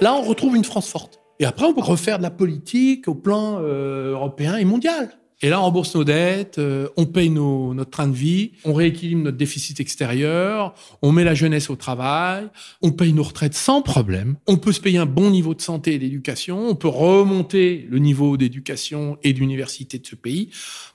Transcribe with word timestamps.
Là, 0.00 0.14
on 0.14 0.22
retrouve 0.22 0.56
une 0.56 0.64
France 0.64 0.88
forte. 0.88 1.20
Et 1.40 1.46
après, 1.46 1.66
on 1.66 1.72
peut 1.72 1.80
refaire 1.80 2.18
de 2.18 2.22
la 2.22 2.30
politique 2.30 3.08
au 3.08 3.14
plan 3.14 3.58
euh, 3.60 4.12
européen 4.12 4.56
et 4.56 4.64
mondial. 4.64 5.10
Et 5.42 5.50
là, 5.50 5.60
on 5.60 5.64
rembourse 5.64 5.94
nos 5.94 6.04
dettes, 6.04 6.58
euh, 6.58 6.88
on 6.96 7.04
paye 7.04 7.28
nos, 7.28 7.74
notre 7.74 7.90
train 7.90 8.08
de 8.08 8.14
vie, 8.14 8.52
on 8.64 8.72
rééquilibre 8.72 9.22
notre 9.22 9.36
déficit 9.36 9.80
extérieur, 9.80 10.74
on 11.02 11.12
met 11.12 11.24
la 11.24 11.34
jeunesse 11.34 11.68
au 11.68 11.76
travail, 11.76 12.48
on 12.80 12.90
paye 12.90 13.12
nos 13.12 13.22
retraites 13.22 13.52
sans 13.52 13.82
problème. 13.82 14.36
On 14.46 14.56
peut 14.56 14.72
se 14.72 14.80
payer 14.80 14.96
un 14.96 15.06
bon 15.06 15.30
niveau 15.30 15.54
de 15.54 15.60
santé 15.60 15.94
et 15.94 15.98
d'éducation, 15.98 16.68
on 16.68 16.74
peut 16.74 16.88
remonter 16.88 17.86
le 17.90 17.98
niveau 17.98 18.38
d'éducation 18.38 19.18
et 19.22 19.34
d'université 19.34 19.98
de 19.98 20.06
ce 20.06 20.14
pays. 20.14 20.50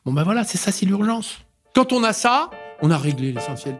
Bon 0.06 0.14
ben 0.14 0.24
voilà, 0.24 0.44
c'est 0.44 0.58
ça, 0.58 0.72
c'est 0.72 0.88
l'urgence. 0.88 1.38
Quand 1.76 1.94
on 1.94 2.04
a 2.04 2.14
ça, 2.14 2.50
on 2.82 2.90
a 2.90 2.98
réglé 2.98 3.32
l'essentiel. 3.32 3.80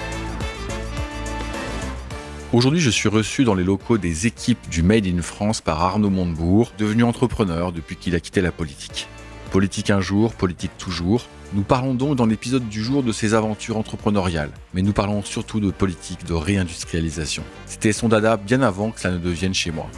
Aujourd'hui, 2.53 2.81
je 2.81 2.89
suis 2.89 3.07
reçu 3.07 3.45
dans 3.45 3.53
les 3.53 3.63
locaux 3.63 3.97
des 3.97 4.27
équipes 4.27 4.69
du 4.69 4.83
Made 4.83 5.07
in 5.07 5.21
France 5.21 5.61
par 5.61 5.81
Arnaud 5.81 6.09
Montebourg, 6.09 6.73
devenu 6.77 7.05
entrepreneur 7.05 7.71
depuis 7.71 7.95
qu'il 7.95 8.13
a 8.13 8.19
quitté 8.19 8.41
la 8.41 8.51
politique. 8.51 9.07
Politique 9.51 9.89
un 9.89 10.01
jour, 10.01 10.33
politique 10.33 10.77
toujours. 10.77 11.27
Nous 11.53 11.61
parlons 11.61 11.93
donc 11.93 12.17
dans 12.17 12.25
l'épisode 12.25 12.67
du 12.67 12.83
jour 12.83 13.03
de 13.03 13.13
ses 13.13 13.33
aventures 13.33 13.77
entrepreneuriales, 13.77 14.51
mais 14.73 14.81
nous 14.81 14.91
parlons 14.91 15.23
surtout 15.23 15.61
de 15.61 15.71
politique, 15.71 16.25
de 16.25 16.33
réindustrialisation. 16.33 17.43
C'était 17.67 17.93
son 17.93 18.09
dada 18.09 18.35
bien 18.35 18.61
avant 18.61 18.91
que 18.91 18.99
ça 18.99 19.11
ne 19.11 19.17
devienne 19.17 19.53
chez 19.53 19.71
moi. 19.71 19.89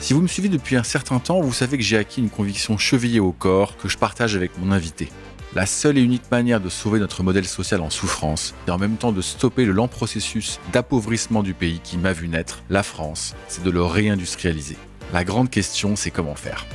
Si 0.00 0.12
vous 0.12 0.22
me 0.22 0.26
suivez 0.26 0.48
depuis 0.48 0.74
un 0.74 0.82
certain 0.82 1.20
temps, 1.20 1.40
vous 1.40 1.52
savez 1.52 1.78
que 1.78 1.84
j'ai 1.84 1.98
acquis 1.98 2.20
une 2.20 2.30
conviction 2.30 2.78
chevillée 2.78 3.20
au 3.20 3.30
corps 3.30 3.76
que 3.76 3.88
je 3.88 3.96
partage 3.96 4.34
avec 4.34 4.50
mon 4.58 4.72
invité 4.72 5.08
la 5.54 5.66
seule 5.66 5.98
et 5.98 6.02
unique 6.02 6.30
manière 6.30 6.60
de 6.60 6.68
sauver 6.68 6.98
notre 6.98 7.22
modèle 7.22 7.46
social 7.46 7.80
en 7.80 7.90
souffrance 7.90 8.54
et 8.66 8.70
en 8.70 8.78
même 8.78 8.96
temps 8.96 9.12
de 9.12 9.20
stopper 9.20 9.64
le 9.64 9.72
lent 9.72 9.88
processus 9.88 10.58
d'appauvrissement 10.72 11.42
du 11.42 11.52
pays 11.52 11.80
qui 11.84 11.98
m'a 11.98 12.12
vu 12.12 12.28
naître, 12.28 12.62
la 12.70 12.82
France, 12.82 13.34
c'est 13.48 13.62
de 13.62 13.70
le 13.70 13.82
réindustrialiser. 13.82 14.78
La 15.12 15.24
grande 15.24 15.50
question, 15.50 15.94
c'est 15.94 16.10
comment 16.10 16.34
faire. 16.34 16.66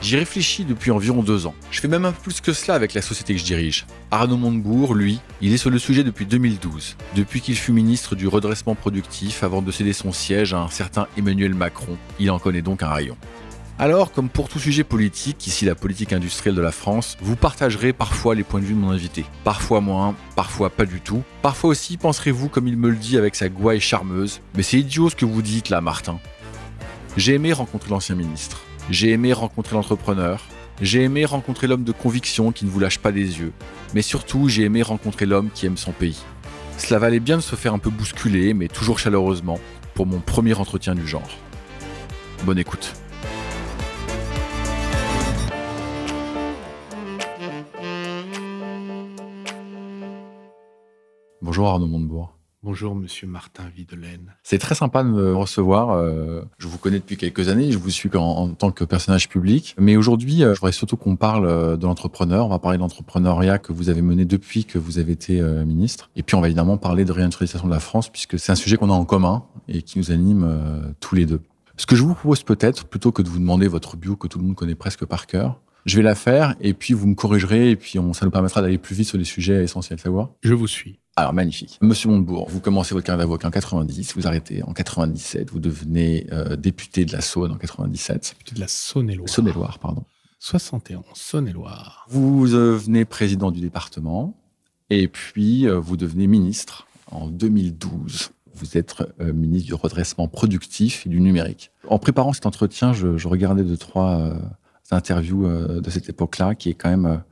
J'y 0.00 0.16
réfléchis 0.16 0.64
depuis 0.64 0.92
environ 0.92 1.22
deux 1.22 1.46
ans. 1.46 1.54
Je 1.72 1.80
fais 1.80 1.88
même 1.88 2.04
un 2.04 2.12
peu 2.12 2.22
plus 2.22 2.40
que 2.40 2.52
cela 2.52 2.74
avec 2.74 2.94
la 2.94 3.02
société 3.02 3.34
que 3.34 3.40
je 3.40 3.44
dirige. 3.44 3.84
Arnaud 4.12 4.36
Montebourg, 4.36 4.94
lui, 4.94 5.18
il 5.40 5.52
est 5.52 5.56
sur 5.56 5.70
le 5.70 5.78
sujet 5.78 6.04
depuis 6.04 6.24
2012, 6.24 6.96
depuis 7.16 7.40
qu'il 7.40 7.56
fut 7.56 7.72
ministre 7.72 8.14
du 8.14 8.28
redressement 8.28 8.76
productif 8.76 9.42
avant 9.42 9.60
de 9.60 9.72
céder 9.72 9.92
son 9.92 10.12
siège 10.12 10.54
à 10.54 10.58
un 10.58 10.68
certain 10.68 11.08
Emmanuel 11.16 11.54
Macron. 11.54 11.96
Il 12.20 12.30
en 12.30 12.38
connaît 12.38 12.62
donc 12.62 12.84
un 12.84 12.90
rayon. 12.90 13.16
Alors, 13.80 14.10
comme 14.10 14.28
pour 14.28 14.48
tout 14.48 14.58
sujet 14.58 14.82
politique, 14.82 15.46
ici 15.46 15.64
la 15.64 15.76
politique 15.76 16.12
industrielle 16.12 16.56
de 16.56 16.60
la 16.60 16.72
France, 16.72 17.16
vous 17.20 17.36
partagerez 17.36 17.92
parfois 17.92 18.34
les 18.34 18.42
points 18.42 18.58
de 18.58 18.64
vue 18.64 18.74
de 18.74 18.78
mon 18.80 18.90
invité. 18.90 19.24
Parfois 19.44 19.80
moins, 19.80 20.16
parfois 20.34 20.68
pas 20.68 20.84
du 20.84 21.00
tout. 21.00 21.22
Parfois 21.42 21.70
aussi 21.70 21.96
penserez-vous 21.96 22.48
comme 22.48 22.66
il 22.66 22.76
me 22.76 22.90
le 22.90 22.96
dit 22.96 23.16
avec 23.16 23.36
sa 23.36 23.48
gouaille 23.48 23.78
charmeuse. 23.78 24.40
Mais 24.56 24.64
c'est 24.64 24.80
idiot 24.80 25.10
ce 25.10 25.14
que 25.14 25.24
vous 25.24 25.42
dites 25.42 25.68
là, 25.68 25.80
Martin. 25.80 26.18
J'ai 27.16 27.34
aimé 27.34 27.52
rencontrer 27.52 27.90
l'ancien 27.90 28.16
ministre. 28.16 28.62
J'ai 28.90 29.10
aimé 29.10 29.32
rencontrer 29.32 29.76
l'entrepreneur. 29.76 30.42
J'ai 30.82 31.04
aimé 31.04 31.24
rencontrer 31.24 31.68
l'homme 31.68 31.84
de 31.84 31.92
conviction 31.92 32.50
qui 32.50 32.64
ne 32.64 32.70
vous 32.70 32.80
lâche 32.80 32.98
pas 32.98 33.12
des 33.12 33.38
yeux. 33.38 33.52
Mais 33.94 34.02
surtout, 34.02 34.48
j'ai 34.48 34.64
aimé 34.64 34.82
rencontrer 34.82 35.24
l'homme 35.24 35.50
qui 35.54 35.66
aime 35.66 35.76
son 35.76 35.92
pays. 35.92 36.18
Cela 36.78 36.98
valait 36.98 37.20
bien 37.20 37.36
de 37.36 37.42
se 37.42 37.54
faire 37.54 37.74
un 37.74 37.78
peu 37.78 37.90
bousculer, 37.90 38.54
mais 38.54 38.66
toujours 38.66 38.98
chaleureusement, 38.98 39.60
pour 39.94 40.06
mon 40.06 40.18
premier 40.18 40.54
entretien 40.54 40.96
du 40.96 41.06
genre. 41.06 41.30
Bonne 42.44 42.58
écoute. 42.58 42.92
Bonjour 51.40 51.68
Arnaud 51.68 51.86
Montebourg. 51.86 52.34
Bonjour 52.64 52.96
Monsieur 52.96 53.28
Martin 53.28 53.62
Videlaine. 53.74 54.34
C'est 54.42 54.58
très 54.58 54.74
sympa 54.74 55.04
de 55.04 55.08
me 55.08 55.36
recevoir. 55.36 55.90
Euh, 55.90 56.42
je 56.58 56.66
vous 56.66 56.78
connais 56.78 56.98
depuis 56.98 57.16
quelques 57.16 57.48
années, 57.48 57.70
je 57.70 57.78
vous 57.78 57.90
suis 57.90 58.10
en, 58.16 58.48
tant 58.54 58.72
que 58.72 58.82
personnage 58.82 59.28
public. 59.28 59.76
Mais 59.78 59.96
aujourd'hui, 59.96 60.42
euh, 60.42 60.54
je 60.54 60.58
voudrais 60.58 60.72
surtout 60.72 60.96
qu'on 60.96 61.14
parle 61.14 61.46
euh, 61.46 61.76
de 61.76 61.86
l'entrepreneur. 61.86 62.46
On 62.46 62.48
va 62.48 62.58
parler 62.58 62.76
de 62.76 62.82
l'entrepreneuriat 62.82 63.58
que 63.58 63.72
vous 63.72 63.88
avez 63.88 64.02
mené 64.02 64.24
depuis 64.24 64.64
que 64.64 64.78
vous 64.78 64.98
avez 64.98 65.12
été 65.12 65.40
ministre. 65.64 66.10
Et 66.16 66.24
puis 66.24 66.34
on 66.34 66.40
va 66.40 66.48
évidemment 66.48 66.76
parler 66.76 67.04
de 67.04 67.12
réindustrialisation 67.12 67.68
de 67.68 67.72
la 67.72 67.80
France, 67.80 68.08
puisque 68.08 68.36
c'est 68.36 68.50
un 68.50 68.56
sujet 68.56 68.76
qu'on 68.76 68.90
a 68.90 68.94
en 68.94 69.04
commun 69.04 69.44
et 69.68 69.82
qui 69.82 69.98
nous 69.98 70.10
anime 70.10 70.92
tous 70.98 71.14
les 71.14 71.24
deux. 71.24 71.40
Ce 71.76 71.86
que 71.86 71.94
je 71.94 72.02
vous 72.02 72.14
propose 72.14 72.42
peut-être, 72.42 72.86
plutôt 72.86 73.12
que 73.12 73.22
de 73.22 73.28
vous 73.28 73.38
demander 73.38 73.68
votre 73.68 73.96
bio 73.96 74.16
que 74.16 74.26
tout 74.26 74.40
le 74.40 74.44
monde 74.44 74.56
connaît 74.56 74.74
presque 74.74 75.04
par 75.04 75.28
cœur, 75.28 75.60
je 75.86 75.96
vais 75.96 76.02
la 76.02 76.14
faire 76.14 76.54
et 76.60 76.74
puis 76.74 76.92
vous 76.92 77.06
me 77.06 77.14
corrigerez 77.14 77.70
et 77.70 77.76
puis 77.76 77.98
on, 77.98 78.12
ça 78.12 78.24
nous 78.24 78.30
permettra 78.30 78.60
d'aller 78.60 78.78
plus 78.78 78.94
vite 78.94 79.08
sur 79.08 79.16
les 79.16 79.24
sujets 79.24 79.64
essentiels. 79.64 79.98
Ça 79.98 80.10
va? 80.10 80.30
Je 80.42 80.54
vous 80.54 80.66
suis. 80.66 80.98
Alors, 81.18 81.34
magnifique. 81.34 81.78
Monsieur 81.80 82.08
Montebourg, 82.10 82.48
vous 82.48 82.60
commencez 82.60 82.94
votre 82.94 83.04
carrière 83.04 83.26
d'avocat 83.26 83.48
en 83.48 83.50
90, 83.50 84.14
vous 84.14 84.28
arrêtez 84.28 84.62
en 84.62 84.72
97, 84.72 85.50
vous 85.50 85.58
devenez 85.58 86.28
euh, 86.30 86.54
député 86.54 87.04
de 87.04 87.12
la 87.12 87.20
Saône 87.20 87.50
en 87.50 87.56
97. 87.56 88.36
Député 88.38 88.54
de 88.54 88.60
la 88.60 88.68
Saône-et-Loire. 88.68 89.28
Saône-et-Loire, 89.28 89.80
pardon. 89.80 90.04
71, 90.38 91.02
Saône-et-Loire. 91.14 92.06
Vous 92.08 92.46
devenez 92.46 93.04
président 93.04 93.50
du 93.50 93.60
département 93.60 94.36
et 94.90 95.08
puis 95.08 95.66
euh, 95.66 95.80
vous 95.80 95.96
devenez 95.96 96.28
ministre 96.28 96.86
en 97.10 97.26
2012. 97.26 98.30
Vous 98.54 98.78
êtes 98.78 98.94
euh, 99.20 99.32
ministre 99.32 99.66
du 99.66 99.74
redressement 99.74 100.28
productif 100.28 101.04
et 101.04 101.08
du 101.08 101.20
numérique. 101.20 101.72
En 101.88 101.98
préparant 101.98 102.32
cet 102.32 102.46
entretien, 102.46 102.92
je, 102.92 103.16
je 103.16 103.26
regardais 103.26 103.64
deux, 103.64 103.76
trois 103.76 104.34
interviews 104.92 105.48
de 105.48 105.90
cette 105.90 106.08
époque-là 106.08 106.54
qui 106.54 106.70
est 106.70 106.74
quand 106.74 106.90
même 106.90 107.22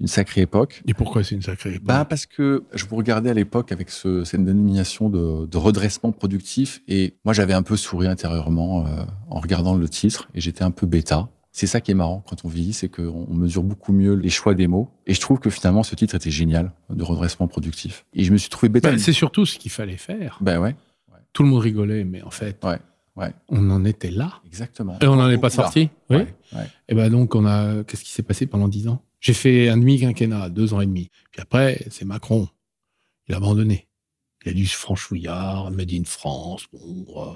une 0.00 0.06
sacrée 0.06 0.40
époque. 0.40 0.82
Et 0.86 0.94
pourquoi 0.94 1.22
c'est 1.22 1.34
une 1.34 1.42
sacrée 1.42 1.74
époque? 1.74 1.86
Bah 1.86 2.04
Parce 2.04 2.26
que 2.26 2.64
je 2.72 2.86
vous 2.86 2.96
regardais 2.96 3.30
à 3.30 3.34
l'époque 3.34 3.70
avec 3.70 3.90
ce, 3.90 4.24
cette 4.24 4.44
dénomination 4.44 5.10
de, 5.10 5.46
de, 5.46 5.58
redressement 5.58 6.10
productif 6.10 6.82
et 6.88 7.14
moi 7.24 7.34
j'avais 7.34 7.52
un 7.52 7.62
peu 7.62 7.76
souri 7.76 8.06
intérieurement 8.06 8.86
euh, 8.86 9.04
en 9.28 9.40
regardant 9.40 9.74
le 9.74 9.88
titre 9.88 10.28
et 10.34 10.40
j'étais 10.40 10.64
un 10.64 10.70
peu 10.70 10.86
bêta. 10.86 11.28
C'est 11.52 11.66
ça 11.66 11.80
qui 11.80 11.90
est 11.90 11.94
marrant 11.94 12.24
quand 12.28 12.44
on 12.44 12.48
vieillit, 12.48 12.72
c'est 12.72 12.88
qu'on 12.88 13.26
mesure 13.34 13.62
beaucoup 13.62 13.92
mieux 13.92 14.14
les 14.14 14.30
choix 14.30 14.54
des 14.54 14.68
mots. 14.68 14.88
Et 15.06 15.14
je 15.14 15.20
trouve 15.20 15.40
que 15.40 15.50
finalement 15.50 15.82
ce 15.82 15.94
titre 15.94 16.14
était 16.14 16.30
génial, 16.30 16.72
de 16.88 17.02
redressement 17.02 17.48
productif. 17.48 18.06
Et 18.14 18.24
je 18.24 18.32
me 18.32 18.38
suis 18.38 18.48
trouvé 18.48 18.68
bêta. 18.68 18.90
Bah, 18.90 18.98
c'est 18.98 19.12
surtout 19.12 19.44
ce 19.44 19.58
qu'il 19.58 19.70
fallait 19.70 19.96
faire. 19.96 20.38
Ben 20.40 20.60
ouais. 20.60 20.74
Tout 21.32 21.42
le 21.42 21.50
monde 21.50 21.60
rigolait, 21.60 22.04
mais 22.04 22.22
en 22.22 22.30
fait, 22.30 22.58
ouais. 22.64 22.78
Ouais. 23.16 23.32
on 23.48 23.70
en 23.70 23.84
était 23.84 24.10
là. 24.10 24.40
Exactement. 24.46 24.98
Et 25.00 25.06
on 25.06 25.16
n'en 25.16 25.28
est 25.30 25.38
pas 25.38 25.50
sorti. 25.50 25.90
Oui. 26.08 26.18
Ouais. 26.52 26.66
Et 26.88 26.94
ben 26.94 27.10
donc 27.10 27.34
on 27.34 27.46
a. 27.46 27.84
Qu'est-ce 27.84 28.02
qui 28.02 28.10
s'est 28.10 28.22
passé 28.22 28.46
pendant 28.46 28.66
dix 28.66 28.88
ans? 28.88 29.02
J'ai 29.20 29.34
fait 29.34 29.68
un 29.68 29.76
demi-quinquennat, 29.76 30.48
deux 30.48 30.74
ans 30.74 30.80
et 30.80 30.86
demi. 30.86 31.10
Puis 31.30 31.40
après, 31.40 31.86
c'est 31.90 32.04
Macron. 32.04 32.48
Il 33.28 33.34
a 33.34 33.36
abandonné. 33.38 33.86
Il 34.44 34.50
a 34.50 34.54
dit 34.54 34.66
franchouillard, 34.66 35.70
Made 35.70 35.92
in 35.92 36.04
France. 36.04 36.66
Bon, 36.72 37.06
euh, 37.16 37.32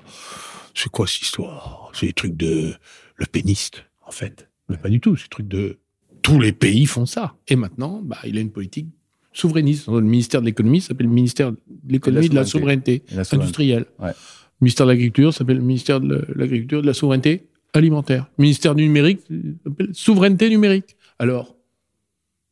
c'est 0.75 0.91
quoi 0.91 1.07
cette 1.07 1.23
histoire? 1.23 1.91
C'est 1.95 2.07
des 2.07 2.13
trucs 2.13 2.37
de 2.37 2.75
le 3.17 3.27
péniste, 3.27 3.85
en 4.07 4.11
fait. 4.11 4.49
Mais 4.69 4.79
pas 4.79 4.89
du 4.89 5.01
tout. 5.01 5.15
C'est 5.17 5.25
des 5.25 5.29
trucs 5.29 5.49
de 5.49 5.79
tous 6.23 6.41
les 6.41 6.53
pays 6.53 6.87
font 6.87 7.05
ça. 7.05 7.37
Et 7.49 7.57
maintenant, 7.57 8.01
bah, 8.03 8.19
il 8.25 8.39
a 8.39 8.41
une 8.41 8.51
politique 8.51 8.89
souverainiste. 9.35 9.89
Le 9.89 10.01
ministère 10.01 10.41
de 10.41 10.47
l'économie 10.47 10.81
s'appelle 10.81 11.07
le 11.07 11.13
ministère 11.13 11.53
de 11.53 11.59
l'économie 11.87 12.27
et 12.27 12.29
de 12.31 12.35
la 12.35 12.47
souveraineté, 12.47 13.03
industrielle. 13.33 13.85
Le 14.01 14.15
ministère 14.63 14.87
de 14.87 14.93
l'agriculture 14.93 15.35
s'appelle 15.35 15.59
le 15.59 15.63
ministère 15.63 16.01
de 16.01 16.27
l'agriculture 16.35 16.81
de 16.81 16.87
la 16.87 16.95
souveraineté 16.95 17.47
alimentaire. 17.75 18.31
Le 18.39 18.43
ministère 18.43 18.75
du 18.75 18.85
numérique 18.85 19.21
s'appelle 19.65 19.91
souveraineté 19.93 20.49
numérique. 20.49 20.97
Alors, 21.19 21.54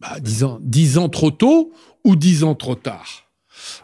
bah, 0.02 0.20
dix 0.20 0.44
ans, 0.44 0.58
dix 0.60 0.98
ans 0.98 1.08
trop 1.08 1.30
tôt 1.30 1.72
ou 2.04 2.16
dix 2.16 2.44
ans 2.44 2.54
trop 2.54 2.74
tard? 2.74 3.06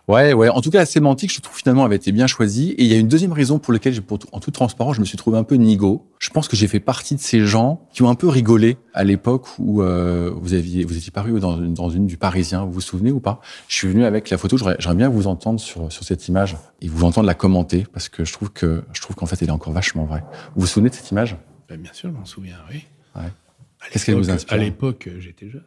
Ouais, 0.08 0.32
ouais. 0.32 0.48
En 0.48 0.60
tout 0.60 0.70
cas, 0.70 0.78
la 0.78 0.86
sémantique, 0.86 1.32
je 1.32 1.40
trouve 1.40 1.56
finalement 1.56 1.84
avait 1.84 1.94
été 1.94 2.10
bien 2.10 2.26
choisie. 2.26 2.70
Et 2.72 2.82
il 2.82 2.88
y 2.90 2.94
a 2.94 2.98
une 2.98 3.06
deuxième 3.06 3.32
raison 3.32 3.60
pour 3.60 3.72
laquelle, 3.72 3.94
en 4.32 4.40
toute 4.40 4.54
transparence, 4.54 4.96
je 4.96 5.00
me 5.00 5.06
suis 5.06 5.16
trouvé 5.16 5.38
un 5.38 5.44
peu 5.44 5.54
nigo. 5.54 6.10
Je 6.18 6.30
pense 6.30 6.48
que 6.48 6.56
j'ai 6.56 6.66
fait 6.66 6.80
partie 6.80 7.14
de 7.14 7.20
ces 7.20 7.46
gens 7.46 7.86
qui 7.92 8.02
ont 8.02 8.08
un 8.08 8.16
peu 8.16 8.26
rigolé 8.26 8.76
à 8.92 9.04
l'époque 9.04 9.46
où 9.58 9.82
euh, 9.82 10.32
vous 10.34 10.54
aviez, 10.54 10.84
vous 10.84 10.96
étiez 10.96 11.12
paru 11.12 11.38
dans 11.38 11.58
une, 11.58 11.74
dans 11.74 11.90
une 11.90 12.08
du 12.08 12.16
Parisien. 12.16 12.64
Vous 12.64 12.72
vous 12.72 12.80
souvenez 12.80 13.12
ou 13.12 13.20
pas? 13.20 13.40
Je 13.68 13.76
suis 13.76 13.86
venu 13.86 14.04
avec 14.04 14.28
la 14.30 14.38
photo. 14.38 14.56
J'aimerais 14.58 14.96
bien 14.96 15.08
vous 15.08 15.28
entendre 15.28 15.60
sur, 15.60 15.92
sur 15.92 16.02
cette 16.02 16.26
image 16.26 16.56
et 16.80 16.88
vous 16.88 17.04
entendre 17.04 17.28
la 17.28 17.34
commenter 17.34 17.86
parce 17.92 18.08
que 18.08 18.24
je 18.24 18.32
trouve 18.32 18.50
que 18.50 18.82
je 18.92 19.00
trouve 19.00 19.14
qu'en 19.14 19.26
fait, 19.26 19.40
elle 19.42 19.48
est 19.48 19.52
encore 19.52 19.72
vachement 19.72 20.06
vraie. 20.06 20.24
Vous 20.56 20.62
vous 20.62 20.66
souvenez 20.66 20.90
de 20.90 20.94
cette 20.96 21.10
image? 21.12 21.36
Ben, 21.68 21.80
Bien 21.80 21.92
sûr, 21.92 22.10
je 22.10 22.14
m'en 22.14 22.24
souviens. 22.24 22.56
Oui. 22.72 22.84
Ouais. 23.14 23.30
Qu'est-ce 23.92 24.06
qu'elle 24.06 24.16
vous 24.16 24.30
inspire? 24.30 24.54
À 24.54 24.56
l'époque, 24.56 25.08
j'étais 25.20 25.48
jeune. 25.48 25.62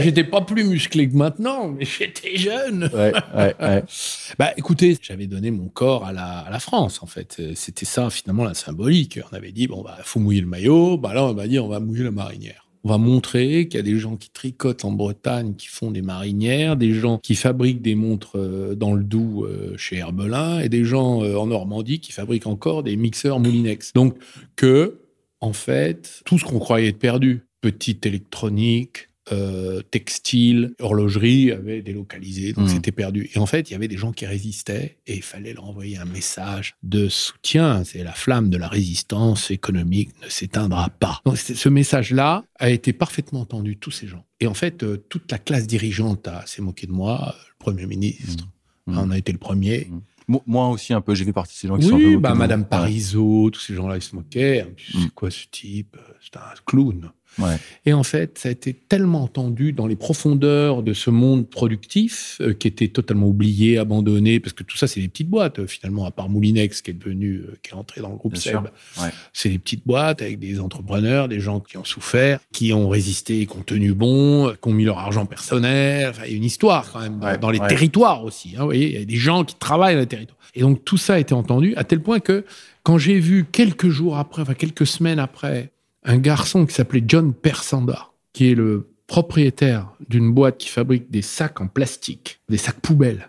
J'étais 0.00 0.24
pas 0.24 0.40
plus 0.40 0.64
musclé 0.64 1.08
que 1.08 1.16
maintenant, 1.16 1.68
mais 1.68 1.84
j'étais 1.84 2.36
jeune. 2.36 2.90
Ouais, 2.92 3.12
ouais. 3.36 3.84
Bah, 4.38 4.52
écoutez, 4.56 4.96
j'avais 5.00 5.26
donné 5.26 5.50
mon 5.50 5.68
corps 5.68 6.04
à 6.04 6.12
la, 6.12 6.38
à 6.40 6.50
la 6.50 6.58
France, 6.58 7.02
en 7.02 7.06
fait. 7.06 7.40
C'était 7.54 7.84
ça, 7.84 8.10
finalement, 8.10 8.44
la 8.44 8.54
symbolique. 8.54 9.18
On 9.30 9.36
avait 9.36 9.52
dit, 9.52 9.66
bon, 9.66 9.82
bah, 9.82 9.98
faut 10.02 10.20
mouiller 10.20 10.40
le 10.40 10.46
maillot. 10.46 10.98
Bah, 10.98 11.14
là, 11.14 11.24
on 11.24 11.34
m'a 11.34 11.46
dit, 11.46 11.58
on 11.58 11.68
va 11.68 11.80
mouiller 11.80 12.04
la 12.04 12.10
marinière. 12.10 12.62
On 12.84 12.88
va 12.88 12.98
montrer 12.98 13.68
qu'il 13.68 13.78
y 13.78 13.80
a 13.80 13.84
des 13.84 13.98
gens 13.98 14.16
qui 14.16 14.30
tricotent 14.30 14.84
en 14.84 14.90
Bretagne, 14.90 15.54
qui 15.54 15.68
font 15.68 15.92
des 15.92 16.02
marinières, 16.02 16.76
des 16.76 16.94
gens 16.94 17.18
qui 17.18 17.36
fabriquent 17.36 17.82
des 17.82 17.94
montres 17.94 18.38
euh, 18.38 18.74
dans 18.74 18.94
le 18.94 19.04
Doubs 19.04 19.44
euh, 19.44 19.76
chez 19.76 19.98
Herbelin, 19.98 20.58
et 20.58 20.68
des 20.68 20.84
gens 20.84 21.22
euh, 21.22 21.36
en 21.36 21.46
Normandie 21.46 22.00
qui 22.00 22.10
fabriquent 22.10 22.48
encore 22.48 22.82
des 22.82 22.96
mixeurs 22.96 23.38
Moulinex. 23.38 23.92
Donc, 23.92 24.16
que, 24.56 24.98
en 25.40 25.52
fait, 25.52 26.22
tout 26.24 26.38
ce 26.38 26.44
qu'on 26.44 26.58
croyait 26.58 26.88
être 26.88 26.98
perdu, 26.98 27.44
petite 27.62 28.04
électronique, 28.04 29.08
euh, 29.30 29.82
textile, 29.82 30.74
horlogerie 30.80 31.52
avait 31.52 31.80
délocalisé, 31.80 32.52
donc 32.52 32.64
Mm. 32.66 32.68
c'était 32.68 32.90
perdu. 32.90 33.30
Et 33.34 33.38
en 33.38 33.46
fait, 33.46 33.70
il 33.70 33.72
y 33.72 33.76
avait 33.76 33.86
des 33.86 33.96
gens 33.96 34.10
qui 34.12 34.26
résistaient 34.26 34.98
et 35.06 35.14
il 35.14 35.22
fallait 35.22 35.54
leur 35.54 35.64
envoyer 35.68 35.96
un 35.96 36.04
message 36.04 36.74
de 36.82 37.08
soutien. 37.08 37.84
C'est 37.84 38.02
la 38.02 38.12
flamme 38.12 38.50
de 38.50 38.56
la 38.56 38.66
résistance 38.66 39.52
économique 39.52 40.10
ne 40.24 40.28
s'éteindra 40.28 40.90
pas. 40.90 41.20
Donc 41.24 41.38
ce 41.38 41.68
message-là 41.68 42.44
a 42.58 42.68
été 42.70 42.92
parfaitement 42.92 43.42
entendu 43.42 43.76
tous 43.76 43.92
ces 43.92 44.08
gens. 44.08 44.24
Et 44.40 44.48
en 44.48 44.54
fait, 44.54 44.82
euh, 44.82 44.96
toute 45.08 45.30
la 45.30 45.38
classe 45.38 45.68
dirigeante 45.68 46.26
a- 46.26 46.44
s'est 46.46 46.60
moquée 46.62 46.88
de 46.88 46.92
moi, 46.92 47.36
le 47.48 47.54
Premier 47.64 47.86
ministre. 47.86 48.48
Mm. 48.88 48.98
On 48.98 49.10
a 49.12 49.18
été 49.18 49.30
le 49.30 49.38
premier. 49.38 49.88
Mo- 50.26 50.42
Moi 50.46 50.68
aussi, 50.68 50.92
un 50.92 51.00
peu, 51.00 51.14
j'ai 51.14 51.24
fait 51.24 51.32
partie 51.32 51.54
de 51.54 51.58
ces 51.58 51.68
gens 51.68 51.78
qui 51.78 51.86
sont 51.86 51.94
un 51.94 51.98
peu. 51.98 52.06
Oui, 52.06 52.16
bah. 52.16 52.34
Madame. 52.34 52.64
Parisot, 52.66 53.50
tous 53.50 53.60
ces 53.60 53.74
gens-là, 53.74 53.96
ils 53.96 54.02
se 54.02 54.16
moquaient. 54.16 54.66
C'est 55.00 55.14
quoi 55.14 55.30
ce 55.30 55.46
type? 55.48 55.96
C'est 56.20 56.36
un 56.36 56.40
clown. 56.66 57.10
Ouais. 57.38 57.56
Et 57.86 57.92
en 57.92 58.02
fait, 58.02 58.38
ça 58.38 58.48
a 58.48 58.52
été 58.52 58.74
tellement 58.74 59.22
entendu 59.22 59.72
dans 59.72 59.86
les 59.86 59.96
profondeurs 59.96 60.82
de 60.82 60.92
ce 60.92 61.10
monde 61.10 61.48
productif 61.48 62.38
euh, 62.40 62.52
qui 62.52 62.68
était 62.68 62.88
totalement 62.88 63.26
oublié, 63.28 63.78
abandonné, 63.78 64.38
parce 64.40 64.52
que 64.52 64.62
tout 64.62 64.76
ça, 64.76 64.86
c'est 64.86 65.00
des 65.00 65.08
petites 65.08 65.28
boîtes, 65.30 65.58
euh, 65.58 65.66
finalement, 65.66 66.04
à 66.04 66.10
part 66.10 66.28
Moulinex 66.28 66.82
qui 66.82 66.90
est 66.90 66.94
devenu, 66.94 67.36
euh, 67.36 67.56
qui 67.62 67.70
est 67.70 67.74
entré 67.74 68.00
dans 68.00 68.10
le 68.10 68.16
groupe 68.16 68.34
Bien 68.34 68.40
SEB. 68.42 68.64
ouais. 69.02 69.10
C'est 69.32 69.48
des 69.48 69.58
petites 69.58 69.86
boîtes 69.86 70.22
avec 70.22 70.38
des 70.38 70.60
entrepreneurs, 70.60 71.28
des 71.28 71.40
gens 71.40 71.60
qui 71.60 71.76
ont 71.78 71.84
souffert, 71.84 72.38
qui 72.52 72.72
ont 72.72 72.88
résisté, 72.88 73.46
qui 73.46 73.56
ont 73.56 73.62
tenu 73.62 73.94
bon, 73.94 74.50
qui 74.60 74.68
ont 74.68 74.72
mis 74.72 74.84
leur 74.84 74.98
argent 74.98 75.26
personnel. 75.26 76.10
Enfin, 76.10 76.22
il 76.26 76.30
y 76.32 76.34
a 76.34 76.36
une 76.36 76.44
histoire 76.44 76.90
quand 76.92 77.00
même 77.00 77.18
dans, 77.18 77.26
Ouais, 77.26 77.38
dans 77.38 77.50
les 77.50 77.60
territoires 77.60 78.24
aussi. 78.24 78.50
hein, 78.56 78.60
vous 78.60 78.66
voyez, 78.66 78.88
il 78.94 78.98
y 78.98 79.02
a 79.02 79.04
des 79.04 79.16
gens 79.16 79.44
qui 79.44 79.54
travaillent 79.54 79.94
dans 79.94 80.00
les 80.00 80.06
territoires. 80.06 80.38
Et 80.54 80.60
donc 80.60 80.84
tout 80.84 80.98
ça 80.98 81.14
a 81.14 81.18
été 81.18 81.32
entendu 81.34 81.74
à 81.76 81.84
tel 81.84 82.00
point 82.00 82.20
que 82.20 82.44
quand 82.82 82.98
j'ai 82.98 83.18
vu 83.18 83.46
quelques 83.50 83.88
jours 83.88 84.18
après, 84.18 84.42
enfin 84.42 84.54
quelques 84.54 84.86
semaines 84.86 85.18
après, 85.18 85.70
un 86.04 86.18
garçon 86.18 86.66
qui 86.66 86.74
s'appelait 86.74 87.04
John 87.06 87.32
Persanda, 87.32 88.08
qui 88.32 88.50
est 88.50 88.54
le 88.54 88.88
propriétaire 89.06 89.92
d'une 90.08 90.32
boîte 90.32 90.58
qui 90.58 90.68
fabrique 90.68 91.10
des 91.10 91.22
sacs 91.22 91.60
en 91.60 91.68
plastique, 91.68 92.40
des 92.48 92.56
sacs 92.56 92.80
poubelles, 92.80 93.28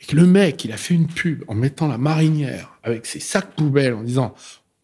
et 0.00 0.06
que 0.06 0.16
le 0.16 0.26
mec, 0.26 0.64
il 0.64 0.72
a 0.72 0.76
fait 0.76 0.94
une 0.94 1.06
pub 1.06 1.42
en 1.48 1.54
mettant 1.54 1.88
la 1.88 1.98
marinière 1.98 2.78
avec 2.82 3.06
ses 3.06 3.20
sacs 3.20 3.54
poubelles 3.56 3.94
en 3.94 4.02
disant 4.02 4.34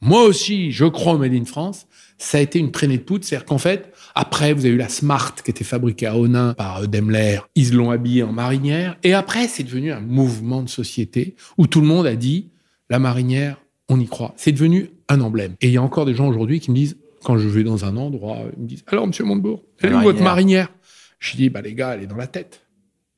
Moi 0.01 0.25
aussi, 0.25 0.73
je 0.73 0.87
crois 0.87 1.15
au 1.15 1.19
Made 1.19 1.35
in 1.35 1.45
France. 1.45 1.87
Ça 2.19 2.39
a 2.39 2.41
été 2.41 2.59
une 2.59 2.71
traînée 2.71 2.99
de 2.99 3.03
poudre. 3.03 3.25
C'est-à-dire 3.25 3.45
qu'en 3.45 3.59
fait, 3.59 3.93
après, 4.15 4.53
vous 4.53 4.65
avez 4.65 4.75
eu 4.75 4.79
la 4.79 4.89
Smart 4.89 5.35
qui 5.35 5.51
était 5.51 5.65
fabriquée 5.65 6.07
à 6.07 6.17
Onin 6.17 6.55
par 6.55 6.83
euh, 6.83 6.87
Daimler. 6.87 7.41
Ils 7.57 7.75
l'ont 7.75 7.91
habillée 7.91 8.23
en 8.23 8.33
marinière. 8.33 8.97
Et 9.03 9.13
après, 9.13 9.49
c'est 9.49 9.65
devenu 9.65 9.93
un 9.93 10.01
mouvement 10.01 10.63
de 10.63 10.69
société 10.69 11.35
où 11.59 11.67
tout 11.67 11.81
le 11.81 11.87
monde 11.87 12.07
a 12.07 12.17
dit 12.17 12.49
La 12.89 12.99
marinière, 12.99 13.61
on 13.89 14.01
y 14.01 14.07
croit. 14.07 14.35
C'est 14.37 14.53
devenu 14.53 14.91
un 15.09 15.21
emblème. 15.21 15.57
Et 15.61 15.69
il 15.69 15.73
y 15.73 15.77
a 15.77 15.83
encore 15.83 16.07
des 16.07 16.15
gens 16.15 16.29
aujourd'hui 16.29 16.61
qui 16.61 16.71
me 16.71 16.77
disent 16.77 16.97
Quand 17.25 17.39
je 17.39 17.49
vais 17.49 17.63
dans 17.63 17.85
un 17.85 17.97
endroit, 17.97 18.39
ils 18.57 18.63
me 18.63 18.69
disent 18.69 18.85
Alors, 18.87 19.07
monsieur 19.07 19.25
Montebourg, 19.25 19.63
elle 19.81 19.93
est 19.93 19.95
où 19.95 20.03
votre 20.03 20.23
marinière. 20.23 20.69
Je 21.19 21.37
dis 21.37 21.51
Bah, 21.51 21.61
les 21.61 21.75
gars, 21.75 21.95
elle 21.95 22.03
est 22.03 22.07
dans 22.07 22.17
la 22.17 22.27
tête. 22.27 22.67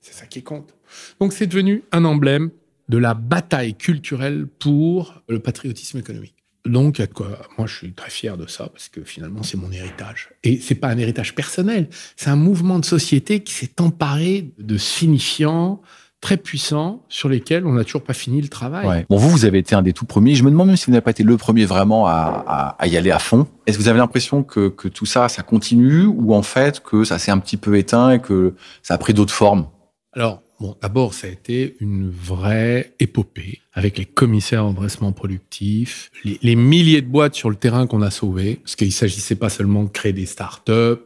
C'est 0.00 0.12
ça 0.14 0.26
qui 0.26 0.42
compte. 0.42 0.74
Donc 1.18 1.32
c'est 1.32 1.46
devenu 1.46 1.82
un 1.92 2.04
emblème 2.04 2.50
de 2.88 2.98
la 2.98 3.14
bataille 3.14 3.74
culturelle 3.74 4.46
pour 4.46 5.22
le 5.28 5.38
patriotisme 5.38 5.98
économique. 5.98 6.34
Donc, 6.66 7.06
quoi. 7.12 7.38
Moi, 7.58 7.66
je 7.66 7.74
suis 7.74 7.92
très 7.92 8.10
fier 8.10 8.36
de 8.36 8.46
ça 8.46 8.68
parce 8.68 8.88
que 8.88 9.02
finalement, 9.02 9.42
c'est 9.42 9.58
mon 9.58 9.70
héritage. 9.70 10.30
Et 10.42 10.58
c'est 10.60 10.74
pas 10.74 10.88
un 10.88 10.98
héritage 10.98 11.34
personnel. 11.34 11.88
C'est 12.16 12.30
un 12.30 12.36
mouvement 12.36 12.78
de 12.78 12.84
société 12.84 13.40
qui 13.40 13.52
s'est 13.52 13.80
emparé 13.80 14.52
de 14.58 14.78
signifiants 14.78 15.82
très 16.24 16.36
puissants 16.38 17.02
sur 17.08 17.28
lesquels 17.28 17.66
on 17.66 17.72
n'a 17.74 17.84
toujours 17.84 18.02
pas 18.02 18.14
fini 18.14 18.40
le 18.40 18.48
travail. 18.48 18.86
Ouais. 18.86 19.06
Bon, 19.10 19.16
vous, 19.18 19.28
vous 19.28 19.44
avez 19.44 19.58
été 19.58 19.74
un 19.74 19.82
des 19.82 19.92
tout 19.92 20.06
premiers. 20.06 20.34
Je 20.34 20.42
me 20.42 20.50
demande 20.50 20.68
même 20.68 20.76
si 20.76 20.86
vous 20.86 20.92
n'avez 20.92 21.02
pas 21.02 21.10
été 21.10 21.22
le 21.22 21.36
premier 21.36 21.66
vraiment 21.66 22.06
à, 22.06 22.44
à- 22.46 22.68
à 22.78 22.86
y 22.86 22.96
aller 22.96 23.10
à 23.10 23.18
fond. 23.18 23.46
Est-ce 23.66 23.76
que 23.76 23.82
vous 23.82 23.88
avez 23.88 23.98
l'impression 23.98 24.42
que, 24.42 24.68
que 24.68 24.88
tout 24.88 25.06
ça, 25.06 25.28
ça 25.28 25.42
continue 25.42 26.06
ou 26.06 26.34
en 26.34 26.42
fait 26.42 26.80
que 26.80 27.04
ça 27.04 27.18
s'est 27.18 27.30
un 27.30 27.38
petit 27.38 27.56
peu 27.58 27.76
éteint 27.76 28.10
et 28.12 28.20
que 28.20 28.54
ça 28.82 28.94
a 28.94 28.98
pris 28.98 29.12
d'autres 29.14 29.34
formes? 29.34 29.66
Alors, 30.14 30.42
bon, 30.60 30.74
d'abord, 30.80 31.12
ça 31.12 31.26
a 31.26 31.30
été 31.30 31.76
une 31.80 32.08
vraie 32.10 32.94
épopée 33.00 33.60
avec 33.74 33.98
les 33.98 34.04
commissaires 34.06 34.64
en 34.64 34.72
dressement 34.72 35.12
productif, 35.12 36.10
les, 36.24 36.38
les 36.42 36.56
milliers 36.56 37.02
de 37.02 37.08
boîtes 37.08 37.34
sur 37.34 37.50
le 37.50 37.56
terrain 37.56 37.86
qu'on 37.86 38.00
a 38.02 38.10
sauvées, 38.10 38.60
parce 38.62 38.76
qu'il 38.76 38.92
s'agissait 38.92 39.34
pas 39.36 39.50
seulement 39.50 39.84
de 39.84 39.88
créer 39.90 40.12
des 40.12 40.26
start-up, 40.26 41.02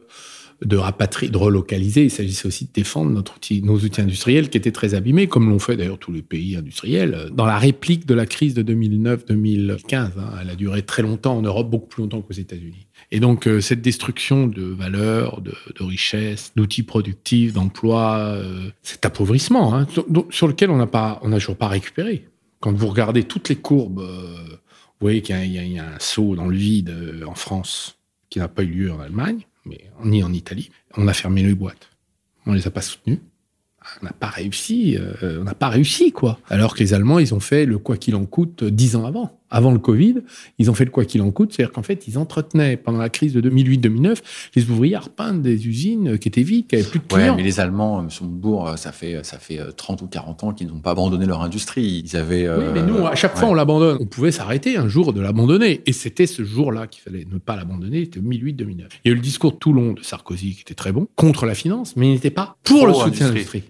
de 0.63 0.75
rapatrier, 0.75 1.31
de 1.31 1.37
relocaliser, 1.37 2.03
il 2.03 2.11
s'agissait 2.11 2.47
aussi 2.47 2.65
de 2.65 2.71
défendre 2.73 3.11
notre 3.11 3.37
outil, 3.37 3.61
nos 3.61 3.77
outils 3.77 4.01
industriels 4.01 4.49
qui 4.49 4.57
étaient 4.57 4.71
très 4.71 4.93
abîmés, 4.93 5.27
comme 5.27 5.49
l'ont 5.49 5.59
fait 5.59 5.77
d'ailleurs 5.77 5.99
tous 5.99 6.11
les 6.11 6.21
pays 6.21 6.57
industriels. 6.57 7.29
Dans 7.31 7.45
la 7.45 7.57
réplique 7.57 8.05
de 8.05 8.13
la 8.13 8.25
crise 8.25 8.53
de 8.53 8.63
2009-2015, 8.63 9.95
hein, 9.95 10.11
elle 10.41 10.49
a 10.49 10.55
duré 10.55 10.81
très 10.81 11.01
longtemps 11.01 11.37
en 11.37 11.41
Europe, 11.41 11.69
beaucoup 11.69 11.87
plus 11.87 12.03
longtemps 12.03 12.21
qu'aux 12.21 12.33
États-Unis. 12.33 12.87
Et 13.11 13.19
donc, 13.19 13.47
euh, 13.47 13.61
cette 13.61 13.81
destruction 13.81 14.47
de 14.47 14.63
valeurs, 14.63 15.41
de, 15.41 15.53
richesses, 15.79 16.51
d'outils 16.55 16.83
productifs, 16.83 17.53
d'emplois, 17.53 18.17
euh, 18.17 18.69
cet 18.83 19.05
appauvrissement, 19.05 19.75
hein, 19.75 19.87
sur, 20.29 20.47
lequel 20.47 20.69
on 20.71 20.77
n'a 20.77 20.87
pas, 20.87 21.19
on 21.23 21.29
n'a 21.29 21.39
toujours 21.39 21.55
pas 21.55 21.67
récupéré. 21.69 22.25
Quand 22.59 22.73
vous 22.73 22.87
regardez 22.87 23.23
toutes 23.23 23.47
les 23.47 23.55
courbes, 23.55 24.01
euh, 24.01 24.35
vous 24.49 25.05
voyez 25.05 25.21
qu'il 25.21 25.41
y, 25.45 25.73
y 25.73 25.79
a- 25.79 25.85
un 25.85 25.99
saut 25.99 26.35
dans 26.35 26.47
le 26.47 26.57
vide 26.57 26.93
en 27.25 27.33
France 27.35 27.97
qui 28.29 28.39
n'a 28.39 28.49
pas 28.49 28.63
eu 28.63 28.67
lieu 28.67 28.91
en 28.91 28.99
Allemagne, 28.99 29.45
mais 29.65 29.89
ni 30.03 30.23
en 30.23 30.33
Italie. 30.33 30.69
On 30.97 31.07
a 31.07 31.13
fermé 31.13 31.43
les 31.43 31.53
boîtes. 31.55 31.89
On 32.45 32.53
les 32.53 32.67
a 32.67 32.71
pas 32.71 32.81
soutenues. 32.81 33.19
On 34.01 34.05
n'a 34.05 34.13
pas 34.13 34.27
réussi. 34.27 34.97
euh, 34.97 35.39
on 35.41 35.43
n'a 35.43 35.53
pas 35.53 35.69
réussi, 35.69 36.11
quoi. 36.11 36.39
Alors 36.49 36.75
que 36.75 36.79
les 36.79 36.93
Allemands, 36.93 37.19
ils 37.19 37.33
ont 37.33 37.39
fait 37.39 37.65
le 37.65 37.77
quoi 37.77 37.97
qu'il 37.97 38.15
en 38.15 38.25
coûte 38.25 38.63
dix 38.63 38.95
ans 38.95 39.05
avant. 39.05 39.38
Avant 39.51 39.71
le 39.71 39.79
Covid, 39.79 40.15
ils 40.59 40.69
ont 40.69 40.73
fait 40.73 40.85
le 40.85 40.91
quoi 40.91 41.05
qu'il 41.05 41.21
en 41.21 41.31
coûte. 41.31 41.53
C'est-à-dire 41.53 41.73
qu'en 41.73 41.83
fait, 41.83 42.07
ils 42.07 42.17
entretenaient, 42.17 42.77
pendant 42.77 42.99
la 42.99 43.09
crise 43.09 43.33
de 43.33 43.41
2008-2009, 43.49 44.17
les 44.55 44.69
ouvriers 44.69 44.95
à 44.95 44.99
repeindre 44.99 45.41
des 45.41 45.67
usines 45.67 46.09
euh, 46.09 46.17
qui 46.17 46.27
étaient 46.27 46.43
vides, 46.43 46.67
qui 46.67 46.75
n'avaient 46.75 46.87
plus 46.87 46.99
de 46.99 47.03
Ouais, 47.13 47.21
clients. 47.21 47.35
mais 47.35 47.43
les 47.43 47.59
Allemands, 47.59 47.99
M. 48.01 48.09
Montebourg, 48.21 48.77
ça 48.77 48.91
fait, 48.91 49.23
ça 49.23 49.39
fait 49.39 49.59
euh, 49.59 49.71
30 49.71 50.01
ou 50.03 50.07
40 50.07 50.43
ans 50.43 50.53
qu'ils 50.53 50.67
n'ont 50.67 50.79
pas 50.79 50.91
abandonné 50.91 51.25
leur 51.25 51.41
industrie. 51.41 52.03
Ils 52.05 52.15
avaient. 52.15 52.41
Oui, 52.41 52.45
euh, 52.47 52.71
mais 52.73 52.83
nous, 52.83 53.05
à 53.07 53.15
chaque 53.15 53.33
fois, 53.35 53.45
ouais. 53.45 53.51
on 53.51 53.55
l'abandonne. 53.55 53.97
On 53.99 54.05
pouvait 54.05 54.31
s'arrêter 54.31 54.77
un 54.77 54.87
jour 54.87 55.13
de 55.13 55.21
l'abandonner. 55.21 55.81
Et 55.85 55.93
c'était 55.93 56.27
ce 56.27 56.43
jour-là 56.43 56.87
qu'il 56.87 57.01
fallait 57.01 57.25
ne 57.31 57.37
pas 57.39 57.55
l'abandonner. 57.55 58.05
C'était 58.05 58.19
2008-2009. 58.19 58.63
Il 58.69 58.75
y 59.05 59.09
a 59.09 59.11
eu 59.11 59.15
le 59.15 59.21
discours 59.21 59.53
de 59.53 59.57
Toulon 59.57 59.93
de 59.93 60.03
Sarkozy 60.03 60.53
qui 60.55 60.61
était 60.61 60.75
très 60.75 60.91
bon, 60.91 61.07
contre 61.15 61.45
la 61.45 61.55
finance, 61.55 61.95
mais 61.95 62.07
il 62.07 62.13
n'était 62.13 62.29
pas 62.29 62.57
pour 62.63 62.85
le 62.87 62.93
soutien 62.93 63.25
à 63.27 63.29
l'industrie. 63.29 63.63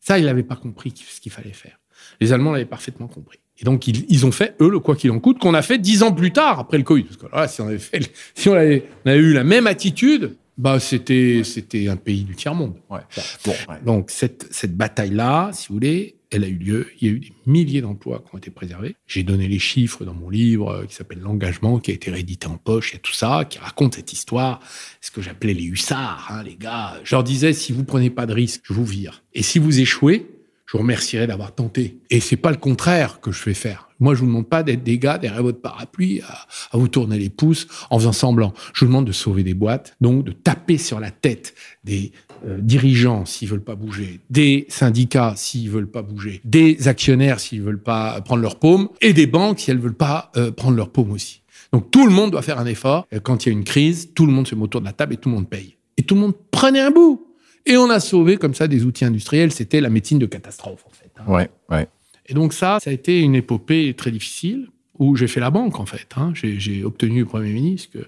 Ça, 0.00 0.18
il 0.18 0.24
n'avait 0.24 0.42
pas 0.42 0.56
compris 0.56 0.92
ce 0.96 1.20
qu'il 1.20 1.30
fallait 1.30 1.52
faire. 1.52 1.78
Les 2.20 2.32
Allemands 2.32 2.52
l'avaient 2.52 2.64
parfaitement 2.64 3.06
compris. 3.08 3.38
Et 3.58 3.64
donc, 3.64 3.86
ils, 3.86 4.04
ils 4.08 4.26
ont 4.26 4.32
fait, 4.32 4.56
eux, 4.60 4.70
le 4.70 4.80
quoi 4.80 4.96
qu'il 4.96 5.10
en 5.10 5.20
coûte, 5.20 5.38
qu'on 5.38 5.54
a 5.54 5.62
fait 5.62 5.78
dix 5.78 6.02
ans 6.02 6.12
plus 6.12 6.32
tard, 6.32 6.58
après 6.58 6.78
le 6.78 6.84
Covid. 6.84 7.04
Parce 7.04 7.16
que 7.16 7.36
là, 7.36 7.48
si 7.48 7.60
on 7.60 7.66
avait, 7.66 7.78
fait, 7.78 8.12
si 8.34 8.48
on 8.48 8.54
avait, 8.54 8.84
on 9.04 9.10
avait 9.10 9.20
eu 9.20 9.32
la 9.32 9.44
même 9.44 9.66
attitude, 9.66 10.36
bah, 10.58 10.80
c'était, 10.80 11.42
c'était 11.44 11.88
un 11.88 11.96
pays 11.96 12.24
du 12.24 12.34
tiers-monde. 12.34 12.74
Ouais. 12.90 13.00
Bon, 13.44 13.52
ouais. 13.68 13.76
Donc, 13.84 14.10
cette, 14.10 14.46
cette 14.50 14.76
bataille-là, 14.76 15.50
si 15.52 15.68
vous 15.68 15.74
voulez, 15.74 16.16
elle 16.32 16.44
a 16.44 16.48
eu 16.48 16.56
lieu. 16.56 16.88
Il 17.00 17.06
y 17.06 17.10
a 17.10 17.14
eu 17.14 17.20
des 17.20 17.32
milliers 17.46 17.82
d'emplois 17.82 18.24
qui 18.26 18.34
ont 18.34 18.38
été 18.38 18.50
préservés. 18.50 18.96
J'ai 19.06 19.22
donné 19.22 19.48
les 19.48 19.58
chiffres 19.58 20.04
dans 20.04 20.14
mon 20.14 20.30
livre 20.30 20.70
euh, 20.70 20.84
qui 20.86 20.94
s'appelle 20.94 21.20
L'engagement, 21.20 21.78
qui 21.78 21.90
a 21.90 21.94
été 21.94 22.10
réédité 22.10 22.46
en 22.46 22.56
poche. 22.56 22.92
Il 22.92 22.94
y 22.94 22.96
a 22.96 23.00
tout 23.00 23.12
ça, 23.12 23.44
qui 23.48 23.58
raconte 23.58 23.94
cette 23.94 24.12
histoire. 24.12 24.60
Ce 25.00 25.10
que 25.10 25.20
j'appelais 25.20 25.54
les 25.54 25.64
hussards, 25.64 26.28
hein, 26.30 26.42
les 26.42 26.56
gars. 26.56 26.98
Je 27.04 27.14
leur 27.14 27.22
disais, 27.22 27.52
si 27.52 27.72
vous 27.72 27.84
prenez 27.84 28.10
pas 28.10 28.26
de 28.26 28.32
risque, 28.32 28.62
je 28.64 28.72
vous 28.72 28.86
vire. 28.86 29.22
Et 29.34 29.42
si 29.42 29.58
vous 29.58 29.80
échouez, 29.80 30.26
je 30.72 30.78
vous 30.78 30.84
remercierai 30.84 31.26
d'avoir 31.26 31.54
tenté. 31.54 31.98
Et 32.08 32.18
c'est 32.20 32.36
pas 32.36 32.50
le 32.50 32.56
contraire 32.56 33.20
que 33.20 33.30
je 33.30 33.42
fais 33.42 33.52
faire. 33.52 33.90
Moi, 34.00 34.14
je 34.14 34.20
vous 34.20 34.26
demande 34.26 34.48
pas 34.48 34.62
d'être 34.62 34.82
des 34.82 34.98
gars 34.98 35.18
derrière 35.18 35.42
votre 35.42 35.60
parapluie 35.60 36.22
à, 36.22 36.78
vous 36.78 36.88
tourner 36.88 37.18
les 37.18 37.28
pouces 37.28 37.66
en 37.90 37.98
faisant 37.98 38.12
semblant. 38.12 38.54
Je 38.72 38.80
vous 38.80 38.86
demande 38.86 39.06
de 39.06 39.12
sauver 39.12 39.42
des 39.42 39.52
boîtes, 39.52 39.94
donc 40.00 40.24
de 40.24 40.32
taper 40.32 40.78
sur 40.78 40.98
la 40.98 41.10
tête 41.10 41.54
des 41.84 42.12
euh, 42.46 42.56
dirigeants 42.58 43.26
s'ils 43.26 43.48
veulent 43.48 43.62
pas 43.62 43.74
bouger, 43.74 44.20
des 44.30 44.64
syndicats 44.70 45.34
s'ils 45.36 45.68
veulent 45.68 45.90
pas 45.90 46.00
bouger, 46.00 46.40
des 46.44 46.88
actionnaires 46.88 47.38
s'ils 47.38 47.60
veulent 47.60 47.82
pas 47.82 48.22
prendre 48.22 48.40
leur 48.40 48.58
paume, 48.58 48.88
et 49.02 49.12
des 49.12 49.26
banques 49.26 49.60
si 49.60 49.70
elles 49.70 49.78
veulent 49.78 49.92
pas 49.92 50.32
euh, 50.38 50.52
prendre 50.52 50.78
leur 50.78 50.88
paume 50.88 51.10
aussi. 51.10 51.42
Donc 51.74 51.90
tout 51.90 52.06
le 52.06 52.12
monde 52.14 52.30
doit 52.30 52.40
faire 52.40 52.58
un 52.58 52.66
effort. 52.66 53.06
Euh, 53.12 53.20
Quand 53.20 53.44
il 53.44 53.50
y 53.50 53.52
a 53.52 53.52
une 53.52 53.64
crise, 53.64 54.14
tout 54.14 54.24
le 54.24 54.32
monde 54.32 54.48
se 54.48 54.54
met 54.54 54.62
autour 54.62 54.80
de 54.80 54.86
la 54.86 54.94
table 54.94 55.12
et 55.12 55.16
tout 55.18 55.28
le 55.28 55.34
monde 55.34 55.50
paye. 55.50 55.76
Et 55.98 56.02
tout 56.02 56.14
le 56.14 56.22
monde 56.22 56.34
prenait 56.50 56.80
un 56.80 56.90
bout. 56.90 57.31
Et 57.66 57.76
on 57.76 57.88
a 57.90 58.00
sauvé 58.00 58.36
comme 58.36 58.54
ça 58.54 58.66
des 58.68 58.84
outils 58.84 59.04
industriels. 59.04 59.52
C'était 59.52 59.80
la 59.80 59.90
médecine 59.90 60.18
de 60.18 60.26
catastrophe 60.26 60.84
en 60.86 60.90
fait. 60.90 61.10
hein. 61.18 61.24
Ouais, 61.32 61.48
ouais. 61.70 61.86
Et 62.26 62.34
donc 62.34 62.52
ça, 62.52 62.78
ça 62.82 62.90
a 62.90 62.92
été 62.92 63.20
une 63.20 63.34
épopée 63.34 63.94
très 63.94 64.10
difficile 64.10 64.68
où 64.98 65.16
j'ai 65.16 65.26
fait 65.26 65.40
la 65.40 65.50
banque 65.50 65.80
en 65.80 65.86
fait. 65.86 66.06
hein. 66.16 66.32
J'ai 66.34 66.84
obtenu 66.84 67.22
au 67.22 67.26
Premier 67.26 67.52
ministre 67.52 67.98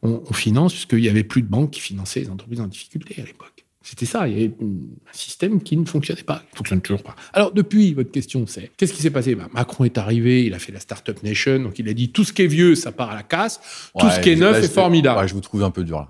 qu'on 0.00 0.22
on 0.28 0.32
finance 0.32 0.72
puisqu'il 0.72 1.00
y 1.04 1.08
avait 1.08 1.24
plus 1.24 1.42
de 1.42 1.48
banques 1.48 1.70
qui 1.70 1.80
finançaient 1.80 2.20
les 2.20 2.30
entreprises 2.30 2.60
en 2.60 2.66
difficulté 2.66 3.14
à 3.20 3.24
l'époque. 3.26 3.64
C'était 3.82 4.06
ça, 4.06 4.28
il 4.28 4.34
y 4.34 4.36
avait 4.44 4.52
un 4.60 5.12
système 5.12 5.62
qui 5.62 5.74
ne 5.76 5.86
fonctionnait 5.86 6.22
pas, 6.22 6.40
qui 6.40 6.52
ne 6.52 6.56
fonctionne 6.58 6.80
toujours 6.82 7.02
pas. 7.02 7.16
Alors 7.32 7.50
depuis, 7.52 7.94
votre 7.94 8.10
question 8.10 8.44
c'est, 8.46 8.70
qu'est-ce 8.76 8.92
qui 8.92 9.00
s'est 9.00 9.10
passé? 9.10 9.34
Ben, 9.34 9.48
Macron 9.54 9.84
est 9.84 9.96
arrivé, 9.96 10.44
il 10.44 10.52
a 10.52 10.58
fait 10.58 10.70
la 10.70 10.80
Startup 10.80 11.20
Nation, 11.22 11.60
donc 11.60 11.78
il 11.78 11.88
a 11.88 11.94
dit 11.94 12.10
tout 12.10 12.22
ce 12.24 12.32
qui 12.34 12.42
est 12.42 12.46
vieux, 12.46 12.74
ça 12.74 12.92
part 12.92 13.10
à 13.10 13.14
la 13.14 13.22
casse, 13.22 13.58
tout 13.98 14.04
Ouais, 14.06 14.12
ce 14.12 14.20
qui 14.20 14.30
est 14.30 14.34
là, 14.36 14.50
neuf 14.52 14.60
je- 14.60 14.66
est 14.66 14.72
formidable. 14.72 15.18
Ouais, 15.20 15.28
je 15.28 15.34
vous 15.34 15.40
trouve 15.40 15.62
un 15.64 15.70
peu 15.70 15.82
dur 15.82 15.96
là. 15.98 16.08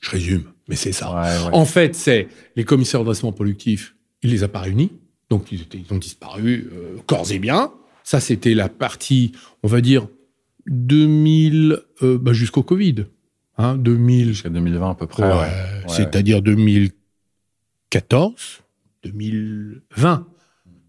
Je 0.00 0.08
résume, 0.10 0.44
mais 0.68 0.76
c'est 0.76 0.92
ça. 0.92 1.12
Ouais, 1.14 1.46
ouais. 1.46 1.50
En 1.54 1.64
fait, 1.64 1.94
c'est 1.94 2.28
les 2.56 2.64
commissaires 2.64 3.00
de 3.00 3.04
redressement 3.08 3.32
productif, 3.32 3.94
il 4.22 4.30
les 4.30 4.42
a 4.44 4.48
pas 4.48 4.60
réunis, 4.60 4.92
donc 5.30 5.50
ils, 5.52 5.62
étaient- 5.62 5.78
ils 5.78 5.92
ont 5.94 5.98
disparu 5.98 6.68
euh, 6.72 6.96
corps 7.06 7.30
et 7.32 7.38
bien. 7.38 7.72
Ça, 8.04 8.20
c'était 8.20 8.54
la 8.54 8.68
partie, 8.68 9.32
on 9.62 9.68
va 9.68 9.80
dire, 9.80 10.06
2000, 10.66 11.78
euh, 12.02 12.18
bah, 12.18 12.32
jusqu'au 12.32 12.62
Covid. 12.62 13.06
Hein, 13.58 13.76
2000, 13.76 14.28
Jusqu'à 14.28 14.48
2020 14.48 14.90
à 14.90 14.94
peu 14.94 15.06
près. 15.06 15.24
Ouais, 15.24 15.48
c'est-à-dire 15.88 16.40
2014, 16.42 18.60
2020, 19.04 20.26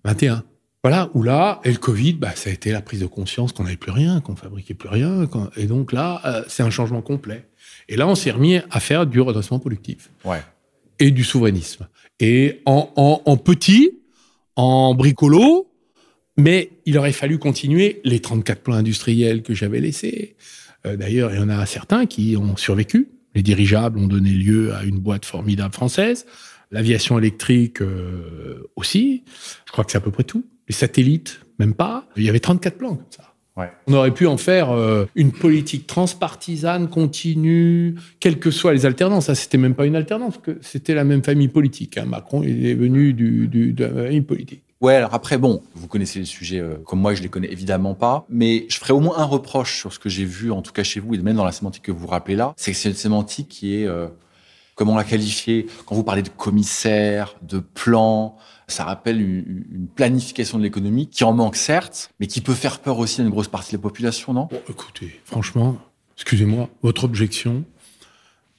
21. 0.05 0.43
Voilà, 0.83 1.09
où 1.13 1.23
là, 1.23 1.61
et 1.63 1.71
le 1.71 1.77
Covid, 1.77 2.13
bah, 2.13 2.31
ça 2.35 2.49
a 2.49 2.53
été 2.53 2.71
la 2.71 2.81
prise 2.81 2.99
de 2.99 3.05
conscience 3.05 3.53
qu'on 3.53 3.63
n'avait 3.63 3.77
plus 3.77 3.91
rien, 3.91 4.19
qu'on 4.19 4.35
fabriquait 4.35 4.73
plus 4.73 4.89
rien. 4.89 5.27
Et 5.55 5.65
donc 5.65 5.93
là, 5.93 6.21
euh, 6.25 6.43
c'est 6.47 6.63
un 6.63 6.69
changement 6.69 7.01
complet. 7.01 7.47
Et 7.89 7.95
là, 7.95 8.07
on 8.07 8.15
s'est 8.15 8.31
remis 8.31 8.57
à 8.71 8.79
faire 8.79 9.05
du 9.05 9.19
redressement 9.21 9.59
productif 9.59 10.09
Ouais. 10.25 10.41
et 10.99 11.11
du 11.11 11.23
souverainisme. 11.23 11.87
Et 12.19 12.61
en, 12.65 12.91
en, 12.95 13.21
en 13.25 13.37
petit, 13.37 13.99
en 14.55 14.93
bricolo, 14.95 15.69
mais 16.37 16.71
il 16.85 16.97
aurait 16.97 17.11
fallu 17.11 17.37
continuer 17.37 18.01
les 18.03 18.19
34 18.19 18.61
plans 18.61 18.75
industriels 18.75 19.43
que 19.43 19.53
j'avais 19.53 19.79
laissés. 19.79 20.35
Euh, 20.85 20.95
D'ailleurs, 20.95 21.33
il 21.33 21.39
y 21.39 21.43
en 21.43 21.49
a 21.49 21.65
certains 21.65 22.05
qui 22.05 22.35
ont 22.37 22.55
survécu. 22.57 23.09
Les 23.35 23.41
dirigeables 23.43 23.97
ont 23.99 24.07
donné 24.07 24.29
lieu 24.31 24.73
à 24.73 24.83
une 24.83 24.99
boîte 24.99 25.25
formidable 25.25 25.73
française. 25.73 26.25
L'aviation 26.71 27.17
électrique 27.19 27.81
euh, 27.81 28.69
aussi. 28.75 29.23
Je 29.65 29.71
crois 29.71 29.83
que 29.83 29.91
c'est 29.91 29.97
à 29.97 30.01
peu 30.01 30.11
près 30.11 30.23
tout. 30.23 30.45
Les 30.67 30.73
satellites, 30.73 31.39
même 31.59 31.73
pas. 31.73 32.07
Il 32.15 32.23
y 32.23 32.29
avait 32.29 32.39
34 32.39 32.77
plans 32.77 32.95
comme 32.95 33.05
ça. 33.11 33.32
Ouais. 33.55 33.71
On 33.87 33.93
aurait 33.93 34.11
pu 34.13 34.25
en 34.25 34.37
faire 34.37 34.71
euh, 34.71 35.05
une 35.13 35.31
politique 35.31 35.85
transpartisane, 35.85 36.89
continue, 36.89 37.95
quelles 38.19 38.39
que 38.39 38.49
soient 38.49 38.73
les 38.73 38.85
alternances. 38.87 39.25
Ça, 39.25 39.35
c'était 39.35 39.59
même 39.59 39.75
pas 39.75 39.85
une 39.85 39.95
alternance, 39.95 40.39
que 40.41 40.57
c'était 40.61 40.95
la 40.95 41.03
même 41.03 41.23
famille 41.23 41.49
politique. 41.49 41.97
hein. 41.97 42.05
Macron, 42.05 42.41
il 42.43 42.65
est 42.65 42.73
venu 42.73 43.13
du, 43.13 43.47
du- 43.47 43.73
de 43.73 43.85
la 43.85 43.89
famille 44.05 44.21
politique. 44.21 44.63
Ouais, 44.81 44.95
alors 44.95 45.13
après, 45.13 45.37
bon, 45.37 45.61
vous 45.75 45.87
connaissez 45.87 46.19
les 46.19 46.25
sujets 46.25 46.59
euh, 46.59 46.75
comme 46.83 46.99
moi, 46.99 47.13
je 47.13 47.21
les 47.21 47.29
connais 47.29 47.51
évidemment 47.51 47.93
pas, 47.93 48.25
mais 48.27 48.65
je 48.69 48.77
ferai 48.77 48.91
au 48.91 48.99
moins 48.99 49.17
un 49.17 49.23
reproche 49.23 49.77
sur 49.77 49.93
ce 49.93 49.99
que 49.99 50.09
j'ai 50.09 50.25
vu, 50.25 50.51
en 50.51 50.61
tout 50.61 50.73
cas 50.73 50.83
chez 50.83 50.99
vous, 50.99 51.13
et 51.13 51.19
même 51.19 51.35
dans 51.37 51.45
la 51.45 51.51
sémantique 51.53 51.83
que 51.83 51.91
vous 51.91 52.07
rappelez 52.07 52.35
là, 52.35 52.53
c'est 52.57 52.71
que 52.71 52.77
c'est 52.77 52.89
une 52.89 52.95
sémantique 52.95 53.47
qui 53.47 53.75
est, 53.81 53.85
euh, 53.85 54.07
comment 54.75 54.97
la 54.97 55.03
qualifier? 55.05 55.67
Quand 55.85 55.95
vous 55.95 56.03
parlez 56.03 56.21
de 56.23 56.29
commissaire, 56.29 57.35
de 57.43 57.59
plan, 57.59 58.35
ça 58.73 58.83
rappelle 58.83 59.21
une, 59.21 59.87
planification 59.95 60.57
de 60.57 60.63
l'économie 60.63 61.07
qui 61.07 61.23
en 61.23 61.33
manque 61.33 61.55
certes, 61.55 62.11
mais 62.19 62.27
qui 62.27 62.41
peut 62.41 62.53
faire 62.53 62.79
peur 62.79 62.97
aussi 62.99 63.21
à 63.21 63.23
une 63.23 63.29
grosse 63.29 63.47
partie 63.47 63.71
de 63.71 63.77
la 63.77 63.81
population, 63.81 64.33
non? 64.33 64.47
Bon, 64.51 64.61
écoutez, 64.69 65.19
franchement, 65.25 65.77
excusez-moi, 66.17 66.69
votre 66.81 67.03
objection, 67.03 67.63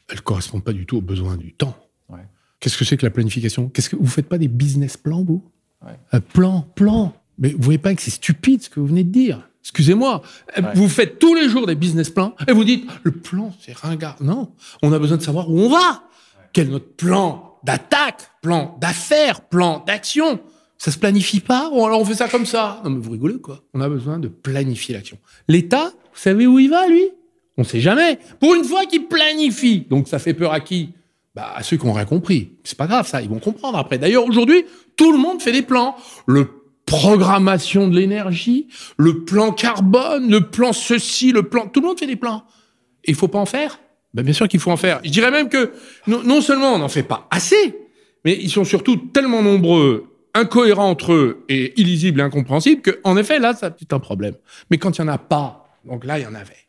elle 0.09 0.21
correspond 0.23 0.61
pas 0.61 0.73
du 0.73 0.87
tout 0.87 0.99
aux 0.99 1.03
besoins 1.03 1.37
du 1.37 1.53
temps. 1.53 1.77
Ouais. 2.09 2.21
Qu'est-ce 2.61 2.77
que 2.79 2.85
c'est 2.85 2.97
que 2.97 3.05
la 3.07 3.11
planification? 3.11 3.69
Qu'est-ce 3.69 3.91
que 3.91 3.97
vous 3.97 4.07
faites 4.07 4.29
pas 4.29 4.39
des 4.39 4.49
business 4.49 4.97
plans, 4.97 5.25
vous? 5.25 5.43
Ouais. 5.85 5.99
Un 6.13 6.21
plan, 6.21 6.63
plan. 6.75 7.15
Mais 7.39 7.51
vous 7.51 7.63
voyez 7.63 7.79
pas 7.79 7.95
que 7.95 8.01
c'est 8.03 8.11
stupide 8.11 8.63
ce 8.63 8.71
que 8.71 8.81
vous 8.81 8.87
venez 8.87 9.05
de 9.05 9.11
dire 9.11 9.49
Excusez-moi, 9.63 10.23
Euh, 10.59 10.63
Ouais. 10.63 10.75
vous 10.75 10.89
faites 10.91 11.19
tous 11.19 11.35
les 11.35 11.49
jours 11.49 11.67
des 11.67 11.75
business 11.75 12.11
plans 12.11 12.35
et 12.47 12.53
vous 12.53 12.65
dites 12.65 12.87
le 13.03 13.13
plan 13.13 13.51
c'est 13.61 13.75
ringard. 13.77 14.17
Non, 14.23 14.53
on 14.83 14.93
a 14.93 14.99
besoin 14.99 15.17
de 15.17 15.23
savoir 15.23 15.51
où 15.51 15.59
on 15.59 15.69
va. 15.71 16.05
Quel 16.53 16.69
est 16.69 16.71
notre 16.71 16.93
plan? 16.95 17.54
D'attaque, 17.65 18.23
plan 18.43 18.77
d'affaires, 18.81 19.41
plan 19.43 19.83
d'action 19.87 20.41
Ça 20.79 20.91
se 20.91 20.99
planifie 20.99 21.41
pas 21.41 21.71
Bon, 21.71 21.87
Alors 21.87 22.01
on 22.01 22.05
fait 22.05 22.15
ça 22.15 22.29
comme 22.29 22.47
ça? 22.47 22.81
Non 22.85 22.91
mais 22.91 23.01
vous 23.01 23.11
rigolez 23.11 23.41
quoi? 23.41 23.63
On 23.75 23.81
a 23.81 23.89
besoin 23.89 24.19
de 24.19 24.29
planifier 24.29 24.95
l'action. 24.95 25.19
L'État, 25.49 25.91
vous 25.91 26.21
savez 26.21 26.47
où 26.47 26.59
il 26.59 26.71
va 26.71 26.87
lui? 26.87 27.05
On 27.57 27.65
sait 27.65 27.81
jamais. 27.81 28.19
Pour 28.41 28.55
une 28.55 28.65
fois 28.65 28.85
qu'il 28.87 29.07
planifie, 29.07 29.87
donc 29.89 30.09
ça 30.09 30.19
fait 30.19 30.35
peur 30.35 30.53
à 30.53 30.61
qui? 30.61 30.91
Bah, 31.35 31.53
à 31.57 31.63
ceux 31.63 31.77
qui 31.77 31.87
ont 31.87 31.93
rien 31.93 32.05
compris. 32.05 32.53
C'est 32.63 32.79
pas 32.79 32.87
grave 32.87 33.09
ça, 33.09 33.21
ils 33.23 33.29
vont 33.29 33.41
comprendre 33.41 33.79
après. 33.79 33.99
D'ailleurs 33.99 34.25
aujourd'hui, 34.25 34.65
tout 34.97 35.11
le 35.13 35.19
monde 35.19 35.43
fait 35.43 35.53
des 35.53 35.63
plans. 35.63 35.97
Le 36.27 36.49
programmation 36.87 37.89
de 37.89 37.97
l'énergie, 37.97 38.69
le 38.99 39.25
plan 39.25 39.53
carbone, 39.53 40.31
le 40.31 40.43
plan 40.43 40.73
ceci, 40.73 41.33
le 41.33 41.45
plan. 41.45 41.67
Tout 41.67 41.81
le 41.81 41.89
monde 41.89 41.99
fait 41.99 42.07
des 42.07 42.17
plans. 42.17 42.45
Il 43.05 43.15
faut 43.15 43.29
pas 43.29 43.39
en 43.39 43.47
faire 43.47 43.81
ben, 44.15 44.25
Bien 44.25 44.33
sûr 44.33 44.49
qu'il 44.49 44.61
faut 44.61 44.71
en 44.71 44.77
faire. 44.77 45.01
Je 45.05 45.11
dirais 45.11 45.31
même 45.31 45.49
que 45.49 45.73
non, 46.07 46.23
non 46.23 46.41
seulement 46.41 46.73
on 46.73 46.79
n'en 46.79 46.89
fait 46.89 47.03
pas 47.03 47.27
assez, 47.31 47.77
mais 48.25 48.39
ils 48.41 48.51
sont 48.51 48.65
surtout 48.65 48.97
tellement 48.97 49.43
nombreux, 49.43 50.07
incohérents 50.33 50.89
entre 50.89 51.13
eux 51.13 51.45
et 51.49 51.79
illisibles 51.81 52.21
et 52.21 52.23
incompréhensibles 52.23 52.83
qu'en 52.83 53.17
effet, 53.17 53.39
là, 53.39 53.55
c'est 53.55 53.93
un 53.93 53.99
problème. 53.99 54.35
Mais 54.71 54.79
quand 54.79 54.97
il 54.99 55.03
n'y 55.03 55.11
en 55.11 55.13
a 55.13 55.19
pas, 55.19 55.69
donc 55.85 56.05
là, 56.05 56.19
il 56.19 56.23
y 56.23 56.27
en 56.27 56.35
avait. 56.35 56.65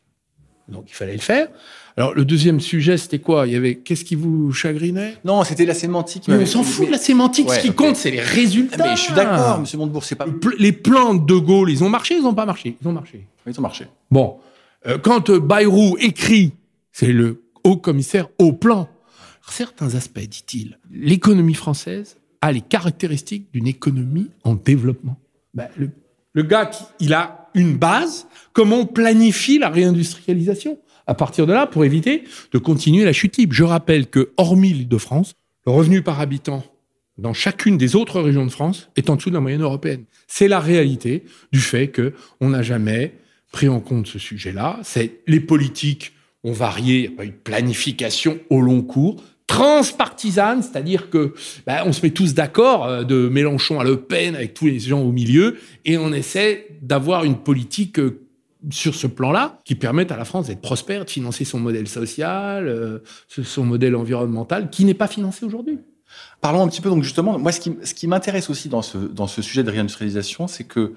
Donc 0.68 0.86
il 0.90 0.94
fallait 0.94 1.14
le 1.14 1.20
faire. 1.20 1.48
Alors 1.96 2.14
le 2.14 2.26
deuxième 2.26 2.60
sujet, 2.60 2.98
c'était 2.98 3.20
quoi? 3.20 3.46
Il 3.48 3.54
y 3.54 3.56
avait 3.56 3.76
qu'est-ce 3.76 4.04
qui 4.04 4.16
vous 4.16 4.52
chagrinait? 4.52 5.16
Non, 5.24 5.44
c'était 5.44 5.66
la 5.66 5.76
sémantique. 5.76 6.28
Mais 6.28 6.38
on 6.38 6.46
s'en 6.46 6.64
fout 6.64 6.88
de 6.88 6.92
la 6.92 6.98
sémantique. 6.98 7.48
Ouais, 7.48 7.58
Ce 7.58 7.62
qui 7.62 7.72
compte, 7.72 7.96
c'est 7.96 8.12
les 8.12 8.20
résultats. 8.20 8.84
Mais 8.84 8.96
je 8.96 9.02
suis 9.02 9.14
d'accord, 9.14 9.60
monsieur 9.60 9.78
Montebourg, 9.78 10.04
c'est 10.04 10.16
pas. 10.16 10.26
Les 10.58 10.72
plans 10.72 11.14
de 11.14 11.26
De 11.26 11.40
Gaulle, 11.40 11.70
ils 11.70 11.84
ont 11.84 11.90
marché, 11.90 12.16
ils 12.16 12.24
n'ont 12.24 12.34
pas 12.34 12.46
marché. 12.46 12.76
Ils 12.82 12.88
ont 12.88 12.92
marché. 12.92 13.26
Ils 13.48 13.58
ont 13.60 13.62
marché. 13.62 13.86
Bon, 14.10 14.38
euh, 14.88 14.98
quand 14.98 15.32
Bayrou 15.32 15.98
écrit, 16.00 16.54
c'est 16.96 17.12
le 17.12 17.44
haut 17.66 17.76
commissaire 17.76 18.30
au 18.40 18.54
plan. 18.54 18.88
Certains 19.50 19.96
aspects, 19.96 20.20
dit-il, 20.20 20.80
l'économie 20.90 21.54
française 21.54 22.16
a 22.40 22.54
les 22.54 22.62
caractéristiques 22.62 23.52
d'une 23.52 23.68
économie 23.68 24.30
en 24.46 24.56
développement. 24.56 25.20
Ben, 25.54 25.68
le, 25.76 26.44
gars, 26.44 26.72
il 27.02 27.14
a 27.14 27.50
une 27.54 27.76
base, 27.76 28.28
comment 28.54 28.78
on 28.78 28.86
planifie 28.86 29.60
la 29.60 29.68
réindustrialisation 29.68 30.80
à 31.06 31.16
partir 31.16 31.46
de 31.46 31.52
là 31.52 31.68
pour 31.68 31.84
éviter 31.84 32.24
de 32.54 32.58
continuer 32.60 33.04
la 33.04 33.12
chute 33.12 33.36
libre? 33.36 33.54
Je 33.54 33.66
rappelle 33.66 34.08
que, 34.08 34.32
hormis 34.38 34.72
l'Île-de-France, 34.72 35.34
le 35.66 35.74
revenu 35.74 36.02
par 36.02 36.22
habitant 36.22 36.64
dans 37.18 37.34
chacune 37.34 37.78
des 37.78 37.98
autres 37.98 38.22
régions 38.22 38.46
de 38.46 38.52
France 38.52 38.90
est 38.96 39.10
en 39.10 39.18
dessous 39.18 39.30
de 39.30 39.36
la 39.36 39.42
moyenne 39.42 39.64
européenne. 39.64 40.06
C'est 40.28 40.48
la 40.48 40.62
réalité 40.62 41.26
du 41.52 41.60
fait 41.60 41.90
que 41.90 42.14
on 42.40 42.50
n'a 42.50 42.62
jamais 42.62 43.16
pris 43.52 43.68
en 43.68 43.82
compte 43.82 44.08
ce 44.08 44.18
sujet-là. 44.18 44.80
C'est 44.84 45.20
les 45.28 45.42
politiques 45.42 46.14
ont 46.46 46.54
varié, 46.54 46.98
il 46.98 47.02
n'y 47.02 47.08
a 47.08 47.18
pas 47.18 47.26
eu 47.26 47.30
de 47.30 47.34
planification 47.34 48.40
au 48.50 48.62
long 48.62 48.82
cours, 48.82 49.22
transpartisane, 49.48 50.64
c'est-à-dire 50.64 51.10
que 51.10 51.34
ben, 51.66 51.84
on 51.86 51.92
se 51.92 52.02
met 52.02 52.12
tous 52.12 52.34
d'accord 52.34 52.86
euh, 52.86 53.04
de 53.04 53.28
Mélenchon 53.30 53.80
à 53.80 53.84
Le 53.84 53.98
Pen 53.98 54.36
avec 54.36 54.54
tous 54.54 54.68
les 54.68 54.80
gens 54.80 55.02
au 55.02 55.12
milieu 55.12 55.58
et 55.86 55.98
on 55.98 56.12
essaie 56.14 56.68
d'avoir 56.82 57.24
une 57.24 57.38
politique 57.38 58.00
euh, 58.00 58.22
sur 58.72 58.96
ce 58.96 59.06
plan-là 59.06 59.60
qui 59.64 59.76
permette 59.76 60.12
à 60.12 60.18
la 60.18 60.26
France 60.26 60.48
d'être 60.48 60.62
prospère, 60.62 61.06
de 61.06 61.10
financer 61.10 61.46
son 61.46 61.60
modèle 61.60 61.88
social, 61.88 62.68
euh, 62.68 63.00
son 63.28 63.64
modèle 63.64 63.96
environnemental 63.96 64.70
qui 64.70 64.86
n'est 64.86 64.96
pas 64.96 65.08
financé 65.08 65.46
aujourd'hui. 65.46 65.80
Parlons 66.42 66.64
un 66.64 66.68
petit 66.68 66.82
peu 66.82 66.90
donc 66.90 67.04
justement, 67.04 67.38
moi 67.38 67.52
ce 67.52 67.60
qui, 67.60 68.08
m'intéresse 68.08 68.50
aussi 68.50 68.70
dans 68.70 68.82
ce 68.82 69.42
sujet 69.42 69.64
de 69.64 69.70
réindustrialisation, 69.70 70.48
c'est 70.48 70.64
que 70.64 70.94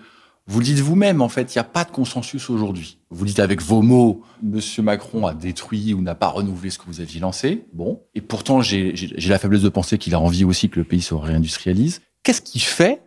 vous 0.50 0.60
le 0.60 0.64
dites 0.64 0.78
vous-même, 0.80 1.20
en 1.20 1.28
fait, 1.28 1.54
il 1.54 1.58
n'y 1.58 1.60
a 1.60 1.64
pas 1.64 1.84
de 1.84 1.90
consensus 1.90 2.48
aujourd'hui. 2.48 2.98
Vous 3.10 3.26
dites 3.26 3.38
avec 3.38 3.60
vos 3.62 3.82
mots, 3.82 4.22
Monsieur 4.42 4.82
Macron 4.82 5.26
a 5.26 5.34
détruit 5.34 5.92
ou 5.94 6.00
n'a 6.00 6.14
pas 6.14 6.28
renouvelé 6.28 6.70
ce 6.70 6.78
que 6.78 6.86
vous 6.86 7.00
aviez 7.00 7.20
lancé. 7.20 7.66
Bon. 7.74 8.02
Et 8.14 8.20
pourtant, 8.22 8.62
j'ai 8.62 8.94
la 9.26 9.38
faiblesse 9.38 9.62
de 9.62 9.68
penser 9.68 9.98
qu'il 9.98 10.14
a 10.14 10.20
envie 10.20 10.44
aussi 10.44 10.70
que 10.70 10.80
le 10.80 10.84
pays 10.84 11.02
se 11.02 11.12
réindustrialise. 11.14 12.00
Qu'est-ce 12.22 12.40
qui 12.40 12.60
fait 12.60 13.02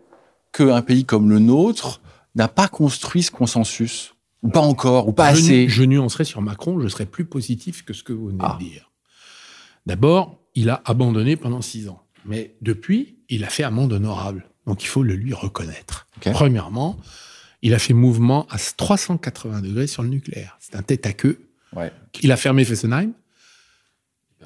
qu'un 0.54 0.82
pays 0.84 1.04
comme 1.04 1.30
le 1.30 1.40
nôtre 1.40 2.02
n'a 2.36 2.48
pas 2.48 2.68
construit 2.68 3.24
ce 3.24 3.32
consensus? 3.32 4.14
Ou 4.44 4.50
pas 4.50 4.62
encore, 4.62 5.08
ou 5.08 5.12
pas 5.14 5.34
je, 5.34 5.40
assez? 5.42 5.70
je 5.70 5.84
nuancerai 5.84 6.24
sur 6.26 6.42
Macron, 6.42 6.80
je 6.80 6.88
serai 6.88 7.06
plus 7.06 7.26
positif 7.26 7.84
que 7.86 7.94
ce 7.94 8.02
que 8.04 8.14
vous 8.14 8.28
venez 8.28 8.40
Ah. 8.42 8.58
de 8.60 8.64
dire. 8.66 8.92
D'abord, 9.86 10.38
il 10.56 10.70
a 10.70 10.82
abandonné 10.86 11.36
pendant 11.36 11.62
six 11.62 11.88
ans. 11.90 12.04
Mais 12.26 12.56
depuis, 12.62 13.18
il 13.30 13.44
a 13.44 13.48
fait 13.48 13.64
amende 13.64 13.94
honorable. 13.94 14.46
Donc 14.68 14.84
il 14.84 14.88
faut 14.88 15.02
le 15.04 15.16
lui 15.16 15.34
reconnaître. 15.34 16.08
Premièrement, 16.22 16.98
il 17.62 17.74
a 17.74 17.80
fait 17.80 17.94
mouvement 17.94 18.48
à 18.50 18.58
380 18.58 19.62
degrés 19.62 19.88
sur 19.88 20.04
le 20.04 20.10
nucléaire. 20.10 20.58
C'est 20.60 20.76
un 20.76 20.82
tête 20.82 21.06
à 21.06 21.14
queue. 21.14 21.40
Ouais. 21.76 21.92
Il 22.22 22.32
a 22.32 22.38
fermé 22.38 22.66
Fessenheim. 22.66 23.14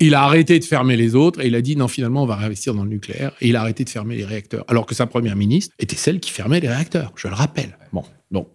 Il 0.02 0.14
a 0.14 0.24
arrêté 0.24 0.60
de 0.60 0.66
fermer 0.66 0.98
les 0.98 1.16
autres 1.16 1.40
et 1.40 1.48
il 1.48 1.56
a 1.56 1.62
dit 1.62 1.78
non, 1.78 1.88
finalement, 1.88 2.24
on 2.24 2.26
va 2.26 2.36
réinvestir 2.36 2.74
dans 2.74 2.84
le 2.84 2.90
nucléaire. 2.90 3.32
Et 3.40 3.50
il 3.50 3.56
a 3.56 3.62
arrêté 3.62 3.86
de 3.86 3.90
fermer 3.90 4.18
les 4.18 4.26
réacteurs. 4.26 4.66
Alors 4.68 4.86
que 4.86 4.94
sa 4.94 5.08
première 5.08 5.38
ministre 5.38 5.74
était 5.80 5.96
celle 5.96 6.20
qui 6.20 6.32
fermait 6.32 6.60
les 6.60 6.68
réacteurs. 6.68 7.14
Je 7.16 7.30
le 7.30 7.34
rappelle. 7.34 7.78
Bon, 7.94 8.04
donc, 8.32 8.50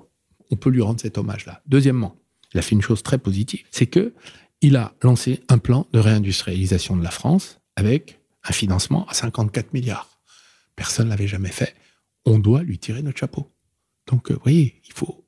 on 0.51 0.57
peut 0.57 0.71
lui 0.71 0.83
rendre 0.83 1.01
cet 1.01 1.17
hommage-là. 1.17 1.63
Deuxièmement, 1.67 2.17
il 2.53 2.59
a 2.59 2.63
fait 2.63 2.75
une 2.75 2.83
chose 2.83 3.03
très 3.03 3.17
positive. 3.17 3.65
C'est 3.71 3.87
que 3.87 4.13
il 4.61 4.77
a 4.77 4.93
lancé 5.03 5.41
un 5.49 5.57
plan 5.57 5.87
de 5.93 5.99
réindustrialisation 5.99 6.97
de 6.97 7.03
la 7.03 7.11
France 7.11 7.61
avec 7.77 8.21
un 8.45 8.53
financement 8.53 9.07
à 9.09 9.15
54 9.15 9.73
milliards. 9.73 10.21
Personne 10.77 11.07
ne 11.07 11.11
l'avait 11.11 11.29
jamais 11.29 11.49
fait. 11.49 11.75
On 12.27 12.39
doit 12.39 12.63
lui 12.63 12.79
tirer 12.79 13.03
notre 13.03 13.19
chapeau. 13.19 13.51
Donc, 14.11 14.31
euh, 14.31 14.35
vous 14.35 14.41
voyez, 14.43 14.81
il 14.87 14.93
faut. 14.93 15.25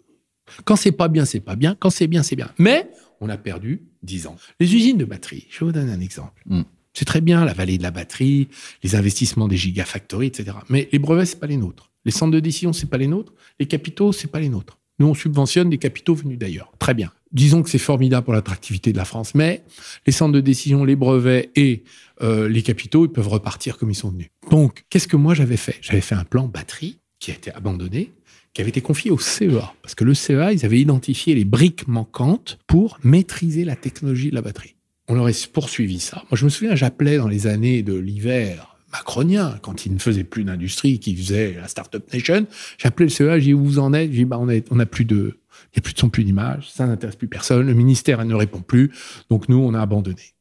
Quand 0.65 0.77
c'est 0.77 0.93
pas 0.93 1.09
bien, 1.09 1.25
c'est 1.25 1.41
pas 1.41 1.57
bien. 1.57 1.77
Quand 1.79 1.91
c'est 1.91 2.07
bien, 2.07 2.23
c'est 2.23 2.37
bien. 2.37 2.51
Mais 2.59 2.91
on 3.21 3.29
a 3.29 3.37
perdu 3.37 3.83
10 4.03 4.27
ans. 4.27 4.37
Les 4.61 4.75
usines 4.75 4.99
de 4.99 5.05
batterie, 5.05 5.47
je 5.51 5.65
vous 5.65 5.73
donner 5.73 5.93
un 5.93 6.01
exemple. 6.01 6.43
Mm. 6.47 6.63
C'est 6.93 7.05
très 7.07 7.23
bien 7.23 7.45
la 7.45 7.55
vallée 7.55 7.79
de 7.79 7.83
la 7.83 7.91
batterie, 7.91 8.49
les 8.83 8.97
investissements 8.97 9.49
des 9.49 9.57
gigafactories, 9.57 10.27
etc. 10.27 10.57
Mais 10.69 10.89
les 10.93 10.99
brevets, 10.99 11.27
c'est 11.27 11.41
pas 11.41 11.47
les 11.47 11.57
nôtres. 11.57 11.91
Les 12.05 12.11
centres 12.11 12.33
de 12.33 12.41
décision, 12.41 12.73
c'est 12.73 12.91
pas 12.91 12.99
les 12.99 13.07
nôtres. 13.07 13.33
Les 13.59 13.67
capitaux, 13.67 14.13
c'est 14.13 14.29
pas 14.29 14.41
les 14.41 14.49
nôtres. 14.49 14.79
Nous, 14.99 15.07
on 15.07 15.15
subventionne 15.15 15.71
des 15.71 15.79
capitaux 15.79 16.15
venus 16.15 16.39
d'ailleurs. 16.39 16.73
Très 16.79 16.93
bien. 16.93 17.11
Disons 17.33 17.63
que 17.63 17.71
c'est 17.71 17.79
formidable 17.79 18.25
pour 18.25 18.35
l'attractivité 18.35 18.93
de 18.93 18.99
la 18.99 19.07
France, 19.07 19.35
mais 19.35 19.65
les 20.07 20.13
centres 20.13 20.33
de 20.33 20.41
décision, 20.41 20.85
les 20.85 20.97
brevets 20.97 21.51
et 21.57 21.85
euh, 22.21 22.47
les 22.49 22.63
capitaux, 22.63 23.07
ils 23.07 23.13
peuvent 23.13 23.29
repartir 23.29 23.79
comme 23.79 23.91
ils 23.91 23.95
sont 23.95 24.11
venus. 24.11 24.29
Donc, 24.51 24.85
qu'est-ce 24.91 25.09
que 25.09 25.17
moi 25.17 25.33
j'avais 25.33 25.57
fait? 25.57 25.79
J'avais 25.81 26.03
fait 26.03 26.15
un 26.15 26.25
plan 26.25 26.47
batterie 26.47 26.99
qui 27.19 27.31
a 27.31 27.35
été 27.35 27.53
abandonné, 27.53 28.13
qui 28.55 28.61
avait 28.61 28.71
été 28.71 28.81
confié 28.81 29.11
au 29.11 29.19
CEA. 29.19 29.73
Parce 29.83 29.95
que 29.95 30.05
le 30.05 30.15
CEA, 30.15 30.53
ils 30.53 30.65
avaient 30.65 30.81
identifié 30.81 31.35
les 31.35 31.45
briques 31.45 31.89
manquantes 31.89 32.59
pour 32.67 32.99
maîtriser 33.03 33.65
la 33.65 33.77
technologie 33.77 34.31
de 34.31 34.35
la 34.35 34.43
batterie. 34.43 34.77
On 35.09 35.19
aurait 35.19 35.33
poursuivi 35.53 36.01
ça. 36.01 36.23
Moi, 36.31 36.37
je 36.37 36.45
me 36.45 36.51
souviens, 36.51 36.75
j'appelais 36.75 37.17
dans 37.17 37.29
les 37.29 37.47
années 37.47 37.83
de 37.83 37.95
l'hiver 37.95 38.73
macronien, 38.93 39.59
quand 39.63 39.87
il 39.87 39.95
ne 39.95 39.99
faisait 39.99 40.25
plus 40.25 40.45
d'industrie, 40.45 41.01
qui 41.01 41.17
faisait 41.17 41.55
la 41.55 41.67
Startup 41.67 42.03
Nation, 42.13 42.47
j'appelais 42.79 43.07
le 43.07 43.11
CEA, 43.11 43.39
j'ai 43.39 43.47
dit 43.47 43.55
où 43.55 43.65
vous 43.65 43.79
en 43.79 43.95
êtes? 43.95 44.11
J'ai 44.13 44.19
dit 44.19 44.25
bah, 44.25 44.39
on, 44.39 44.49
est, 44.49 44.67
on 44.71 44.79
a 44.79 44.87
plus 44.87 45.05
de, 45.05 45.39
il 45.73 45.77
n'y 45.77 45.79
a 45.79 45.81
plus 45.81 45.95
de 45.95 45.99
son, 45.99 46.11
plus 46.11 46.25
d'image, 46.25 46.71
ça 46.71 46.87
n'intéresse 46.87 47.17
plus 47.17 47.29
personne, 47.29 47.67
le 47.67 47.75
ministère 47.75 48.25
ne 48.25 48.35
répond 48.35 48.61
plus, 48.61 48.91
donc 49.31 49.49
nous, 49.49 49.59
on 49.59 49.75
a 49.75 49.81
abandonné. 49.81 50.35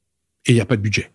Et 0.45 0.51
il 0.51 0.55
n'y 0.55 0.61
a 0.61 0.65
pas 0.65 0.75
de 0.75 0.81
budget. 0.81 1.11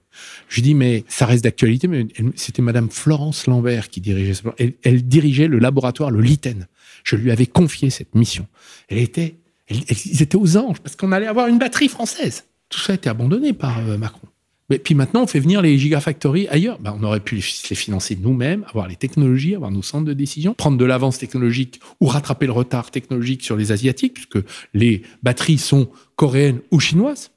Je 0.49 0.57
lui 0.57 0.63
dis, 0.63 0.75
mais 0.75 1.05
ça 1.09 1.27
reste 1.27 1.45
d'actualité, 1.45 1.89
mais 1.89 2.07
c'était 2.35 2.63
Madame 2.63 2.91
Florence 2.91 3.47
Lambert 3.47 3.89
qui 3.89 4.01
dirigeait 4.01 4.35
ce 4.35 4.43
elle, 4.59 4.75
elle, 4.83 5.07
dirigeait 5.07 5.49
le 5.49 5.59
laboratoire, 5.59 6.11
le 6.11 6.21
LITEN. 6.21 6.67
Je 7.05 7.17
lui 7.17 7.31
avais 7.31 7.47
confié 7.47 7.91
cette 7.91 8.15
mission. 8.15 8.47
Elle 8.89 8.99
était, 8.99 9.37
ils 9.71 10.23
étaient 10.23 10.37
aux 10.37 10.57
anges 10.57 10.81
parce 10.81 10.97
qu'on 10.97 11.13
allait 11.13 11.27
avoir 11.27 11.49
une 11.49 11.59
batterie 11.59 11.89
française. 11.89 12.45
Tout 12.69 12.81
ça 12.81 12.93
a 12.93 12.97
été 12.97 13.09
abandonné 13.09 13.53
par 13.53 13.79
euh, 13.79 13.97
Macron. 13.97 14.29
Mais 14.69 14.79
puis 14.79 14.95
maintenant, 14.95 15.23
on 15.23 15.27
fait 15.27 15.39
venir 15.39 15.63
les 15.63 15.79
gigafactories 15.79 16.49
ailleurs. 16.49 16.79
Ben, 16.81 16.97
on 16.99 17.03
aurait 17.05 17.21
pu 17.21 17.37
les 17.37 17.77
financer 17.77 18.19
nous-mêmes, 18.21 18.65
avoir 18.69 18.89
les 18.89 18.97
technologies, 18.97 19.55
avoir 19.55 19.71
nos 19.71 19.83
centres 19.83 20.07
de 20.07 20.13
décision, 20.13 20.55
prendre 20.55 20.77
de 20.77 20.85
l'avance 20.85 21.19
technologique 21.19 21.81
ou 22.01 22.07
rattraper 22.07 22.47
le 22.47 22.53
retard 22.53 22.91
technologique 22.91 23.45
sur 23.45 23.57
les 23.57 23.71
Asiatiques, 23.71 24.15
puisque 24.15 24.45
les 24.75 25.03
batteries 25.23 25.59
sont 25.59 25.89
coréennes 26.17 26.61
ou 26.73 26.81
chinoises. 26.81 27.31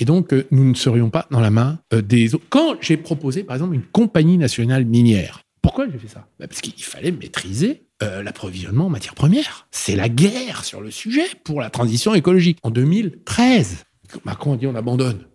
Et 0.00 0.06
donc, 0.06 0.32
euh, 0.32 0.46
nous 0.50 0.64
ne 0.64 0.74
serions 0.74 1.10
pas 1.10 1.28
dans 1.30 1.40
la 1.40 1.50
main 1.50 1.78
euh, 1.92 2.00
des 2.00 2.34
autres. 2.34 2.46
Quand 2.48 2.76
j'ai 2.80 2.96
proposé, 2.96 3.44
par 3.44 3.54
exemple, 3.54 3.74
une 3.74 3.84
compagnie 3.84 4.38
nationale 4.38 4.86
minière, 4.86 5.42
pourquoi 5.62 5.86
j'ai 5.90 5.98
fait 5.98 6.08
ça? 6.08 6.26
Ben, 6.40 6.48
Parce 6.48 6.62
qu'il 6.62 6.82
fallait 6.82 7.12
maîtriser 7.12 7.82
euh, 8.02 8.22
l'approvisionnement 8.22 8.86
en 8.86 8.88
matières 8.88 9.14
premières. 9.14 9.68
C'est 9.70 9.94
la 9.94 10.08
guerre 10.08 10.64
sur 10.64 10.80
le 10.80 10.90
sujet 10.90 11.26
pour 11.44 11.60
la 11.60 11.68
transition 11.68 12.14
écologique. 12.14 12.58
En 12.62 12.70
2013, 12.70 13.84
Macron 14.24 14.54
a 14.54 14.56
dit 14.56 14.66
on 14.66 14.74
abandonne. 14.74 15.26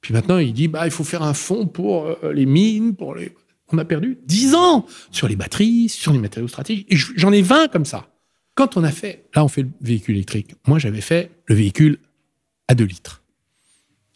Puis 0.00 0.12
maintenant, 0.12 0.38
il 0.38 0.52
dit, 0.52 0.66
bah, 0.66 0.84
il 0.84 0.90
faut 0.90 1.04
faire 1.04 1.22
un 1.22 1.32
fonds 1.32 1.68
pour 1.68 2.16
les 2.34 2.44
mines, 2.44 2.96
pour 2.96 3.14
les... 3.14 3.32
On 3.70 3.78
a 3.78 3.84
perdu 3.84 4.18
10 4.26 4.56
ans 4.56 4.84
sur 5.12 5.28
les 5.28 5.36
batteries, 5.36 5.88
sur 5.88 6.12
les 6.12 6.18
matériaux 6.18 6.48
stratégiques. 6.48 6.92
Et 6.92 6.96
j'en 6.96 7.30
ai 7.30 7.40
20 7.40 7.68
comme 7.68 7.84
ça. 7.84 8.08
Quand 8.56 8.76
on 8.76 8.82
a 8.82 8.90
fait, 8.90 9.26
là, 9.36 9.44
on 9.44 9.48
fait 9.48 9.62
le 9.62 9.70
véhicule 9.80 10.16
électrique. 10.16 10.56
Moi, 10.66 10.80
j'avais 10.80 11.00
fait 11.00 11.30
le 11.46 11.54
véhicule 11.54 11.98
à 12.66 12.74
2 12.74 12.84
litres. 12.84 13.21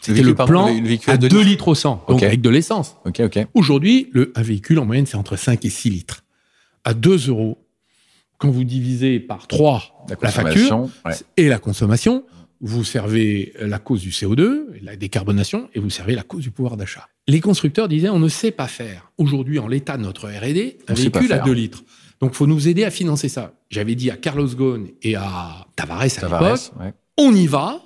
C'était 0.00 0.22
le, 0.22 0.34
plan 0.34 0.66
à 1.06 1.16
2 1.16 1.42
litres. 1.42 1.68
au 1.68 1.74
100, 1.74 2.04
donc 2.08 2.22
avec 2.22 2.40
de 2.40 2.50
l'essence. 2.50 2.96
Aujourd'hui, 3.54 4.10
un 4.34 4.42
véhicule, 4.42 4.78
en 4.78 4.84
moyenne, 4.84 5.06
c'est 5.06 5.16
entre 5.16 5.36
5 5.36 5.64
et 5.64 5.70
6 5.70 5.90
litres. 5.90 6.24
À 6.84 6.94
2 6.94 7.28
euros, 7.28 7.58
quand 8.38 8.50
vous 8.50 8.64
divisez 8.64 9.18
par 9.18 9.46
3 9.46 10.06
la, 10.22 10.30
facture 10.30 10.88
et 11.36 11.48
la 11.48 11.58
consommation, 11.58 12.24
vous 12.60 12.84
servez 12.84 13.52
la 13.60 13.78
cause 13.78 14.00
du 14.00 14.10
CO2, 14.10 14.66
la 14.82 14.96
décarbonation, 14.96 15.68
et 15.74 15.80
vous 15.80 15.90
servez 15.90 16.14
la 16.14 16.22
cause 16.22 16.42
du 16.42 16.50
pouvoir 16.50 16.76
d'achat. 16.76 17.08
Les 17.26 17.40
constructeurs 17.40 17.88
disaient 17.88 18.08
on 18.08 18.18
ne 18.18 18.28
sait 18.28 18.52
pas 18.52 18.68
faire. 18.68 19.10
Aujourd'hui, 19.18 19.58
en 19.58 19.66
l'état 19.66 19.96
de 19.96 20.02
notre 20.02 20.28
R&D, 20.28 20.78
un 20.86 20.94
véhicule 20.94 21.32
à 21.32 21.38
2 21.38 21.52
litres. 21.52 21.82
Donc, 22.20 22.32
il 22.32 22.36
faut 22.36 22.46
nous 22.46 22.68
aider 22.68 22.84
à 22.84 22.90
financer 22.90 23.28
ça. 23.28 23.54
J'avais 23.68 23.94
dit 23.94 24.10
à 24.10 24.16
Carlos 24.16 24.48
Ghosn 24.48 24.86
et 25.02 25.16
à 25.16 25.66
Tavares 25.74 26.00
à 26.00 26.04
l'époque, 26.04 26.60
on 27.18 27.34
y 27.34 27.46
va, 27.46 27.82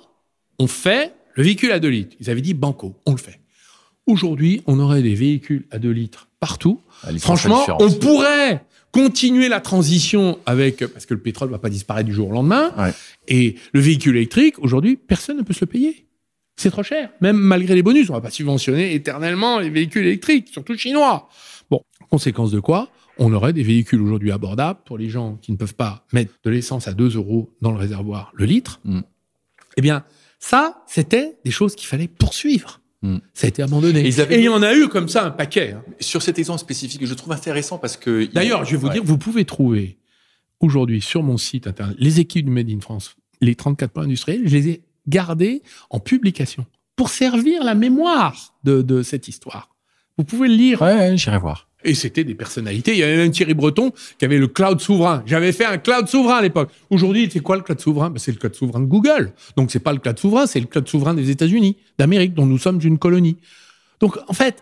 on 0.59 0.67
fait 0.67 1.13
le 1.33 1.43
véhicule 1.43 1.71
à 1.71 1.79
2 1.79 1.87
litres. 1.87 2.15
Ils 2.19 2.29
avaient 2.29 2.41
dit 2.41 2.53
banco, 2.53 2.95
on 3.05 3.11
le 3.11 3.17
fait. 3.17 3.39
Aujourd'hui, 4.07 4.61
on 4.67 4.79
aurait 4.79 5.01
des 5.01 5.15
véhicules 5.15 5.65
à 5.71 5.79
2 5.79 5.89
litres 5.89 6.27
partout. 6.39 6.81
Franchement, 7.19 7.65
on 7.79 7.91
pourrait 7.91 8.65
continuer 8.91 9.47
la 9.47 9.61
transition 9.61 10.39
avec 10.45 10.85
parce 10.87 11.05
que 11.05 11.13
le 11.13 11.19
pétrole 11.21 11.49
va 11.49 11.59
pas 11.59 11.69
disparaître 11.69 12.07
du 12.07 12.13
jour 12.13 12.29
au 12.29 12.33
lendemain. 12.33 12.73
Et 13.27 13.55
le 13.73 13.79
véhicule 13.79 14.17
électrique, 14.17 14.59
aujourd'hui, 14.59 14.97
personne 14.97 15.37
ne 15.37 15.43
peut 15.43 15.53
se 15.53 15.61
le 15.61 15.67
payer. 15.67 16.07
C'est 16.57 16.71
trop 16.71 16.83
cher. 16.83 17.09
Même 17.21 17.37
malgré 17.37 17.75
les 17.75 17.83
bonus, 17.83 18.09
on 18.09 18.13
va 18.13 18.21
pas 18.21 18.29
subventionner 18.29 18.93
éternellement 18.93 19.59
les 19.59 19.69
véhicules 19.69 20.05
électriques, 20.05 20.49
surtout 20.51 20.75
chinois. 20.77 21.29
Bon, 21.69 21.81
conséquence 22.09 22.51
de 22.51 22.59
quoi? 22.59 22.89
On 23.17 23.33
aurait 23.33 23.53
des 23.53 23.63
véhicules 23.63 24.01
aujourd'hui 24.01 24.31
abordables 24.31 24.79
pour 24.85 24.97
les 24.97 25.09
gens 25.09 25.37
qui 25.41 25.51
ne 25.51 25.57
peuvent 25.57 25.75
pas 25.75 26.05
mettre 26.11 26.33
de 26.43 26.49
l'essence 26.49 26.87
à 26.87 26.93
2 26.93 27.15
euros 27.15 27.49
dans 27.61 27.71
le 27.71 27.77
réservoir 27.77 28.31
le 28.35 28.45
litre. 28.45 28.79
Mm. 28.83 29.01
Eh 29.77 29.81
bien, 29.81 30.03
ça, 30.41 30.83
c'était 30.87 31.37
des 31.45 31.51
choses 31.51 31.75
qu'il 31.75 31.87
fallait 31.87 32.07
poursuivre. 32.09 32.81
Hmm. 33.03 33.19
Ça 33.33 33.45
a 33.45 33.49
été 33.49 33.63
abandonné. 33.63 34.01
Et, 34.01 34.09
il 34.09 34.41
y 34.41 34.49
en 34.49 34.61
a 34.61 34.75
eu 34.75 34.87
comme 34.89 35.07
ça 35.07 35.25
un 35.25 35.31
paquet. 35.31 35.73
Hein. 35.73 35.83
Sur 35.99 36.21
cet 36.21 36.37
exemple 36.39 36.59
spécifique, 36.59 37.05
je 37.05 37.13
trouve 37.13 37.31
intéressant 37.31 37.77
parce 37.77 37.95
que. 37.95 38.25
D'ailleurs, 38.25 38.65
je 38.65 38.71
vais 38.71 38.77
vous 38.77 38.89
dire, 38.89 39.03
vous 39.03 39.17
pouvez 39.17 39.45
trouver 39.45 39.99
aujourd'hui 40.59 41.01
sur 41.01 41.23
mon 41.23 41.37
site 41.37 41.67
internet 41.67 41.95
les 41.99 42.19
équipes 42.19 42.45
du 42.45 42.51
Made 42.51 42.69
in 42.69 42.79
France, 42.81 43.15
les 43.39 43.55
34 43.55 43.91
points 43.91 44.03
industriels, 44.03 44.41
je 44.45 44.55
les 44.55 44.69
ai 44.69 44.83
gardés 45.07 45.63
en 45.89 45.99
publication 45.99 46.65
pour 46.95 47.09
servir 47.09 47.63
la 47.63 47.73
mémoire 47.73 48.55
de, 48.63 48.81
de 48.81 49.03
cette 49.03 49.27
histoire. 49.27 49.75
Vous 50.17 50.23
pouvez 50.23 50.47
le 50.47 50.55
lire. 50.55 50.81
Ouais, 50.81 51.17
j'irai 51.17 51.39
voir. 51.39 51.69
Et 51.83 51.95
c'était 51.95 52.23
des 52.23 52.35
personnalités. 52.35 52.91
Il 52.91 52.97
y 52.99 53.03
avait 53.03 53.17
même 53.17 53.31
Thierry 53.31 53.53
Breton 53.53 53.91
qui 54.17 54.25
avait 54.25 54.37
le 54.37 54.47
cloud 54.47 54.79
souverain. 54.79 55.23
J'avais 55.25 55.51
fait 55.51 55.65
un 55.65 55.77
cloud 55.77 56.07
souverain 56.07 56.37
à 56.37 56.41
l'époque. 56.41 56.69
Aujourd'hui, 56.89 57.29
c'est 57.31 57.39
quoi 57.39 57.55
le 57.55 57.63
cloud 57.63 57.79
souverain? 57.79 58.09
Ben, 58.09 58.19
C'est 58.19 58.31
le 58.31 58.37
cloud 58.37 58.55
souverain 58.55 58.79
de 58.79 58.85
Google. 58.85 59.33
Donc, 59.57 59.71
c'est 59.71 59.79
pas 59.79 59.93
le 59.93 59.99
cloud 59.99 60.19
souverain, 60.19 60.45
c'est 60.45 60.59
le 60.59 60.67
cloud 60.67 60.87
souverain 60.87 61.13
des 61.13 61.29
États-Unis, 61.29 61.77
d'Amérique, 61.97 62.33
dont 62.33 62.45
nous 62.45 62.57
sommes 62.57 62.79
une 62.83 62.97
colonie. 62.99 63.37
Donc, 63.99 64.17
en 64.27 64.33
fait, 64.33 64.61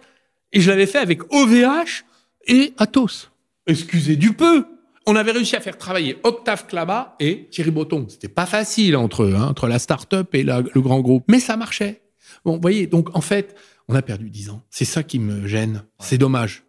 et 0.51 0.62
je 0.62 0.69
l'avais 0.69 0.88
fait 0.88 0.97
avec 0.97 1.32
OVH 1.34 2.03
et 2.47 2.73
Atos. 2.77 3.32
Excusez 3.67 4.15
du 4.15 4.34
peu. 4.34 4.65
On 5.05 5.15
avait 5.15 5.32
réussi 5.32 5.55
à 5.55 5.62
faire 5.62 5.77
travailler 5.77 6.17
Octave 6.23 6.67
Klaba 6.67 7.15
et 7.19 7.47
Thierry 7.51 7.71
Breton. 7.71 8.05
C'était 8.10 8.27
pas 8.27 8.45
facile 8.45 8.95
entre 8.95 9.23
eux, 9.23 9.36
hein, 9.36 9.47
entre 9.47 9.67
la 9.67 9.79
start-up 9.79 10.34
et 10.34 10.43
le 10.43 10.82
grand 10.82 10.99
groupe. 11.01 11.23
Mais 11.27 11.39
ça 11.39 11.58
marchait. 11.58 12.01
Bon, 12.45 12.55
vous 12.55 12.62
voyez, 12.62 12.88
donc, 12.88 13.15
en 13.15 13.21
fait, 13.21 13.55
on 13.88 13.95
a 13.95 14.01
perdu 14.01 14.29
10 14.29 14.51
ans. 14.51 14.62
C'est 14.69 14.86
ça 14.86 15.03
qui 15.03 15.19
me 15.19 15.47
gêne. 15.47 15.84
C'est 15.99 16.17
dommage. 16.17 16.63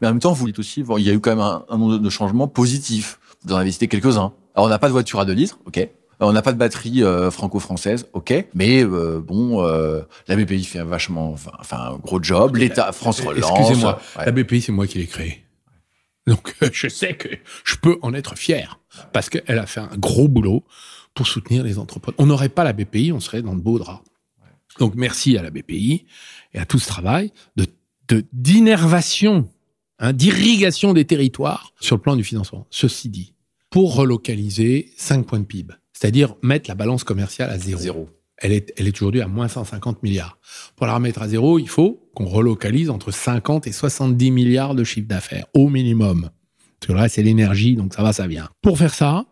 Mais 0.00 0.08
en 0.08 0.10
même 0.12 0.20
temps, 0.20 0.32
vous 0.32 0.46
dites 0.46 0.58
aussi, 0.58 0.82
bon, 0.82 0.98
il 0.98 1.04
y 1.04 1.10
a 1.10 1.12
eu 1.12 1.20
quand 1.20 1.30
même 1.30 1.40
un, 1.40 1.64
nombre 1.76 1.98
de 1.98 2.10
changements 2.10 2.48
positifs. 2.48 3.18
Vous 3.44 3.52
en 3.52 3.56
avez 3.56 3.72
cité 3.72 3.88
quelques-uns. 3.88 4.32
Alors, 4.54 4.66
on 4.66 4.68
n'a 4.68 4.78
pas 4.78 4.88
de 4.88 4.92
voiture 4.92 5.20
à 5.20 5.24
2 5.24 5.32
litres, 5.32 5.58
ok. 5.66 5.88
On 6.20 6.32
n'a 6.32 6.42
pas 6.42 6.52
de 6.52 6.58
batterie 6.58 7.02
euh, 7.02 7.30
franco-française, 7.30 8.06
ok. 8.12 8.32
Mais 8.54 8.84
euh, 8.84 9.20
bon, 9.20 9.64
euh, 9.64 10.02
la 10.28 10.36
BPI 10.36 10.64
fait 10.64 10.78
un 10.78 10.84
vachement, 10.84 11.32
enfin, 11.58 11.78
un 11.78 11.96
gros 11.96 12.22
job. 12.22 12.56
L'État, 12.56 12.92
France 12.92 13.20
relance. 13.20 13.50
Excusez-moi, 13.50 14.00
la 14.16 14.30
BPI, 14.30 14.62
c'est 14.62 14.72
moi 14.72 14.86
qui 14.86 14.98
l'ai 14.98 15.06
créée. 15.06 15.44
Donc, 16.26 16.54
je 16.72 16.88
sais 16.88 17.14
que 17.14 17.28
je 17.64 17.76
peux 17.76 17.98
en 18.00 18.14
être 18.14 18.38
fier 18.38 18.78
parce 19.12 19.28
qu'elle 19.28 19.58
a 19.58 19.66
fait 19.66 19.80
un 19.80 19.96
gros 19.98 20.28
boulot 20.28 20.64
pour 21.14 21.26
soutenir 21.26 21.64
les 21.64 21.78
entrepreneurs. 21.78 22.18
On 22.18 22.26
n'aurait 22.26 22.48
pas 22.48 22.64
la 22.64 22.72
BPI, 22.72 23.12
on 23.12 23.20
serait 23.20 23.42
dans 23.42 23.54
de 23.54 23.60
beaux 23.60 23.78
draps. 23.78 24.02
Donc, 24.78 24.94
merci 24.94 25.36
à 25.36 25.42
la 25.42 25.50
BPI 25.50 26.06
et 26.54 26.58
à 26.58 26.64
tout 26.64 26.78
ce 26.78 26.86
travail 26.86 27.32
de 27.56 27.66
d'innervation 28.32 29.48
Hein, 30.04 30.12
d'irrigation 30.12 30.92
des 30.92 31.06
territoires 31.06 31.72
sur 31.80 31.96
le 31.96 32.02
plan 32.02 32.14
du 32.14 32.24
financement. 32.24 32.66
Ceci 32.68 33.08
dit, 33.08 33.32
pour 33.70 33.94
relocaliser 33.94 34.92
5 34.98 35.24
points 35.24 35.40
de 35.40 35.46
PIB, 35.46 35.72
c'est-à-dire 35.94 36.34
mettre 36.42 36.68
la 36.68 36.74
balance 36.74 37.04
commerciale 37.04 37.48
à 37.48 37.58
zéro. 37.58 38.10
Elle 38.36 38.52
est, 38.52 38.74
elle 38.76 38.86
est 38.86 38.94
aujourd'hui 39.00 39.22
à 39.22 39.28
moins 39.28 39.48
150 39.48 40.02
milliards. 40.02 40.38
Pour 40.76 40.86
la 40.86 40.94
remettre 40.94 41.22
à 41.22 41.28
zéro, 41.28 41.58
il 41.58 41.70
faut 41.70 42.06
qu'on 42.14 42.26
relocalise 42.26 42.90
entre 42.90 43.12
50 43.12 43.66
et 43.66 43.72
70 43.72 44.30
milliards 44.30 44.74
de 44.74 44.84
chiffre 44.84 45.08
d'affaires, 45.08 45.46
au 45.54 45.70
minimum. 45.70 46.28
Parce 46.80 46.88
que 46.88 46.92
là, 46.92 47.08
c'est 47.08 47.22
l'énergie, 47.22 47.74
donc 47.74 47.94
ça 47.94 48.02
va, 48.02 48.12
ça 48.12 48.26
vient. 48.26 48.50
Pour 48.60 48.76
faire 48.76 48.92
ça, 48.92 49.24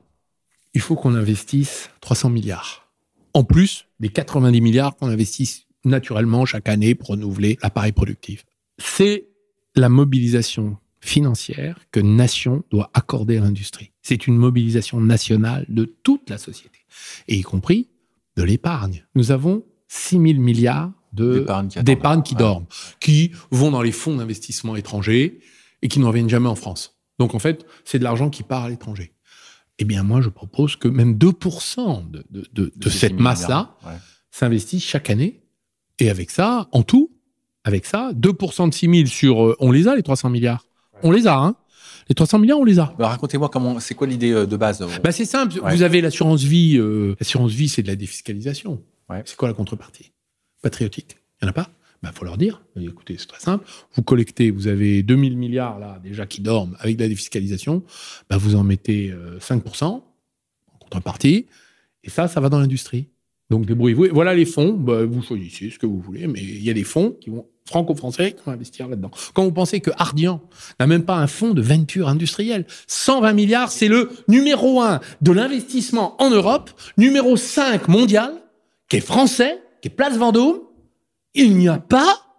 il 0.72 0.80
faut 0.80 0.96
qu'on 0.96 1.14
investisse 1.14 1.90
300 2.00 2.30
milliards. 2.30 2.88
En 3.34 3.44
plus 3.44 3.88
des 4.00 4.08
90 4.08 4.62
milliards 4.62 4.96
qu'on 4.96 5.08
investisse 5.08 5.66
naturellement 5.84 6.46
chaque 6.46 6.70
année 6.70 6.94
pour 6.94 7.08
renouveler 7.08 7.58
l'appareil 7.62 7.92
productif. 7.92 8.46
C'est 8.78 9.26
la 9.74 9.88
mobilisation 9.88 10.76
financière 11.00 11.80
que 11.90 12.00
nation 12.00 12.64
doit 12.70 12.90
accorder 12.94 13.38
à 13.38 13.40
l'industrie. 13.40 13.90
C'est 14.02 14.26
une 14.26 14.36
mobilisation 14.36 15.00
nationale 15.00 15.66
de 15.68 15.84
toute 16.02 16.30
la 16.30 16.38
société, 16.38 16.78
et 17.28 17.36
y 17.36 17.42
compris 17.42 17.88
de 18.36 18.42
l'épargne. 18.42 19.04
Nous 19.14 19.32
avons 19.32 19.64
6 19.88 20.12
000 20.12 20.40
milliards 20.40 20.92
d'épargne 21.12 22.22
qui, 22.22 22.34
dorment, 22.34 22.66
qui 23.00 23.32
vont 23.50 23.70
dans 23.70 23.82
les 23.82 23.92
fonds 23.92 24.16
d'investissement 24.16 24.76
étrangers 24.76 25.40
et 25.82 25.88
qui 25.88 26.00
ne 26.00 26.06
reviennent 26.06 26.30
jamais 26.30 26.48
en 26.48 26.54
France. 26.54 26.98
Donc 27.18 27.34
en 27.34 27.38
fait, 27.38 27.66
c'est 27.84 27.98
de 27.98 28.04
l'argent 28.04 28.30
qui 28.30 28.42
part 28.42 28.64
à 28.64 28.68
l'étranger. 28.70 29.12
Eh 29.78 29.84
bien 29.84 30.02
moi, 30.02 30.20
je 30.20 30.28
propose 30.28 30.76
que 30.76 30.88
même 30.88 31.14
2% 31.14 32.10
de, 32.10 32.24
de, 32.30 32.72
de, 32.74 32.90
cette 32.90 33.18
masse-là 33.18 33.76
s'investisse 34.30 34.84
chaque 34.84 35.10
année. 35.10 35.42
Et 35.98 36.08
avec 36.08 36.30
ça, 36.30 36.68
en 36.72 36.82
tout, 36.82 37.11
avec 37.64 37.86
ça, 37.86 38.12
2% 38.14 38.68
de 38.68 38.74
6 38.74 38.88
000 38.94 39.06
sur... 39.06 39.44
euh, 39.46 39.56
on 39.60 39.70
les 39.70 39.88
a, 39.88 39.94
les 39.96 40.02
300 40.02 40.30
milliards. 40.30 40.66
On 41.02 41.10
les 41.10 41.26
a, 41.26 41.36
hein. 41.38 41.56
Les 42.08 42.14
300 42.14 42.38
milliards, 42.40 42.58
on 42.58 42.64
les 42.64 42.78
a. 42.78 42.94
Bah, 42.98 43.08
Racontez-moi 43.08 43.48
comment, 43.48 43.78
c'est 43.80 43.94
quoi 43.94 44.06
l'idée 44.06 44.32
euh, 44.32 44.46
de 44.46 44.56
base 44.56 44.84
Bah, 45.02 45.12
c'est 45.12 45.24
simple. 45.24 45.60
Ouais. 45.60 45.74
Vous 45.74 45.82
avez 45.82 46.00
l'assurance 46.00 46.42
vie. 46.42 46.76
euh, 46.78 47.14
l'assurance 47.20 47.52
vie, 47.52 47.68
c'est 47.68 47.82
de 47.82 47.88
la 47.88 47.96
défiscalisation. 47.96 48.82
Ouais. 49.08 49.22
C'est 49.24 49.36
quoi 49.36 49.48
la 49.48 49.54
contrepartie? 49.54 50.12
Patriotique. 50.62 51.16
Il 51.40 51.44
n'y 51.44 51.48
en 51.48 51.50
a 51.50 51.54
pas? 51.54 51.70
Il 52.04 52.10
faut 52.12 52.24
leur 52.24 52.36
dire. 52.36 52.62
Écoutez, 52.80 53.14
c'est 53.16 53.28
très 53.28 53.38
simple. 53.40 53.64
Vous 53.94 54.02
collectez, 54.02 54.50
vous 54.50 54.66
avez 54.66 55.04
2000 55.04 55.36
milliards 55.36 55.78
là 55.78 56.00
déjà 56.02 56.26
qui 56.26 56.40
dorment 56.40 56.76
avec 56.80 56.96
de 56.96 57.02
la 57.02 57.08
défiscalisation. 57.08 57.84
Bah, 58.28 58.36
vous 58.38 58.56
en 58.56 58.64
mettez 58.64 59.12
euh, 59.12 59.38
5% 59.38 59.84
en 59.84 60.02
contrepartie. 60.80 61.46
Et 62.02 62.10
ça, 62.10 62.26
ça 62.26 62.40
va 62.40 62.48
dans 62.48 62.58
l'industrie. 62.58 63.06
Donc 63.50 63.66
débrouillez-vous. 63.66 64.08
Voilà 64.12 64.34
les 64.34 64.46
fonds. 64.46 64.72
Bah, 64.72 65.04
vous 65.04 65.22
choisissez 65.22 65.70
ce 65.70 65.78
que 65.78 65.86
vous 65.86 66.00
voulez, 66.00 66.26
mais 66.26 66.40
il 66.40 66.64
y 66.64 66.70
a 66.70 66.74
des 66.74 66.82
fonds 66.82 67.16
qui 67.20 67.30
vont 67.30 67.46
franco-français 67.66 68.32
qui 68.32 68.42
vont 68.44 68.52
investir 68.52 68.88
là-dedans. 68.88 69.10
Quand 69.34 69.44
vous 69.44 69.52
pensez 69.52 69.80
que 69.80 69.90
Ardian 69.96 70.40
n'a 70.80 70.86
même 70.86 71.04
pas 71.04 71.16
un 71.16 71.26
fonds 71.26 71.54
de 71.54 71.62
venture 71.62 72.08
industrielle, 72.08 72.66
120 72.86 73.32
milliards, 73.32 73.70
c'est 73.70 73.88
le 73.88 74.10
numéro 74.28 74.80
un 74.80 75.00
de 75.20 75.32
l'investissement 75.32 76.20
en 76.20 76.30
Europe, 76.30 76.70
numéro 76.96 77.36
5 77.36 77.88
mondial, 77.88 78.34
qui 78.88 78.96
est 78.96 79.00
français, 79.00 79.62
qui 79.80 79.88
est 79.88 79.90
Place 79.90 80.16
Vendôme. 80.16 80.60
Il 81.34 81.56
n'y 81.56 81.68
a 81.68 81.78
pas 81.78 82.31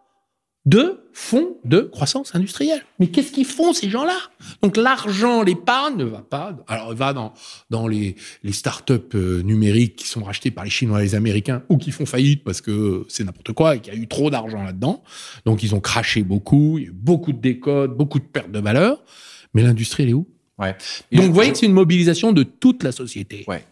de 0.65 0.99
fonds 1.11 1.57
de 1.65 1.81
croissance 1.81 2.35
industrielle. 2.35 2.81
Mais 2.99 3.07
qu'est-ce 3.07 3.31
qu'ils 3.31 3.45
font 3.45 3.73
ces 3.73 3.89
gens-là? 3.89 4.17
Donc 4.61 4.77
l'argent, 4.77 5.43
l'épargne 5.43 5.97
ne 5.97 6.05
va 6.05 6.19
pas. 6.19 6.55
Alors 6.67 6.93
il 6.93 6.97
va 6.97 7.13
dans 7.13 7.33
dans 7.69 7.87
les 7.87 8.15
les 8.43 8.53
startups 8.53 8.93
euh, 9.15 9.41
numériques 9.43 9.97
qui 9.97 10.07
sont 10.07 10.23
rachetées 10.23 10.51
par 10.51 10.63
les 10.63 10.69
Chinois 10.69 11.01
et 11.01 11.03
les 11.03 11.15
Américains 11.15 11.63
ou 11.69 11.77
qui 11.77 11.91
font 11.91 12.05
faillite 12.05 12.43
parce 12.43 12.61
que 12.61 13.05
c'est 13.09 13.25
n'importe 13.25 13.51
quoi 13.51 13.75
et 13.75 13.79
qu'il 13.79 13.93
y 13.93 13.97
a 13.97 13.99
eu 13.99 14.07
trop 14.07 14.29
d'argent 14.29 14.63
là-dedans. 14.63 15.03
Donc 15.45 15.63
ils 15.63 15.75
ont 15.75 15.81
craché 15.81 16.23
beaucoup, 16.23 16.77
il 16.77 16.83
y 16.83 16.85
a 16.85 16.89
eu 16.89 16.93
beaucoup 16.93 17.33
de 17.33 17.39
décodes, 17.39 17.95
beaucoup 17.95 18.19
de 18.19 18.25
pertes 18.25 18.51
de 18.51 18.59
valeur. 18.59 19.03
Mais 19.53 19.63
l'industrie 19.63 20.03
elle 20.03 20.09
est 20.09 20.13
où? 20.13 20.27
Ouais. 20.57 20.75
Et 21.11 21.17
Donc 21.17 21.25
vous 21.25 21.33
voyez 21.33 21.51
que 21.51 21.57
c'est 21.57 21.65
une 21.65 21.73
mobilisation 21.73 22.31
de 22.31 22.43
toute 22.43 22.83
la 22.83 22.91
société. 22.91 23.43
Ouais. 23.47 23.65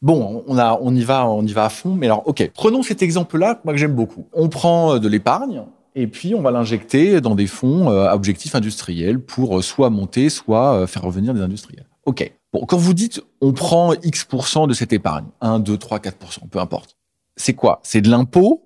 Bon, 0.00 0.44
on, 0.46 0.58
a, 0.58 0.78
on, 0.80 0.94
y 0.94 1.02
va, 1.02 1.28
on 1.28 1.44
y 1.44 1.52
va 1.52 1.64
à 1.64 1.68
fond. 1.70 1.94
Mais 1.94 2.06
alors, 2.06 2.26
OK, 2.28 2.48
prenons 2.54 2.84
cet 2.84 3.02
exemple-là, 3.02 3.60
moi 3.64 3.74
que 3.74 3.80
j'aime 3.80 3.94
beaucoup. 3.96 4.28
On 4.32 4.48
prend 4.48 4.94
euh, 4.94 4.98
de 5.00 5.08
l'épargne 5.08 5.64
et 5.98 6.06
puis 6.06 6.34
on 6.34 6.42
va 6.42 6.52
l'injecter 6.52 7.20
dans 7.20 7.34
des 7.34 7.48
fonds 7.48 7.90
euh, 7.90 8.08
à 8.08 8.14
objectifs 8.14 8.54
industriels 8.54 9.18
pour 9.18 9.58
euh, 9.58 9.62
soit 9.62 9.90
monter, 9.90 10.30
soit 10.30 10.74
euh, 10.74 10.86
faire 10.86 11.02
revenir 11.02 11.34
des 11.34 11.40
industriels. 11.40 11.86
OK. 12.06 12.32
Bon, 12.52 12.64
quand 12.66 12.76
vous 12.76 12.94
dites 12.94 13.20
on 13.40 13.52
prend 13.52 13.94
X% 13.94 14.68
de 14.68 14.74
cette 14.74 14.92
épargne, 14.92 15.26
1, 15.40 15.58
2, 15.58 15.76
3, 15.76 15.98
4%, 15.98 16.48
peu 16.50 16.60
importe, 16.60 16.96
c'est 17.36 17.54
quoi? 17.54 17.80
C'est 17.82 18.00
de 18.00 18.08
l'impôt? 18.08 18.62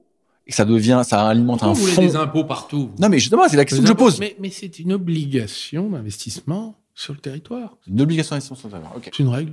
Et 0.47 0.53
ça 0.53 0.65
devient, 0.65 1.03
ça 1.05 1.27
alimente 1.27 1.61
Pourquoi 1.61 1.71
un 1.71 1.73
vous 1.73 1.81
voulez 1.81 1.93
fonds? 1.95 2.03
des 2.03 2.17
impôts 2.17 2.45
partout 2.45 2.91
Non, 2.99 3.09
mais 3.09 3.19
justement, 3.19 3.49
c'est 3.49 3.57
la 3.57 3.65
question 3.65 3.83
que 3.83 3.89
je 3.89 3.95
pose. 3.95 4.19
Mais, 4.21 4.37
mais 4.39 4.51
c'est 4.51 4.79
une 4.79 4.93
obligation 4.93 5.89
d'investissement 5.89 6.75
sur 6.95 7.15
le 7.15 7.21
territoire. 7.21 7.79
Une 7.87 8.01
obligation 8.01 8.35
d'investissement 8.35 8.57
sur 8.57 8.69
le 8.69 8.73
territoire. 8.73 8.97
OK. 8.97 9.11
C'est 9.11 9.23
une 9.23 9.29
règle. 9.29 9.53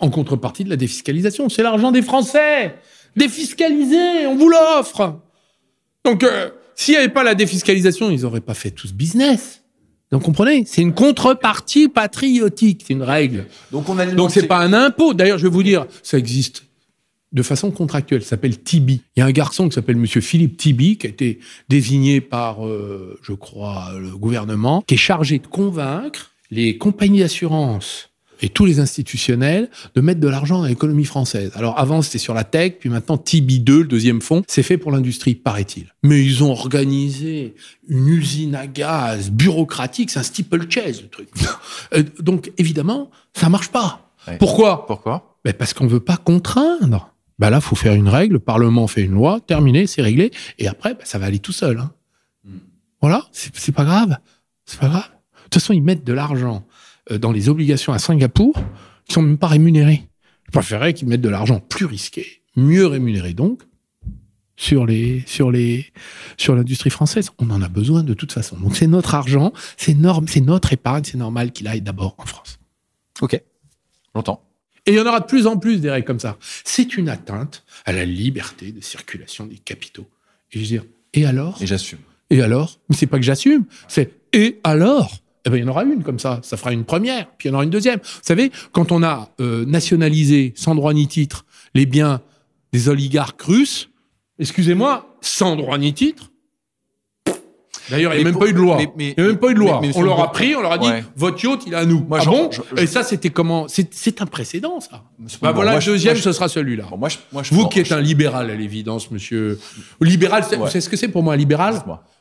En 0.00 0.10
contrepartie 0.10 0.64
de 0.64 0.70
la 0.70 0.76
défiscalisation. 0.76 1.48
C'est 1.48 1.62
l'argent 1.62 1.92
des 1.92 2.02
Français. 2.02 2.76
Défiscalisé, 3.16 4.26
on 4.26 4.36
vous 4.36 4.48
l'offre. 4.48 5.18
Donc, 6.04 6.24
euh, 6.24 6.50
s'il 6.74 6.94
n'y 6.94 6.98
avait 6.98 7.08
pas 7.08 7.24
la 7.24 7.34
défiscalisation, 7.34 8.10
ils 8.10 8.22
n'auraient 8.22 8.40
pas 8.40 8.54
fait 8.54 8.70
tout 8.70 8.86
ce 8.86 8.92
business. 8.92 9.62
Donc, 10.10 10.22
comprenez, 10.22 10.64
c'est 10.66 10.82
une 10.82 10.92
contrepartie 10.92 11.88
patriotique. 11.88 12.84
C'est 12.86 12.92
une 12.92 13.02
règle. 13.02 13.46
Donc, 13.70 13.88
on 13.88 13.98
a 13.98 14.04
Donc, 14.06 14.30
c'est 14.30 14.46
pas 14.46 14.58
un 14.58 14.74
impôt. 14.74 15.14
D'ailleurs, 15.14 15.38
je 15.38 15.44
vais 15.44 15.52
vous 15.52 15.62
dire, 15.62 15.86
ça 16.02 16.18
existe 16.18 16.64
de 17.32 17.42
façon 17.42 17.70
contractuelle. 17.70 18.22
Ça 18.22 18.30
s'appelle 18.30 18.62
Tibi. 18.62 19.00
Il 19.16 19.20
y 19.20 19.22
a 19.22 19.26
un 19.26 19.32
garçon 19.32 19.68
qui 19.68 19.74
s'appelle 19.74 19.96
Monsieur 19.96 20.20
Philippe 20.20 20.58
Tibi, 20.58 20.98
qui 20.98 21.06
a 21.06 21.10
été 21.10 21.38
désigné 21.70 22.20
par, 22.20 22.66
euh, 22.66 23.18
je 23.22 23.32
crois, 23.32 23.92
le 23.98 24.16
gouvernement, 24.16 24.82
qui 24.86 24.94
est 24.94 24.98
chargé 24.98 25.38
de 25.38 25.46
convaincre 25.46 26.32
les 26.50 26.76
compagnies 26.76 27.20
d'assurance 27.20 28.10
et 28.42 28.48
tous 28.48 28.64
les 28.66 28.80
institutionnels 28.80 29.70
de 29.94 30.00
mettre 30.00 30.20
de 30.20 30.28
l'argent 30.28 30.58
dans 30.60 30.66
l'économie 30.66 31.04
française. 31.04 31.52
Alors 31.54 31.78
avant 31.78 32.02
c'était 32.02 32.18
sur 32.18 32.34
la 32.34 32.44
tech, 32.44 32.74
puis 32.80 32.90
maintenant 32.90 33.16
Tibi 33.16 33.60
2, 33.60 33.78
le 33.78 33.84
deuxième 33.86 34.20
fonds, 34.20 34.42
c'est 34.48 34.62
fait 34.62 34.76
pour 34.78 34.90
l'industrie, 34.92 35.34
paraît-il. 35.34 35.86
Mais 36.02 36.22
ils 36.24 36.42
ont 36.44 36.50
organisé 36.50 37.54
une 37.88 38.08
usine 38.08 38.54
à 38.54 38.66
gaz 38.66 39.30
bureaucratique, 39.30 40.10
c'est 40.10 40.18
un 40.18 40.22
steeplechase 40.24 41.02
le 41.02 41.08
truc. 41.08 41.28
Euh, 41.94 42.02
Donc 42.20 42.52
évidemment, 42.58 43.10
ça 43.34 43.48
marche 43.48 43.68
pas. 43.70 44.10
Ouais. 44.26 44.38
Pourquoi? 44.38 44.86
Pourquoi? 44.86 45.36
Ben 45.44 45.52
Parce 45.52 45.74
qu'on 45.74 45.86
veut 45.86 46.00
pas 46.00 46.16
contraindre. 46.16 47.12
Ben 47.38 47.50
là, 47.50 47.60
faut 47.60 47.74
faire 47.76 47.94
une 47.94 48.08
règle, 48.08 48.34
le 48.34 48.38
Parlement 48.38 48.86
fait 48.86 49.02
une 49.02 49.12
loi, 49.12 49.40
terminé, 49.40 49.86
c'est 49.86 50.02
réglé, 50.02 50.30
et 50.58 50.68
après, 50.68 50.94
ben, 50.94 51.00
ça 51.04 51.18
va 51.18 51.26
aller 51.26 51.38
tout 51.40 51.52
seul. 51.52 51.78
hein. 51.78 51.90
Hmm. 52.44 52.58
Voilà, 53.00 53.26
c'est 53.32 53.72
pas 53.74 53.84
grave. 53.84 54.16
C'est 54.64 54.78
pas 54.78 54.88
grave. 54.88 55.02
De 55.08 55.42
toute 55.44 55.54
façon, 55.54 55.72
ils 55.72 55.82
mettent 55.82 56.04
de 56.04 56.12
l'argent 56.12 56.64
dans 57.10 57.32
les 57.32 57.48
obligations 57.48 57.92
à 57.92 57.98
Singapour, 57.98 58.54
qui 59.06 59.14
sont 59.14 59.22
même 59.22 59.38
pas 59.38 59.48
rémunérés. 59.48 60.08
Je 60.46 60.52
préférerais 60.52 60.94
qu'ils 60.94 61.08
mettent 61.08 61.20
de 61.20 61.28
l'argent 61.28 61.60
plus 61.60 61.86
risqué, 61.86 62.42
mieux 62.56 62.86
rémunéré 62.86 63.34
donc, 63.34 63.62
sur 64.56 64.86
les 64.86 65.24
sur 65.26 65.50
les 65.50 65.86
sur 66.36 66.54
l'industrie 66.54 66.90
française. 66.90 67.30
On 67.38 67.50
en 67.50 67.62
a 67.62 67.68
besoin 67.68 68.02
de 68.02 68.14
toute 68.14 68.32
façon. 68.32 68.56
Donc 68.58 68.76
c'est 68.76 68.86
notre 68.86 69.14
argent, 69.14 69.52
c'est 69.76 69.94
norme, 69.94 70.28
c'est 70.28 70.40
notre 70.40 70.72
épargne, 70.72 71.04
c'est 71.04 71.18
normal 71.18 71.52
qu'il 71.52 71.66
aille 71.68 71.80
d'abord 71.80 72.14
en 72.18 72.26
France. 72.26 72.58
OK. 73.20 73.40
J'entends. 74.14 74.44
Et 74.84 74.92
il 74.92 74.96
y 74.96 75.00
en 75.00 75.06
aura 75.06 75.20
de 75.20 75.26
plus 75.26 75.46
en 75.46 75.58
plus 75.58 75.80
des 75.80 75.90
règles 75.90 76.06
comme 76.06 76.20
ça. 76.20 76.36
C'est 76.64 76.96
une 76.96 77.08
atteinte 77.08 77.64
à 77.84 77.92
la 77.92 78.04
liberté 78.04 78.72
de 78.72 78.80
circulation 78.80 79.46
des 79.46 79.58
capitaux. 79.58 80.08
Et 80.50 80.58
je 80.58 80.58
veux 80.58 80.66
dire, 80.66 80.84
et 81.14 81.24
alors? 81.24 81.56
Et 81.62 81.66
j'assume. 81.66 82.00
Et 82.30 82.42
alors? 82.42 82.80
Mais 82.88 82.96
c'est 82.96 83.06
pas 83.06 83.18
que 83.18 83.24
j'assume, 83.24 83.64
c'est 83.88 84.12
et 84.32 84.60
alors? 84.64 85.22
Eh 85.44 85.50
ben 85.50 85.56
il 85.56 85.60
y 85.62 85.64
en 85.64 85.68
aura 85.68 85.84
une 85.84 86.02
comme 86.02 86.18
ça, 86.18 86.40
ça 86.42 86.56
fera 86.56 86.72
une 86.72 86.84
première, 86.84 87.28
puis 87.36 87.48
il 87.48 87.52
y 87.52 87.52
en 87.52 87.56
aura 87.56 87.64
une 87.64 87.70
deuxième. 87.70 87.98
Vous 87.98 88.20
savez, 88.22 88.52
quand 88.72 88.92
on 88.92 89.02
a 89.02 89.30
euh, 89.40 89.64
nationalisé 89.64 90.52
sans 90.56 90.74
droit 90.74 90.92
ni 90.92 91.08
titre 91.08 91.44
les 91.74 91.86
biens 91.86 92.20
des 92.72 92.88
oligarques 92.88 93.42
russes, 93.42 93.90
excusez-moi, 94.38 95.16
sans 95.20 95.56
droit 95.56 95.78
ni 95.78 95.92
titre. 95.92 96.31
D'ailleurs, 97.90 98.14
il 98.14 98.18
n'y 98.18 98.22
a 98.22 98.24
même 98.30 98.38
pas 98.38 98.46
eu 98.46 98.52
de 98.52 98.58
loi. 98.58 98.78
il 98.98 99.06
n'y 99.06 99.14
a 99.16 99.22
même 99.28 99.38
pas 99.38 99.48
eu 99.50 99.54
de 99.54 99.58
loi. 99.58 99.80
on 99.94 100.02
leur 100.02 100.16
le 100.18 100.22
a 100.22 100.28
pris, 100.28 100.54
on 100.56 100.60
leur 100.62 100.72
a 100.72 100.78
dit, 100.78 100.88
votre 101.16 101.42
yacht, 101.44 101.60
il 101.66 101.72
est 101.72 101.76
à 101.76 101.84
nous. 101.84 102.04
Moi, 102.08 102.18
ah 102.22 102.24
bon 102.24 102.50
Et 102.76 102.86
ça, 102.86 103.02
c'était 103.02 103.30
comment 103.30 103.66
C'est 103.68 103.92
c'est 103.92 104.20
un 104.22 104.26
précédent, 104.26 104.80
ça. 104.80 105.04
Bah 105.40 105.52
voilà, 105.52 105.78
le 105.78 105.84
deuxième, 105.84 106.16
ce 106.16 106.32
sera 106.32 106.48
celui-là. 106.48 106.84
Vous 107.50 107.68
qui 107.68 107.80
êtes 107.80 107.92
un 107.92 108.00
libéral 108.00 108.50
à 108.50 108.54
l'évidence, 108.54 109.10
monsieur. 109.10 109.58
Libéral, 110.00 110.44
c'est- 110.48 110.56
vous 110.56 110.66
savez 110.66 110.80
ce 110.80 110.88
que 110.88 110.96
c'est 110.96 111.08
pour 111.08 111.22
moi 111.22 111.34
un 111.34 111.36
libéral. 111.36 111.74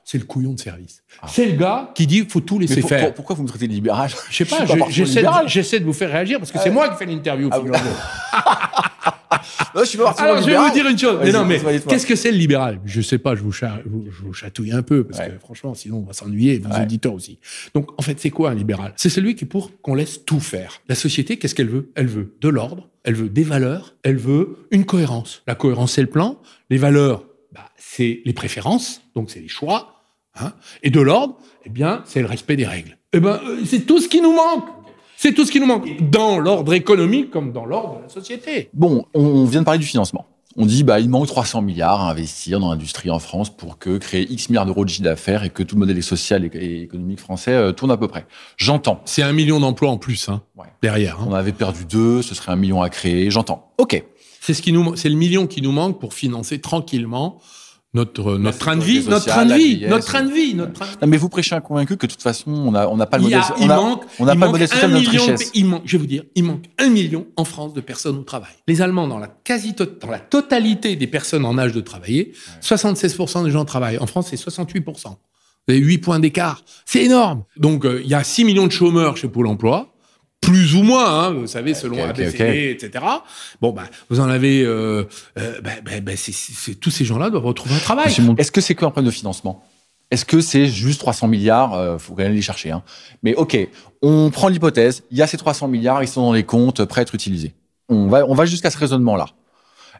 C'est 0.03 0.17
le 0.17 0.23
couillon 0.25 0.53
de 0.53 0.59
service. 0.59 1.03
Ah. 1.21 1.27
C'est 1.29 1.45
le 1.45 1.53
gars 1.55 1.91
qui 1.93 2.07
dit 2.07 2.25
faut 2.27 2.39
tout 2.41 2.57
Mais 2.57 2.65
laisser 2.65 2.81
pour- 2.81 2.89
faire. 2.89 3.05
pour- 3.05 3.13
pourquoi 3.13 3.35
vous 3.35 3.43
me 3.43 3.47
traitez 3.47 3.67
de 3.67 3.73
libéral 3.73 4.09
Je 4.31 4.35
sais 4.35 4.45
pas, 4.45 4.65
je- 4.65 5.03
j'essaie 5.47 5.79
de, 5.79 5.85
vous 5.85 5.93
faire 5.93 6.09
réagir 6.11 6.39
parce 6.39 6.51
que 6.51 6.57
c'est 6.57 6.69
Ah. 6.69 6.73
moi 6.73 6.89
qui 6.89 6.95
fais 6.97 7.05
l'interview. 7.05 7.49
Ah, 7.51 7.59
je 9.79 9.83
suis 9.85 9.97
pas 9.97 10.05
forcément 10.05 10.29
Alors, 10.29 10.41
je 10.41 10.49
vais 10.49 10.57
vous 10.57 10.71
dire 10.73 10.87
une 10.87 10.97
chose. 10.97 11.19
Mais 11.23 11.31
non, 11.31 11.45
mais 11.45 11.59
qu'est-ce 11.87 12.05
que 12.05 12.15
c'est 12.15 12.31
le 12.31 12.37
libéral? 12.37 12.79
Je 12.85 13.01
sais 13.01 13.17
pas, 13.17 13.35
je 13.35 13.41
vous, 13.41 13.51
cha- 13.51 13.79
je 13.83 13.89
vous- 13.89 14.05
je 14.11 14.21
vous 14.23 14.33
chatouille 14.33 14.71
un 14.71 14.81
peu, 14.81 15.03
parce 15.03 15.19
Ouais. 15.19 15.29
que 15.31 15.39
franchement, 15.39 15.73
sinon 15.73 15.97
on 15.97 16.03
va 16.05 16.13
s'ennuyer, 16.13 16.59
vos 16.59 16.69
Ouais. 16.69 16.81
auditeurs 16.83 17.13
aussi. 17.13 17.39
Donc, 17.73 17.89
en 17.97 18.01
fait, 18.01 18.19
c'est 18.19 18.29
quoi 18.29 18.51
un 18.51 18.55
libéral? 18.55 18.93
C'est 18.97 19.09
celui 19.09 19.35
qui 19.35 19.45
est 19.45 19.47
pour 19.47 19.71
qu'on 19.81 19.95
laisse 19.95 20.25
tout 20.25 20.39
faire. 20.39 20.81
La 20.87 20.95
société, 20.95 21.37
qu'est-ce 21.37 21.55
qu'elle 21.55 21.69
veut? 21.69 21.91
Elle 21.95 22.07
veut 22.07 22.33
de 22.41 22.49
l'ordre, 22.49 22.89
elle 23.03 23.15
veut 23.15 23.29
des 23.29 23.43
valeurs, 23.43 23.95
elle 24.03 24.17
veut 24.17 24.57
une 24.71 24.85
cohérence. 24.85 25.43
La 25.47 25.55
cohérence, 25.55 25.93
c'est 25.93 26.01
le 26.01 26.09
plan. 26.09 26.39
Les 26.69 26.77
valeurs, 26.77 27.25
bah, 27.53 27.69
c'est 27.77 28.21
les 28.25 28.33
préférences, 28.33 29.01
donc 29.15 29.29
c'est 29.31 29.39
les 29.41 29.47
choix. 29.47 29.95
hein. 30.39 30.53
Et 30.83 30.89
de 30.91 31.01
l'ordre, 31.01 31.37
eh 31.65 31.69
bien, 31.69 32.03
c'est 32.05 32.21
le 32.21 32.25
respect 32.27 32.55
des 32.55 32.65
règles. 32.65 32.97
Eh 33.13 33.19
ben, 33.19 33.41
euh, 33.45 33.59
c'est 33.65 33.81
tout 33.81 33.99
ce 33.99 34.07
qui 34.07 34.21
nous 34.21 34.31
manque. 34.33 34.63
C'est 35.23 35.33
tout 35.35 35.45
ce 35.45 35.51
qui 35.51 35.59
nous 35.59 35.67
manque 35.67 35.87
dans 36.09 36.39
l'ordre 36.39 36.73
économique 36.73 37.29
comme 37.29 37.51
dans 37.51 37.63
l'ordre 37.63 37.97
de 37.97 38.01
la 38.01 38.09
société. 38.09 38.71
Bon, 38.73 39.05
on, 39.13 39.45
vient 39.45 39.59
de 39.59 39.65
parler 39.65 39.77
du 39.77 39.85
financement. 39.85 40.25
On 40.57 40.65
dit 40.65 40.83
bah 40.83 40.99
il 40.99 41.11
manque 41.11 41.27
300 41.27 41.61
milliards 41.61 42.01
à 42.01 42.09
investir 42.09 42.59
dans 42.59 42.71
l'industrie 42.71 43.11
en 43.11 43.19
France 43.19 43.51
pour 43.55 43.77
que 43.77 43.99
créer 43.99 44.25
X 44.31 44.49
milliards 44.49 44.65
d'euros 44.65 44.83
de 44.83 44.89
chiffre 44.89 45.03
d'affaires 45.03 45.43
et 45.43 45.51
que 45.51 45.61
tout 45.61 45.75
le 45.75 45.81
modèle 45.81 46.01
social 46.01 46.43
et, 46.43 46.57
et 46.57 46.81
économique 46.81 47.19
français 47.19 47.51
euh, 47.51 47.71
tourne 47.71 47.91
à 47.91 47.97
peu 47.97 48.07
près. 48.07 48.25
J'entends. 48.57 48.99
C'est 49.05 49.21
un 49.21 49.31
million 49.31 49.59
d'emplois 49.59 49.91
en 49.91 49.97
plus 49.99 50.27
hein, 50.27 50.41
Ouais. 50.57 50.65
derrière. 50.81 51.19
hein. 51.21 51.27
On 51.29 51.35
avait 51.35 51.51
perdu 51.51 51.85
deux, 51.85 52.23
ce 52.23 52.33
serait 52.33 52.51
un 52.53 52.55
million 52.55 52.81
à 52.81 52.89
créer. 52.89 53.29
J'entends. 53.29 53.71
Ok. 53.77 54.03
C'est 54.39 54.55
ce 54.55 54.63
qui 54.63 54.71
nous, 54.71 54.95
c'est 54.95 55.09
le 55.09 55.15
million 55.15 55.45
qui 55.45 55.61
nous 55.61 55.71
manque 55.71 55.99
pour 55.99 56.15
financer 56.15 56.59
tranquillement 56.59 57.37
notre 57.93 58.37
notre 58.37 58.57
train 58.57 58.77
de 58.77 58.83
vie, 58.83 59.05
notre 59.07 59.25
train 59.25 59.45
de 59.45 59.53
vie, 59.53 59.85
notre 59.85 60.05
train 60.05 60.23
de 60.23 60.31
vie, 60.31 60.53
notre 60.55 60.71
train. 60.71 60.85
Non, 61.01 61.07
mais 61.07 61.17
vous 61.17 61.27
prêchez 61.27 61.55
un 61.55 61.59
convaincu 61.61 61.97
que 61.97 62.05
de 62.05 62.11
toute 62.11 62.21
façon 62.21 62.51
on 62.51 62.73
a 62.73 62.87
on 62.87 62.95
n'a 62.95 63.05
pas 63.05 63.17
le 63.17 63.23
modèle. 63.23 63.41
il 63.59 63.65
on 63.65 63.69
a, 63.69 63.75
manque, 63.75 64.03
on 64.17 64.25
n'a 64.25 64.33
il 64.33 64.39
pas 64.39 64.45
le 64.45 64.51
manque 64.51 64.51
modèle 64.51 64.67
social 64.69 64.91
de 64.91 64.95
notre 64.97 65.11
richesse. 65.11 65.51
il 65.53 65.65
manque, 65.65 65.81
je 65.85 65.91
vais 65.93 65.97
vous 65.97 66.07
dire, 66.07 66.23
il 66.35 66.45
manque 66.45 66.65
un 66.77 66.89
million 66.89 67.27
en 67.35 67.43
France 67.43 67.73
de 67.73 67.81
personnes 67.81 68.17
au 68.17 68.23
travail. 68.23 68.53
Les 68.67 68.81
Allemands, 68.81 69.09
dans 69.09 69.19
la 69.19 69.27
quasi 69.27 69.73
dans 69.73 70.09
la 70.09 70.19
totalité 70.19 70.95
des 70.95 71.07
personnes 71.07 71.45
en 71.45 71.57
âge 71.57 71.73
de 71.73 71.81
travailler, 71.81 72.31
76% 72.61 73.43
des 73.43 73.51
gens 73.51 73.65
travaillent. 73.65 73.97
En 73.97 74.07
France, 74.07 74.27
c'est 74.29 74.39
68%. 74.39 75.17
Vous 75.67 75.73
avez 75.73 75.79
8 75.79 75.97
points 75.99 76.19
d'écart. 76.19 76.63
C'est 76.85 77.03
énorme. 77.03 77.43
Donc, 77.57 77.85
euh, 77.85 78.01
il 78.03 78.09
y 78.09 78.15
a 78.15 78.23
6 78.23 78.45
millions 78.45 78.65
de 78.65 78.71
chômeurs 78.71 79.17
chez 79.17 79.27
Pôle 79.27 79.47
emploi. 79.47 79.90
Plus 80.41 80.75
ou 80.75 80.83
moins, 80.83 81.05
hein, 81.25 81.31
vous 81.31 81.47
savez, 81.47 81.73
selon 81.73 81.97
ok, 82.03 82.09
ok, 82.09 82.19
ABCD, 82.19 82.71
etc. 82.71 83.05
Bon, 83.61 83.71
bah, 83.71 83.83
vous 84.09 84.19
en 84.19 84.27
avez, 84.29 84.63
euh, 84.63 85.03
euh, 85.37 85.61
bah, 85.61 85.71
bah, 85.85 85.99
bah, 86.01 86.11
tous 86.81 86.89
ces 86.91 87.05
gens-là 87.05 87.29
doivent 87.29 87.45
retrouver 87.45 87.75
un 87.75 87.79
travail. 87.79 88.13
Mon- 88.21 88.35
Est-ce 88.35 88.51
que 88.51 88.59
c'est 88.61 88.73
qu'un 88.75 88.89
problème 88.89 89.05
de 89.11 89.15
financement? 89.15 89.63
Est-ce 90.09 90.25
que 90.25 90.41
c'est 90.41 90.65
juste 90.67 90.99
300 90.99 91.27
milliards? 91.29 91.73
Euh, 91.75 91.97
faut 91.97 92.15
quand 92.15 92.23
même 92.23 92.33
les 92.33 92.41
chercher. 92.41 92.71
Hein. 92.71 92.83
Mais 93.23 93.33
ok, 93.35 93.55
on 94.01 94.29
prend 94.29 94.49
l'hypothèse, 94.49 95.03
il 95.11 95.17
y 95.17 95.21
a 95.21 95.27
ces 95.27 95.37
300 95.37 95.67
milliards, 95.69 96.03
ils 96.03 96.07
sont 96.07 96.21
dans 96.21 96.33
les 96.33 96.43
comptes, 96.43 96.83
prêts 96.83 96.99
à 96.99 97.03
être 97.03 97.15
utilisés. 97.15 97.53
On 97.87 98.07
va, 98.07 98.25
on 98.27 98.33
va 98.33 98.45
jusqu'à 98.45 98.71
ce 98.71 98.77
raisonnement-là. 98.77 99.27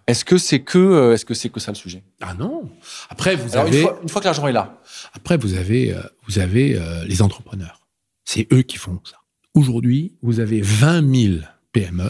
Est-ce 0.08 0.26
que 0.26 0.38
c'est 0.40 0.62
que, 0.62 0.80
euh, 0.80 1.14
est-ce 1.14 1.24
que 1.24 1.34
c'est 1.36 1.50
que 1.50 1.60
ça 1.60 1.72
le 1.72 1.76
sujet? 1.78 2.04
Ah 2.20 2.34
non. 2.34 2.64
Après, 3.10 3.36
vous 3.36 3.54
Alors, 3.54 3.68
une 3.68 3.74
avez, 3.74 3.82
fois, 3.84 4.00
une 4.02 4.10
fois 4.10 4.20
que 4.22 4.26
l'argent 4.26 4.48
est 4.48 4.52
là, 4.52 4.82
après, 5.14 5.38
vous 5.38 5.54
avez, 5.54 5.94
euh, 5.94 6.02
vous 6.28 6.40
avez 6.40 6.76
euh, 6.76 7.06
les 7.06 7.22
entrepreneurs. 7.22 7.80
C'est 8.26 8.48
eux 8.52 8.64
qui 8.64 8.78
font 8.78 9.00
ça. 9.04 9.18
Aujourd'hui, 9.54 10.14
vous 10.22 10.40
avez 10.40 10.62
20 10.62 11.16
000 11.32 11.34
PME 11.72 12.10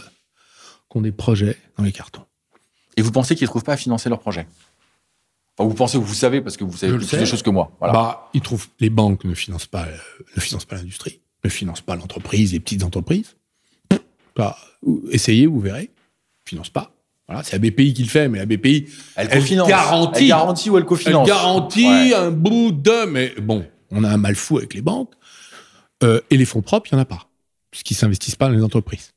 qui 0.90 0.98
ont 0.98 1.02
des 1.02 1.12
projets 1.12 1.58
dans 1.78 1.84
les 1.84 1.92
cartons. 1.92 2.24
et 2.98 3.02
vous 3.02 3.12
pensez 3.12 3.36
qu'ils 3.36 3.46
ne 3.46 3.50
trouvent 3.50 3.64
pas 3.64 3.74
à 3.74 3.78
financer 3.78 4.10
leur 4.10 4.20
projet 4.20 4.48
Enfin, 5.58 5.68
vous 5.68 5.76
pensez 5.76 5.98
vous 5.98 6.14
savez 6.14 6.42
parce 6.42 6.56
que 6.56 6.64
vous 6.64 6.78
savez 6.78 6.94
Je 6.94 7.06
plus 7.06 7.18
de 7.20 7.26
choses 7.26 7.44
que 7.44 7.50
moi. 7.50 7.72
Voilà. 7.80 7.94
Bah, 7.94 8.30
ils 8.34 8.42
trouvent 8.42 8.68
les 8.80 8.90
banques 8.90 9.26
ne 9.26 9.34
financent 9.34 9.66
pas, 9.68 9.84
euh, 9.86 9.98
ne 10.36 10.42
financent 10.42 10.66
pas 10.66 10.76
l'industrie, 10.78 11.20
ne 11.44 11.50
financent 11.50 11.82
pas 11.82 11.96
l'entreprise, 11.96 12.54
les 12.54 12.60
petites 12.60 12.84
entreprises. 12.84 13.36
Bah, 14.36 14.58
essayez, 15.12 15.46
vous 15.48 15.60
verrez. 15.60 15.92
Ils 16.46 16.50
financent 16.50 16.70
pas. 16.70 16.94
Voilà, 17.28 17.44
c'est 17.44 17.54
la 17.62 17.70
BPI 17.70 17.94
qui 17.94 18.04
le 18.04 18.10
fait, 18.10 18.30
mais 18.30 18.40
la 18.40 18.46
BPI, 18.46 18.88
elle, 19.16 19.28
elle 19.32 19.44
garantit. 19.68 20.24
Elle 20.24 20.28
garantit 20.30 20.70
ou 20.70 20.78
elle 20.78 20.82
elle 20.84 20.88
cofinance. 20.88 21.28
garantit 21.28 21.86
Ouais. 21.88 22.14
un 22.14 22.32
bout 22.32 22.72
de. 22.72 23.06
Mais 23.06 23.34
bon, 23.42 23.66
on 23.92 24.04
a 24.06 24.10
un 24.10 24.18
mal 24.18 24.36
fou 24.36 24.58
avec 24.58 24.74
les 24.74 24.82
banques. 24.82 25.12
Euh, 26.04 26.22
et 26.30 26.38
les 26.38 26.46
fonds 26.46 26.62
propres, 26.62 26.88
il 26.92 26.96
n'y 26.96 27.00
en 27.00 27.04
a 27.04 27.06
pas. 27.06 27.28
Puisqu'ils 27.72 27.96
s'investissent 27.96 28.36
pas 28.36 28.48
dans 28.48 28.54
les 28.56 28.64
entreprises. 28.64 29.12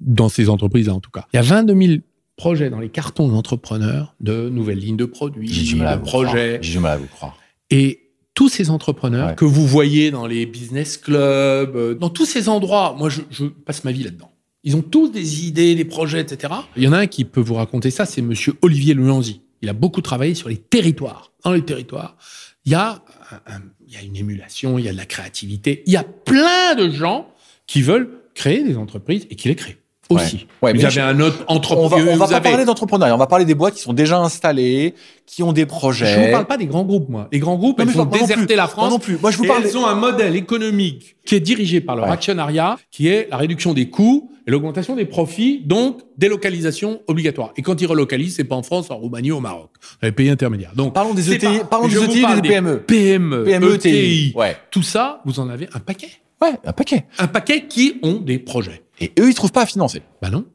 Dans 0.00 0.28
ces 0.28 0.48
entreprises-là, 0.48 0.94
en 0.94 1.00
tout 1.00 1.10
cas. 1.10 1.26
Il 1.32 1.36
y 1.36 1.38
a 1.38 1.42
22 1.42 1.74
000 1.86 1.98
projets 2.36 2.70
dans 2.70 2.80
les 2.80 2.88
cartons 2.88 3.28
d'entrepreneurs 3.28 4.14
de 4.20 4.48
nouvelles 4.48 4.78
lignes 4.78 4.96
de 4.96 5.04
produits, 5.04 5.48
J'ai 5.52 5.64
du 5.64 5.76
mal 5.76 5.88
à 5.88 5.96
de 5.96 6.00
vous 6.00 6.06
croire. 6.06 6.24
projets. 6.24 6.58
J'ai 6.62 6.72
du 6.72 6.78
mal 6.78 6.92
à 6.92 6.96
vous 6.96 7.06
croire. 7.06 7.36
Et 7.70 8.10
tous 8.34 8.48
ces 8.48 8.70
entrepreneurs 8.70 9.28
Ouais. 9.30 9.34
que 9.34 9.44
vous 9.44 9.66
voyez 9.66 10.10
dans 10.10 10.26
les 10.26 10.46
business 10.46 10.96
clubs, 10.96 11.76
euh, 11.76 11.94
dans 11.94 12.08
tous 12.08 12.24
ces 12.24 12.48
endroits, 12.48 12.94
moi 12.98 13.10
je, 13.10 13.20
je 13.30 13.44
passe 13.44 13.84
ma 13.84 13.92
vie 13.92 14.04
là-dedans. 14.04 14.30
Ils 14.64 14.76
ont 14.76 14.82
tous 14.82 15.08
des 15.10 15.46
idées, 15.46 15.74
des 15.74 15.84
projets, 15.84 16.20
etc. 16.20 16.52
Il 16.76 16.82
y 16.82 16.88
en 16.88 16.92
a 16.92 16.98
un 16.98 17.06
qui 17.06 17.24
peut 17.24 17.40
vous 17.40 17.54
raconter 17.54 17.90
ça, 17.90 18.06
c'est 18.06 18.22
Monsieur 18.22 18.54
Olivier 18.62 18.94
Luanzi. 18.94 19.42
Il 19.62 19.68
a 19.68 19.72
beaucoup 19.74 20.00
travaillé 20.00 20.34
sur 20.34 20.48
les 20.48 20.56
territoires. 20.56 21.32
Dans 21.44 21.52
les 21.52 21.62
territoires, 21.62 22.16
il 22.64 22.72
y 22.72 22.74
a, 22.74 23.02
un- 23.46 23.54
un- 23.56 23.62
il 23.86 23.92
y 23.92 23.96
a 23.96 24.02
une 24.02 24.16
émulation, 24.16 24.78
il 24.78 24.84
y 24.84 24.88
a 24.88 24.92
de 24.92 24.96
la 24.96 25.06
créativité, 25.06 25.82
il 25.86 25.92
y 25.92 25.96
a 25.96 26.04
plein 26.04 26.74
de 26.76 26.90
gens 26.90 27.28
qui 27.70 27.82
veulent 27.82 28.08
créer 28.34 28.64
des 28.64 28.76
entreprises 28.76 29.26
et 29.30 29.36
qui 29.36 29.46
les 29.48 29.54
créent 29.54 29.76
aussi. 30.08 30.48
Ouais, 30.60 30.72
vous 30.72 30.78
mais 30.78 30.84
avez 30.86 30.92
je- 30.94 31.00
un 31.00 31.20
autre 31.20 31.44
On 31.46 31.52
va, 31.52 31.56
entrepreneur. 31.58 31.92
on 32.08 32.16
va 32.16 32.24
vous 32.26 32.30
pas 32.32 32.36
avez- 32.38 32.48
parler 32.50 32.64
d'entrepreneuriat, 32.64 33.14
on 33.14 33.18
va 33.18 33.28
parler 33.28 33.44
des 33.44 33.54
boîtes 33.54 33.74
qui 33.74 33.82
sont 33.82 33.92
déjà 33.92 34.18
installées, 34.18 34.94
qui 35.24 35.44
ont 35.44 35.52
des 35.52 35.66
projets. 35.66 36.06
Je 36.14 36.18
ne 36.18 36.24
vous 36.26 36.32
parle 36.32 36.46
pas 36.46 36.56
des 36.56 36.66
grands 36.66 36.82
groupes, 36.82 37.08
moi. 37.08 37.28
Les 37.30 37.38
grands 37.38 37.54
groupes, 37.56 37.78
Non, 37.78 37.84
elles 37.86 37.92
vont 37.94 38.06
déserter 38.06 38.46
plus. 38.46 38.56
la 38.56 38.62
Moi 38.64 38.68
France. 38.68 38.90
non 38.90 38.98
plus. 38.98 39.18
Moi, 39.22 39.30
je 39.30 39.36
vous 39.38 39.44
parle. 39.44 39.62
elles 39.64 39.78
ont 39.78 39.86
un 39.86 39.94
modèle 39.94 40.34
économique 40.34 41.14
qui 41.24 41.36
est 41.36 41.40
dirigé 41.40 41.80
par 41.80 41.94
leur 41.94 42.06
Ouais. 42.06 42.10
actionnariat, 42.10 42.76
qui 42.90 43.06
est 43.06 43.28
la 43.30 43.36
réduction 43.36 43.72
des 43.72 43.88
coûts 43.88 44.32
et 44.48 44.50
l'augmentation 44.50 44.96
des 44.96 45.04
profits, 45.04 45.62
donc 45.64 46.00
délocalisation 46.18 47.02
obligatoire. 47.06 47.52
Et 47.56 47.62
quand 47.62 47.80
ils 47.80 47.86
relocalisent, 47.86 48.34
c'est 48.34 48.42
pas 48.42 48.56
en 48.56 48.64
France, 48.64 48.90
en 48.90 48.96
Roumanie, 48.96 49.30
au 49.30 49.38
Maroc. 49.38 49.70
Les 50.02 50.10
pays 50.10 50.28
intermédiaires. 50.28 50.72
Donc, 50.74 50.92
Parlons 50.92 51.14
des 51.14 51.32
ETI, 51.32 51.58
pas- 51.58 51.64
parlons 51.66 51.86
des 51.86 51.94
vous 51.94 52.04
ETI 52.06 52.24
et 52.36 52.40
des 52.40 52.48
PME. 52.48 52.80
PME, 52.80 53.44
PME, 53.44 53.74
ETI. 53.74 53.88
ETI. 53.88 54.32
Ouais. 54.34 54.56
Tout 54.72 54.82
ça, 54.82 55.20
vous 55.24 55.38
en 55.38 55.48
avez 55.48 55.68
un 55.72 55.78
paquet. 55.78 56.08
Ouais, 56.42 56.58
un 56.64 56.72
paquet. 56.72 57.06
Un 57.18 57.26
paquet 57.28 57.66
qui 57.66 57.98
ont 58.02 58.20
des 58.20 58.38
projets. 58.38 58.82
Et 59.00 59.12
eux, 59.18 59.28
ils 59.28 59.34
trouvent 59.34 59.52
pas 59.52 59.62
à 59.62 59.66
financer. 59.66 60.02
Ben 60.22 60.30
non. 60.30 60.46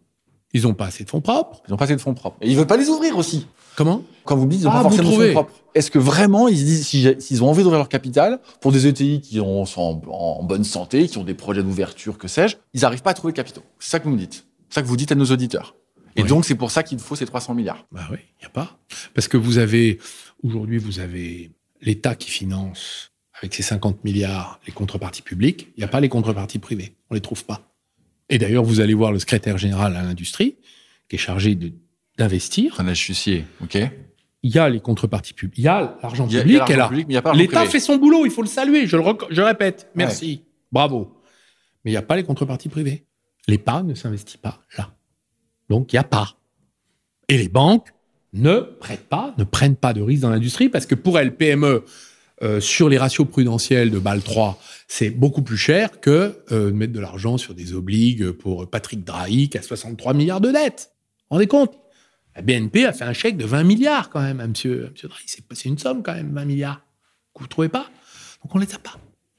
Ils 0.53 0.63
n'ont 0.63 0.73
pas 0.73 0.85
assez 0.85 1.03
de 1.03 1.09
fonds 1.09 1.21
propres. 1.21 1.61
Ils 1.67 1.73
ont 1.73 1.77
pas 1.77 1.85
assez 1.85 1.95
de 1.95 2.01
fonds 2.01 2.13
propres. 2.13 2.37
Et 2.41 2.49
ils 2.49 2.55
veulent 2.57 2.65
pas 2.67 2.77
les 2.77 2.87
ouvrir 2.89 3.17
aussi. 3.17 3.45
Comment? 3.75 4.03
Quand 4.23 4.37
vous 4.37 4.45
me 4.45 4.51
dites, 4.51 4.61
ils 4.61 4.67
ont 4.67 4.71
Ah, 4.71 4.75
pas 4.81 4.83
vous 4.83 4.95
forcément 4.95 5.17
de 5.17 5.25
fonds 5.27 5.31
propres. 5.33 5.53
Est-ce 5.75 5.91
que 5.91 5.99
vraiment, 5.99 6.47
ils 6.47 6.57
se 6.57 6.63
disent, 6.63 6.87
si 6.87 7.07
s'ils 7.19 7.43
ont 7.43 7.49
envie 7.49 7.61
d'ouvrir 7.63 7.79
leur 7.79 7.89
capital, 7.89 8.39
pour 8.61 8.71
des 8.71 8.87
ETI 8.87 9.19
qui 9.19 9.39
ont- 9.41 9.65
sont 9.65 10.01
en, 10.07 10.39
en 10.39 10.43
bonne 10.43 10.63
santé, 10.63 11.07
qui 11.09 11.17
ont 11.17 11.25
des 11.25 11.33
projets 11.33 11.61
d'ouverture, 11.61 12.17
que 12.17 12.29
sais-je, 12.29 12.55
ils 12.73 12.81
n'arrivent 12.81 13.01
pas 13.01 13.09
à 13.11 13.13
trouver 13.13 13.33
de 13.33 13.35
capitaux. 13.37 13.63
C'est 13.79 13.89
ça 13.91 13.99
que 13.99 14.05
vous 14.05 14.11
me 14.11 14.17
dites. 14.17 14.47
C'est 14.69 14.75
ça 14.75 14.81
que 14.81 14.87
vous 14.87 14.95
dites 14.97 15.11
à 15.11 15.15
nos 15.15 15.25
auditeurs. 15.25 15.75
Et 16.15 16.21
Oui. 16.23 16.29
donc, 16.29 16.45
c'est 16.45 16.55
pour 16.55 16.71
ça 16.71 16.83
qu'il 16.83 16.97
faut 16.99 17.17
ces 17.17 17.25
300 17.25 17.53
milliards. 17.53 17.85
Bah 17.91 18.07
oui, 18.09 18.19
il 18.39 18.43
n'y 18.43 18.45
a 18.45 18.49
pas. 18.49 18.77
Parce 19.13 19.27
que 19.27 19.35
vous 19.35 19.57
avez, 19.57 19.99
aujourd'hui, 20.41 20.77
vous 20.77 20.99
avez 21.01 21.51
l'État 21.81 22.15
qui 22.15 22.29
finance 22.31 23.11
avec 23.39 23.53
ses 23.53 23.63
50 23.63 24.03
milliards 24.03 24.59
les 24.65 24.73
contreparties 24.73 25.21
publiques. 25.21 25.69
Il 25.75 25.79
n'y 25.79 25.83
a 25.83 25.87
pas 25.87 25.99
les 25.99 26.09
contreparties 26.09 26.59
privées. 26.59 26.95
On 27.09 27.15
ne 27.15 27.17
les 27.17 27.21
trouve 27.21 27.45
pas. 27.45 27.75
Et 28.29 28.37
d'ailleurs, 28.37 28.63
vous 28.63 28.79
allez 28.79 28.93
voir 28.93 29.11
le 29.11 29.19
secrétaire 29.19 29.57
général 29.57 29.95
à 29.95 30.03
l'industrie, 30.03 30.57
qui 31.09 31.15
est 31.15 31.19
chargé 31.19 31.57
d'investir. 32.17 32.79
Un 32.79 32.87
astucier, 32.87 33.45
ok 33.61 33.77
Il 34.41 34.55
y 34.55 34.57
a 34.57 34.67
les 34.69 34.79
contreparties 34.79 35.33
publiques. 35.33 35.59
Il 35.59 35.65
y 35.65 35.67
a 35.67 35.97
l'argent 36.01 36.27
public. 36.27 36.61
L'État 37.35 37.65
fait 37.65 37.79
son 37.79 37.97
boulot, 37.97 38.25
il 38.25 38.31
faut 38.31 38.41
le 38.41 38.47
saluer. 38.47 38.87
Je 38.87 38.97
le 38.97 39.03
je 39.29 39.41
répète. 39.41 39.89
Merci. 39.95 40.43
Bravo. 40.71 41.21
Mais 41.83 41.91
il 41.91 41.93
n'y 41.93 41.97
a 41.97 42.01
pas 42.01 42.15
les 42.15 42.23
contreparties 42.23 42.69
privées. 42.69 43.05
L'État 43.47 43.83
ne 43.83 43.93
s'investit 43.93 44.37
pas 44.37 44.59
là. 44.77 44.91
Donc, 45.69 45.93
il 45.93 45.95
n'y 45.95 45.99
a 45.99 46.03
pas. 46.03 46.35
Et 47.27 47.37
les 47.37 47.47
banques 47.47 47.89
ne 48.33 48.59
prêtent 48.59 49.07
pas, 49.07 49.33
ne 49.37 49.43
prennent 49.43 49.75
pas 49.75 49.93
de 49.93 50.01
risques 50.01 50.21
dans 50.21 50.29
l'industrie 50.29 50.69
parce 50.69 50.85
que 50.85 50.95
pour 50.95 51.19
elles, 51.19 51.35
PME, 51.35 51.85
euh, 52.43 52.59
sur 52.59 52.89
les 52.89 52.97
ratios 52.97 53.27
prudentiels 53.29 53.91
de 53.91 53.99
BAL 53.99 54.21
3, 54.21 54.59
c'est 54.87 55.09
beaucoup 55.09 55.41
plus 55.41 55.57
cher 55.57 55.99
que 56.01 56.37
euh, 56.51 56.67
de 56.67 56.71
mettre 56.71 56.93
de 56.93 56.99
l'argent 56.99 57.37
sur 57.37 57.53
des 57.53 57.73
obligues 57.73 58.31
pour 58.31 58.69
Patrick 58.69 59.03
Drahi 59.03 59.49
qui 59.49 59.57
a 59.57 59.61
63 59.61 60.13
milliards 60.13 60.41
de 60.41 60.51
dettes. 60.51 60.91
Vous 61.29 61.35
rendez 61.35 61.47
compte? 61.47 61.77
La 62.35 62.41
BNP 62.41 62.85
a 62.85 62.91
fait 62.91 63.05
un 63.05 63.13
chèque 63.13 63.37
de 63.37 63.45
20 63.45 63.63
milliards 63.63 64.09
quand 64.09 64.21
même 64.21 64.41
à 64.41 64.47
monsieur, 64.47 64.87
à 64.87 64.89
monsieur 64.91 65.07
Drahi. 65.07 65.23
C'est 65.27 65.65
une 65.69 65.77
somme 65.77 66.03
quand 66.03 66.13
même, 66.13 66.33
20 66.33 66.43
milliards. 66.45 66.81
Vous 67.37 67.43
ne 67.45 67.49
trouvez 67.49 67.69
pas? 67.69 67.89
Donc 68.43 68.53
on 68.53 68.59
ne 68.59 68.65
les 68.65 68.73
a 68.73 68.77
pas. 68.79 68.97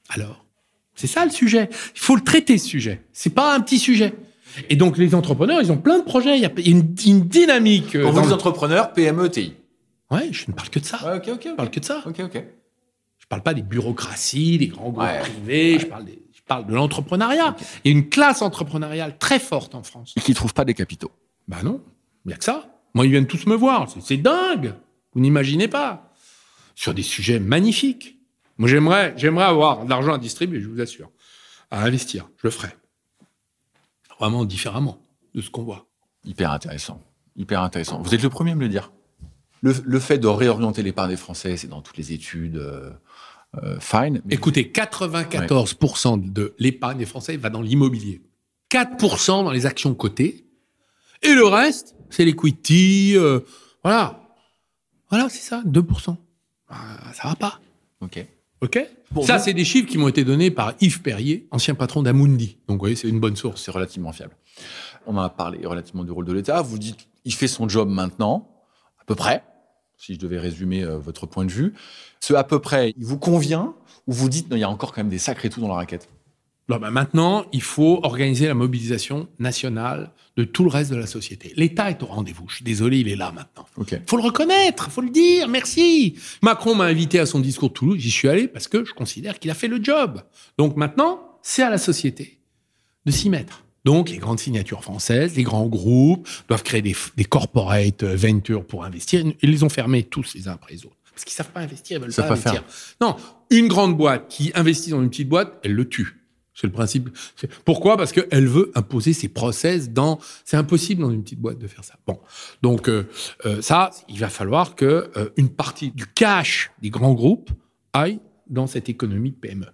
Alors, 0.09 0.45
c'est 0.95 1.07
ça 1.07 1.25
le 1.27 1.31
sujet. 1.31 1.69
Il 1.95 2.01
faut 2.01 2.17
le 2.17 2.23
traiter, 2.23 2.57
ce 2.57 2.67
sujet. 2.67 3.03
C'est 3.13 3.35
pas 3.35 3.55
un 3.55 3.61
petit 3.61 3.79
sujet. 3.79 4.15
Et 4.71 4.77
donc 4.77 4.97
les 4.97 5.15
entrepreneurs, 5.15 5.61
ils 5.61 5.71
ont 5.71 5.77
plein 5.77 5.99
de 5.99 6.05
projets. 6.05 6.37
Il 6.39 6.43
y 6.43 6.47
a 6.47 6.53
une, 6.65 6.95
une 7.07 7.21
dynamique. 7.29 7.95
euh, 7.95 8.03
Quand 8.05 8.11
vous 8.11 8.17
dans 8.17 8.21
dites 8.23 8.31
le- 8.31 8.35
entrepreneurs, 8.37 8.93
PME, 8.95 9.31
TI. 9.31 9.53
Ouais, 10.11 10.29
je 10.33 10.47
ne 10.49 10.55
parle 10.55 10.71
que 10.71 10.79
de 10.79 10.85
ça. 10.87 10.99
Ouais, 11.07 11.17
ok, 11.19 11.29
ok. 11.35 11.43
Je 11.51 11.55
parle 11.55 11.71
que 11.71 11.81
de 11.81 11.85
ça. 11.85 12.03
Ok, 12.07 12.21
ok. 12.21 12.43
Je 13.27 13.29
parle 13.29 13.43
pas 13.43 13.55
des 13.55 13.63
bureaucraties, 13.63 14.57
des 14.59 14.69
grands 14.69 14.91
groupes 14.91 15.03
Ouais. 15.03 15.19
privés. 15.19 15.79
Je 15.81 15.87
parle, 15.87 16.05
des- 16.05 16.23
je 16.33 16.41
parle 16.43 16.65
de 16.67 16.73
l'entrepreneuriat. 16.73 17.57
Il 17.85 17.91
y 17.91 17.95
a 17.95 17.99
une 17.99 18.09
classe 18.09 18.41
entrepreneuriale 18.41 19.19
très 19.19 19.41
forte 19.41 19.75
en 19.75 19.83
France. 19.83 20.15
Et 20.17 20.21
qui 20.21 20.31
ne 20.31 20.37
trouvent 20.37 20.55
pas 20.55 20.65
des 20.65 20.75
capitaux. 20.75 21.11
Bah 21.49 21.59
non, 21.65 21.83
il 22.25 22.29
n'y 22.29 22.35
a 22.35 22.37
que 22.37 22.45
ça. 22.45 22.69
Moi, 22.95 23.05
ils 23.07 23.11
viennent 23.11 23.27
tous 23.27 23.47
me 23.47 23.57
voir. 23.57 23.91
C'est- 23.91 24.01
C'est 24.01 24.17
dingue. 24.17 24.75
Vous 25.13 25.21
n'imaginez 25.21 25.67
pas. 25.67 26.13
Sur 26.77 26.95
des 26.95 27.03
sujets 27.03 27.41
magnifiques. 27.41 28.17
Moi, 28.59 28.69
j'aimerais, 28.69 29.13
j'aimerais 29.17 29.45
avoir 29.47 29.85
de 29.85 29.91
l'argent 29.91 30.13
à 30.15 30.19
distribuer, 30.19 30.61
je 30.61 30.69
vous 30.69 30.81
assure. 30.81 31.11
À 31.73 31.83
investir. 31.83 32.29
Je 32.37 32.47
le 32.47 32.51
ferai. 32.53 32.69
Vraiment 34.21 34.45
différemment 34.45 34.99
de 35.35 35.41
ce 35.43 35.51
qu'on 35.51 35.65
voit. 35.65 35.87
Hyper 36.25 36.53
intéressant. 36.53 37.03
Hyper 37.35 37.61
intéressant. 37.63 38.01
Vous 38.03 38.15
êtes 38.15 38.23
le 38.23 38.31
premier 38.31 38.53
à 38.53 38.55
me 38.55 38.61
le 38.61 38.69
dire. 38.69 38.93
Le, 39.63 39.75
le 39.85 40.01
fait 40.01 40.19
de 40.19 40.27
réorienter 40.27 40.83
l'épargne 40.83 41.11
des 41.11 41.17
Français, 41.17 41.57
c'est 41.57 41.69
dans 41.69 41.81
toutes 41.83 41.97
les 41.97 42.13
études. 42.13 42.57
euh, 42.57 42.91
euh, 43.63 43.79
fine. 43.81 44.21
Mais 44.27 44.35
Écoutez, 44.35 44.71
94% 44.75 46.33
de 46.33 46.55
l'épargne 46.59 46.99
des 46.99 47.07
Français 47.07 47.37
va 47.37 47.49
dans 47.49 47.63
l'immobilier. 47.63 48.21
4% 48.71 49.45
dans 49.45 49.51
les 49.53 49.65
actions 49.67 49.95
cotées. 49.95 50.47
Et 51.23 51.33
le 51.33 51.45
reste, 51.47 51.95
c'est 52.11 52.25
l'equity. 52.25 53.15
euh, 53.17 53.41
voilà. 53.83 54.21
Voilà, 55.11 55.29
c'est 55.29 55.41
ça, 55.43 55.63
2%. 55.65 56.17
Ah, 56.69 56.99
ça 57.15 57.29
va 57.29 57.37
pas. 57.37 57.61
Ok. 58.01 58.27
OK? 58.61 58.79
Bon, 59.13 59.23
Ça, 59.23 59.39
c'est 59.39 59.55
des 59.55 59.65
chiffres 59.65 59.89
qui 59.89 59.97
m'ont 59.99 60.09
été 60.09 60.25
donnés 60.25 60.51
par 60.51 60.75
Yves 60.81 61.01
Perrier, 61.01 61.47
ancien 61.51 61.75
patron 61.75 62.03
d'Amundi. 62.03 62.59
Donc, 62.69 62.77
vous 62.77 62.81
voyez, 62.81 62.97
c'est 62.97 63.09
une 63.09 63.21
bonne 63.21 63.37
source. 63.37 63.63
C'est 63.63 63.71
relativement 63.71 64.13
fiable. 64.13 64.37
On 65.07 65.17
en 65.17 65.23
a 65.23 65.29
parlé 65.31 65.65
relativement 65.65 66.03
du 66.05 66.11
rôle 66.11 66.25
de 66.25 66.33
l'État. 66.33 66.61
Vous 66.63 66.79
dites, 66.79 67.09
il 67.25 67.33
fait 67.33 67.47
son 67.49 67.69
job 67.69 67.89
maintenant, 67.89 68.51
peu 69.07 69.15
près, 69.15 69.43
si 69.97 70.15
je 70.15 70.19
devais 70.19 70.39
résumer 70.39 70.83
euh, 70.83 70.99
votre 70.99 71.27
point 71.27 71.45
de 71.45 71.53
vue. 71.53 71.75
Ce 72.21 72.35
à 72.35 72.45
peu 72.45 72.59
près, 72.59 72.93
il 72.97 73.05
vous 73.05 73.19
convient 73.19 73.75
ou 74.07 74.13
vous 74.13 74.29
dites, 74.29 74.51
non, 74.51 74.57
il 74.57 74.61
y 74.61 74.65
a 74.65 74.71
encore 74.71 74.93
quand 74.93 75.01
même 75.01 75.09
des 75.09 75.19
sacrés 75.19 75.49
trous 75.49 75.61
dans 75.61 75.69
la 75.69 75.75
raquette? 75.75 76.09
Bon, 76.69 76.79
ben, 76.79 76.91
maintenant, 76.91 77.45
il 77.53 77.63
faut 77.63 78.01
organiser 78.03 78.49
la 78.49 78.55
mobilisation 78.55 79.29
nationale 79.39 80.11
de 80.37 80.43
tout 80.43 80.65
le 80.65 80.69
reste 80.69 80.91
de 80.91 80.97
la 80.97 81.07
société. 81.07 81.53
L'État 81.57 81.91
est 81.91 82.03
au 82.03 82.07
rendez-vous. 82.07 82.45
Je 82.49 82.57
suis 82.57 82.65
désolé, 82.65 82.99
il 82.99 83.09
est 83.09 83.17
là 83.17 83.31
maintenant. 83.31 83.67
Ok. 83.77 84.01
faut 84.07 84.17
le 84.17 84.23
reconnaître, 84.23 84.91
faut 84.91 85.01
le 85.01 85.11
dire, 85.11 85.49
merci. 85.49 86.17
Macron 86.43 86.75
m'a 86.75 86.85
invité 86.85 87.21
à 87.21 87.27
son 87.27 87.39
discours 87.39 87.69
de 87.69 87.75
Toulouse, 87.75 87.99
j'y 87.99 88.11
suis 88.11 88.29
allé 88.29 88.49
parce 88.49 88.67
que 88.67 88.85
je 88.85 88.93
considère 88.93 89.39
qu'il 89.39 89.51
a 89.51 89.55
fait 89.55 89.69
le 89.69 89.83
job. 89.83 90.23
Donc 90.59 90.77
maintenant, 90.77 91.39
c'est 91.41 91.63
à 91.63 91.71
la 91.71 91.79
société 91.79 92.41
de 93.07 93.13
s'y 93.13 93.31
mettre. 93.31 93.66
Donc 93.87 94.11
les 94.11 94.19
grandes 94.19 94.41
signatures 94.41 94.83
françaises, 94.83 95.37
les 95.37 95.45
grands 95.45 95.67
groupes 95.67 96.29
doivent 96.49 96.65
créer 96.65 96.83
des, 96.83 96.97
des 97.17 97.25
corporate 97.25 98.03
ventures 98.03 98.67
pour 98.67 98.85
investir. 98.85 99.25
Ils 99.41 99.51
les 99.51 99.63
ont 99.63 99.69
fermés 99.69 100.03
tous 100.03 100.35
les 100.35 100.49
uns 100.49 100.55
après 100.55 100.75
les 100.75 100.85
autres. 100.85 100.97
Parce 101.13 101.25
qu'ils 101.25 101.35
savent 101.35 101.53
pas 101.53 101.61
investir, 101.61 101.99
ils 101.99 102.03
veulent 102.03 102.13
pas 102.13 102.25
pas 102.25 102.33
investir. 102.33 102.65
Non, 103.01 103.15
une 103.49 103.69
grande 103.69 103.97
boîte 103.97 104.27
qui 104.29 104.51
investit 104.57 104.91
dans 104.91 105.01
une 105.01 105.09
petite 105.09 105.29
boîte, 105.29 105.61
elle 105.63 105.73
le 105.73 105.89
tue. 105.89 106.17
C'est 106.53 106.67
le 106.67 106.73
principe. 106.73 107.11
Pourquoi? 107.65 107.97
Parce 107.97 108.11
qu'elle 108.11 108.49
veut 108.49 108.73
imposer 108.75 109.13
ses 109.13 109.29
process 109.29 109.91
dans. 109.91 110.19
C'est 110.45 110.57
impossible 110.57 111.03
dans 111.03 111.11
une 111.11 111.23
petite 111.23 111.39
boîte 111.39 111.59
de 111.59 111.69
faire 111.69 111.85
ça. 111.85 111.95
Bon, 112.09 112.19
donc 112.63 112.89
euh, 112.89 113.09
euh, 113.45 113.63
ça, 113.63 113.93
il 114.09 114.19
va 114.19 114.31
falloir 114.31 114.75
que 114.75 115.11
euh, 115.17 115.29
une 115.37 115.51
partie 115.51 115.93
du 115.93 116.07
cash 116.07 116.73
des 116.83 116.91
grands 116.91 117.15
groupes 117.15 117.51
aille 117.93 118.19
dans 118.49 118.67
cette 118.67 118.89
économie 118.89 119.31
de 119.31 119.37
PME. 119.37 119.67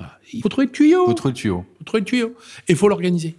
Voilà. 0.00 0.18
Il 0.32 0.42
faut 0.42 0.48
trouver 0.48 0.66
le 0.66 0.72
tuyau. 0.72 1.06
Votre 1.06 1.30
tuyau. 1.30 1.64
Il 1.74 1.78
faut 1.78 1.84
trouver 1.84 2.00
le 2.00 2.06
tuyau. 2.06 2.28
Et 2.68 2.72
il 2.72 2.76
faut 2.76 2.88
l'organiser. 2.88 3.36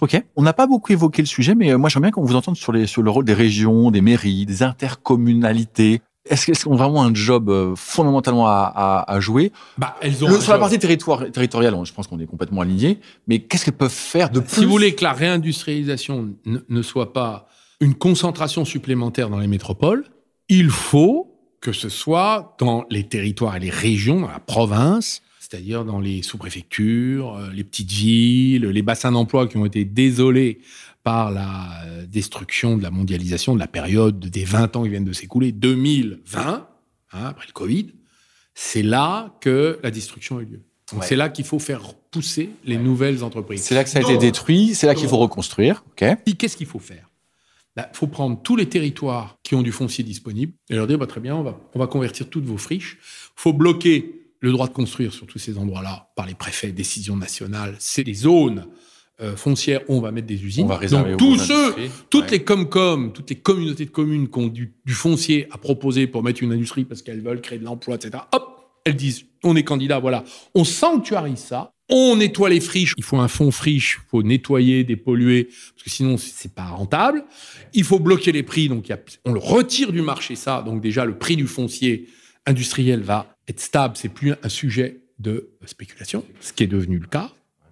Ok. 0.00 0.22
On 0.36 0.42
n'a 0.42 0.52
pas 0.52 0.66
beaucoup 0.66 0.92
évoqué 0.92 1.22
le 1.22 1.26
sujet, 1.26 1.54
mais 1.54 1.72
euh, 1.72 1.78
moi 1.78 1.88
j'aimerais 1.88 2.08
bien 2.08 2.12
qu'on 2.12 2.24
vous 2.24 2.36
entende 2.36 2.56
sur, 2.56 2.72
les, 2.72 2.86
sur 2.86 3.02
le 3.02 3.10
rôle 3.10 3.24
des 3.24 3.32
régions, 3.34 3.90
des 3.90 4.00
mairies, 4.02 4.44
des 4.46 4.62
intercommunalités. 4.62 6.00
Est-ce 6.28 6.44
qu'elles 6.44 6.68
ont 6.70 6.76
vraiment 6.76 7.02
un 7.02 7.14
job 7.14 7.48
euh, 7.48 7.74
fondamentalement 7.74 8.46
à, 8.46 8.70
à- 8.74 9.10
à 9.14 9.20
jouer? 9.20 9.50
Bah, 9.78 9.96
elles 10.02 10.22
ont 10.24 10.28
Le- 10.28 10.36
un 10.36 10.40
Sur 10.40 10.52
la 10.52 10.58
partie 10.58 10.78
territoire, 10.78 11.30
territoriale, 11.30 11.74
je 11.84 11.92
pense 11.94 12.06
qu'on 12.06 12.18
est 12.20 12.26
complètement 12.26 12.60
alignés, 12.60 13.00
mais 13.26 13.38
qu'est-ce 13.38 13.64
qu'elles 13.64 13.74
peuvent 13.76 13.90
faire 13.90 14.28
de 14.28 14.40
plus 14.40 14.56
Si 14.56 14.64
vous 14.66 14.70
voulez 14.70 14.94
que 14.94 15.04
la 15.04 15.14
réindustrialisation 15.14 16.28
ne, 16.44 16.58
ne 16.68 16.82
soit 16.82 17.14
pas 17.14 17.48
une 17.80 17.94
concentration 17.94 18.66
supplémentaire 18.66 19.30
dans 19.30 19.38
les 19.38 19.46
métropoles, 19.46 20.04
il 20.50 20.68
faut 20.68 21.34
que 21.62 21.72
ce 21.72 21.88
soit 21.88 22.54
dans 22.58 22.84
les 22.90 23.04
territoires 23.04 23.56
et 23.56 23.60
les 23.60 23.70
régions, 23.70 24.20
dans 24.20 24.28
la 24.28 24.38
province, 24.40 25.22
c'est-à-dire 25.50 25.84
dans 25.84 26.00
les 26.00 26.22
sous-préfectures, 26.22 27.36
euh, 27.36 27.50
les 27.52 27.64
petites 27.64 27.90
villes, 27.90 28.66
les 28.66 28.82
bassins 28.82 29.12
d'emploi 29.12 29.46
qui 29.48 29.56
ont 29.56 29.64
été 29.66 29.84
désolés 29.84 30.60
par 31.02 31.30
la 31.30 31.70
euh, 31.86 32.06
destruction 32.06 32.76
de 32.76 32.82
la 32.82 32.90
mondialisation, 32.90 33.54
de 33.54 33.58
la 33.58 33.66
période 33.66 34.18
des 34.18 34.44
20 34.44 34.76
ans 34.76 34.82
qui 34.82 34.90
viennent 34.90 35.04
de 35.04 35.12
s'écouler, 35.12 35.52
2020, 35.52 36.38
hein, 37.12 37.24
après 37.24 37.46
le 37.46 37.52
Covid, 37.52 37.92
c'est 38.54 38.82
là 38.82 39.34
que 39.40 39.78
la 39.82 39.90
destruction 39.90 40.38
a 40.38 40.42
eu 40.42 40.46
lieu. 40.46 40.62
Donc 40.92 41.00
Ouais. 41.00 41.06
c'est 41.06 41.16
là 41.16 41.28
qu'il 41.28 41.44
faut 41.44 41.58
faire 41.58 41.94
pousser 42.10 42.50
les 42.64 42.76
nouvelles 42.78 43.22
entreprises. 43.22 43.62
C'est 43.62 43.74
là 43.74 43.84
que 43.84 43.90
ça 43.90 43.98
a 43.98 44.02
été 44.02 44.12
Donc, 44.14 44.20
détruit, 44.22 44.74
c'est 44.74 44.86
là 44.86 44.94
qu'il 44.94 45.08
faut 45.08 45.18
reconstruire. 45.18 45.84
Ok. 45.92 46.04
puis, 46.24 46.34
Qu'est-ce 46.36 46.56
qu'il 46.56 46.66
faut 46.66 46.78
faire? 46.78 47.08
Il 47.76 47.84
faut 47.92 48.08
prendre 48.08 48.42
tous 48.42 48.56
les 48.56 48.68
territoires 48.68 49.36
qui 49.44 49.54
ont 49.54 49.62
du 49.62 49.70
foncier 49.70 50.02
disponible 50.02 50.52
et 50.68 50.74
leur 50.74 50.88
dire 50.88 50.98
bah, 50.98 51.06
très 51.06 51.20
bien, 51.20 51.36
on 51.36 51.42
va, 51.44 51.60
on 51.74 51.78
va 51.78 51.86
convertir 51.86 52.28
toutes 52.28 52.44
vos 52.44 52.56
friches. 52.56 52.98
Il 53.00 53.40
faut 53.40 53.52
bloquer 53.52 54.17
le 54.40 54.52
droit 54.52 54.68
de 54.68 54.72
construire 54.72 55.12
sur 55.12 55.26
tous 55.26 55.38
ces 55.38 55.58
endroits-là 55.58 56.10
par 56.16 56.26
les 56.26 56.34
préfets, 56.34 56.72
décision 56.72 57.16
nationale. 57.16 57.74
C'est 57.78 58.04
des 58.04 58.14
zones 58.14 58.66
euh, 59.20 59.34
foncières 59.34 59.80
où 59.88 59.96
on 59.96 60.00
va 60.00 60.12
mettre 60.12 60.28
des 60.28 60.44
usines. 60.44 60.64
On 60.64 60.68
va 60.68 60.86
Donc 60.86 61.16
tous 61.16 61.36
ceux, 61.38 61.74
toutes 62.08 62.26
Ouais. 62.26 62.30
les 62.38 62.44
comcom, 62.44 63.12
toutes 63.12 63.30
les 63.30 63.36
communautés 63.36 63.84
de 63.84 63.90
communes 63.90 64.28
qui 64.28 64.38
ont 64.38 64.46
du, 64.46 64.74
du 64.86 64.92
foncier 64.94 65.48
à 65.50 65.58
proposer 65.58 66.06
pour 66.06 66.22
mettre 66.22 66.42
une 66.42 66.52
industrie 66.52 66.84
parce 66.84 67.02
qu'elles 67.02 67.20
veulent 67.20 67.40
créer 67.40 67.58
de 67.58 67.64
l'emploi, 67.64 67.96
etc. 67.96 68.22
Hop, 68.32 68.70
elles 68.84 68.94
disent 68.96 69.24
on 69.42 69.56
est 69.56 69.64
candidat, 69.64 69.98
voilà. 69.98 70.22
On 70.54 70.62
sanctuarise 70.64 71.38
ça. 71.38 71.72
On 71.90 72.16
nettoie 72.16 72.50
les 72.50 72.60
friches. 72.60 72.92
Il 72.98 73.02
faut 73.02 73.16
un 73.16 73.28
fonds 73.28 73.50
friche. 73.50 73.98
Il 74.04 74.08
faut 74.10 74.22
nettoyer, 74.22 74.84
dépolluer, 74.84 75.44
parce 75.44 75.82
que 75.84 75.90
sinon 75.90 76.16
c'est 76.18 76.54
pas 76.54 76.66
rentable. 76.66 77.24
Il 77.74 77.82
faut 77.82 77.98
bloquer 77.98 78.30
les 78.30 78.42
prix. 78.44 78.68
Donc 78.68 78.86
il 78.88 78.90
y 78.90 78.94
a- 78.94 79.00
on 79.24 79.32
le 79.32 79.40
retire 79.40 79.90
du 79.90 80.02
marché 80.02 80.36
ça. 80.36 80.62
Donc 80.62 80.80
déjà 80.80 81.04
le 81.04 81.18
prix 81.18 81.34
du 81.36 81.46
foncier 81.46 82.06
industriel 82.48 83.02
va 83.02 83.26
être 83.46 83.60
stable. 83.60 83.96
C'est 83.96 84.08
plus 84.08 84.34
un 84.42 84.48
sujet 84.48 85.02
de 85.18 85.50
spéculation, 85.64 86.24
ce 86.40 86.52
qui 86.52 86.64
est 86.64 86.68
devenu 86.68 86.98
le 86.98 87.06
cas 87.06 87.30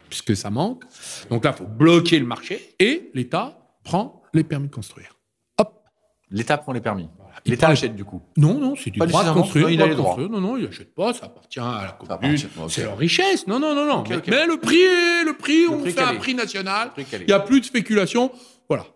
puisque 0.08 0.36
ça 0.36 0.50
manque. 0.50 0.84
Donc 1.30 1.44
là, 1.44 1.52
il 1.54 1.58
faut 1.58 1.66
bloquer 1.66 2.18
le 2.18 2.26
marché 2.26 2.74
et 2.78 3.10
l'État 3.14 3.58
prend 3.84 4.22
les 4.32 4.44
permis 4.44 4.68
de 4.68 4.74
construire. 4.74 5.16
Hop. 5.58 5.82
L'État 6.30 6.58
prend 6.58 6.72
les 6.72 6.80
permis. 6.80 7.08
L'État 7.44 7.68
achète 7.68 7.94
du 7.94 8.04
coup. 8.04 8.22
Non, 8.36 8.58
non, 8.58 8.74
c'est 8.76 8.90
du 8.90 8.98
Pas 8.98 9.06
droit 9.06 9.24
de 9.24 9.32
construire. 9.32 9.66
Non, 9.66 9.72
il 9.72 9.82
a 9.82 9.86
les 9.86 9.94
droits. 9.94 10.16
Non, 10.18 10.40
non, 10.40 10.56
il 10.56 10.64
n'achète 10.64 10.94
pas, 10.94 11.12
ça 11.12 11.26
appartient 11.26 11.60
à 11.60 11.96
la 12.00 12.16
commune. 12.18 12.36
C'est 12.68 12.82
leur 12.82 12.98
richesse. 12.98 13.46
Non, 13.46 13.60
non, 13.60 13.74
non, 13.74 13.86
non. 13.86 14.04
Mais, 14.08 14.46
le 14.46 14.56
prix, 14.58 14.80
est- 14.80 15.24
le 15.24 15.36
prix, 15.36 15.64
Le 15.64 15.70
on 15.70 15.80
prix 15.80 15.92
fait 15.92 16.00
un 16.00 16.16
prix 16.16 16.34
national. 16.34 16.90
Il 16.96 17.26
n'y 17.26 17.32
a 17.32 17.40
plus 17.40 17.60
de 17.60 17.66
spéculation. 17.66 18.32
Voilà. 18.68 18.86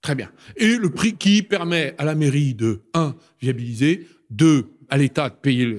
Très 0.00 0.14
bien. 0.14 0.30
Et 0.56 0.76
le 0.76 0.90
prix 0.90 1.16
qui 1.16 1.42
permet 1.42 1.94
à 1.98 2.04
la 2.04 2.14
mairie 2.14 2.54
de, 2.54 2.82
un, 2.94 3.16
viabiliser, 3.42 4.06
deux, 4.30 4.77
à 4.90 4.96
l'État 4.96 5.28
de 5.30 5.34
payer 5.34 5.78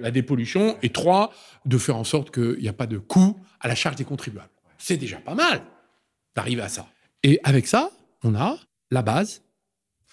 la 0.00 0.10
dépollution, 0.10 0.76
et 0.82 0.90
trois, 0.90 1.32
de 1.64 1.78
faire 1.78 1.96
en 1.96 2.04
sorte 2.04 2.30
qu'il 2.30 2.60
n'y 2.60 2.68
a 2.68 2.72
pas 2.72 2.86
de 2.86 2.98
coût 2.98 3.38
à 3.60 3.68
la 3.68 3.74
charge 3.74 3.96
des 3.96 4.04
contribuables. 4.04 4.50
C'est 4.78 4.96
déjà 4.96 5.16
pas 5.16 5.34
mal 5.34 5.62
d'arriver 6.34 6.62
à 6.62 6.68
ça. 6.68 6.86
Et 7.22 7.40
avec 7.44 7.66
ça, 7.66 7.90
on 8.22 8.34
a 8.34 8.58
la 8.90 9.02
base 9.02 9.42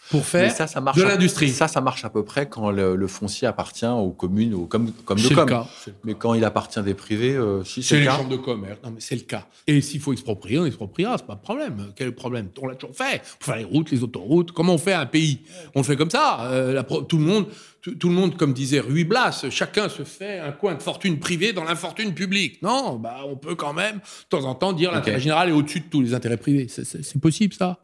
pour 0.10 0.26
faire 0.26 0.52
ça, 0.52 0.68
ça 0.68 0.82
marche 0.82 0.98
de 0.98 1.04
à- 1.04 1.08
l'industrie. 1.10 1.50
Ça, 1.50 1.68
ça 1.68 1.82
marche 1.82 2.06
à 2.06 2.10
peu 2.10 2.24
près 2.24 2.48
quand 2.48 2.72
le, 2.72 2.96
le 2.96 3.08
foncier 3.08 3.48
appartient 3.48 3.86
aux 3.86 4.12
communes, 4.12 4.54
aux 4.54 4.66
comme, 4.66 4.92
comme 5.06 5.18
de 5.20 5.28
le 5.30 5.46
cas. 5.46 5.66
Mais 6.04 6.13
quand 6.13 6.34
il 6.34 6.44
appartient 6.46 6.82
des 6.82 6.94
privés, 6.94 7.36
euh, 7.36 7.63
si 7.63 7.82
c'est 7.82 7.89
C'est 7.89 7.96
le 7.96 8.02
les 8.02 8.08
cas. 8.08 8.16
chambres 8.18 8.30
de 8.30 8.36
commerce. 8.38 8.80
Non, 8.84 8.92
mais 8.92 9.00
c'est 9.00 9.16
le 9.16 9.22
cas. 9.22 9.48
Et 9.66 9.82
s'il 9.82 10.00
faut 10.02 10.12
exproprier, 10.13 10.60
on 10.60 10.66
expropriera. 10.66 11.18
C'est 11.18 11.26
pas 11.26 11.36
de 11.36 11.42
problème. 11.42 11.92
Quel 11.96 12.08
est 12.08 12.10
le 12.10 12.16
problème? 12.16 12.50
On 12.62 12.68
l'a 12.68 12.76
toujours 12.76 12.96
fait. 12.96 13.22
Pour 13.39 13.46
faire 13.46 13.58
les 13.58 13.63
routes, 13.63 13.92
les 13.92 14.04
autoroutes. 14.04 14.52
Comment 14.52 14.74
on 14.76 14.78
fait 14.78 14.94
un 14.94 15.06
pays? 15.06 15.39
On 15.76 15.80
le 15.80 15.86
fait 15.86 15.96
comme 15.96 16.10
ça. 16.12 16.42
Euh, 16.52 16.74
la 16.74 16.84
tout 16.84 17.18
le 17.18 17.24
monde, 17.24 17.48
tout, 17.82 17.96
tout 17.96 18.10
le 18.10 18.16
monde, 18.16 18.38
comme 18.38 18.54
disait 18.54 18.80
Ruy 18.82 19.04
Blas, 19.06 19.46
chacun 19.50 19.89
se 19.89 20.04
fait 20.04 20.39
un 20.39 20.52
coin 20.52 20.76
de 20.76 20.82
fortune 20.82 21.18
privée 21.20 21.54
dans 21.54 21.63
l'infortune 21.63 22.13
publique. 22.13 22.62
Non, 22.62 22.96
bah 22.98 23.22
on 23.28 23.36
peut 23.36 23.56
quand 23.56 23.74
même 23.74 23.96
de 23.98 24.02
temps 24.30 24.46
en 24.46 24.54
temps 24.56 24.74
dire 24.74 24.92
l'intérêt 24.92 25.20
général 25.20 25.50
est 25.50 25.54
au-dessus 25.54 25.80
de 25.80 25.86
tous 25.89 26.02
les 26.02 26.13
intérêts 26.13 26.38
privés. 26.38 26.68
C'est 26.70 27.20
possible 27.20 27.54
ça? 27.54 27.80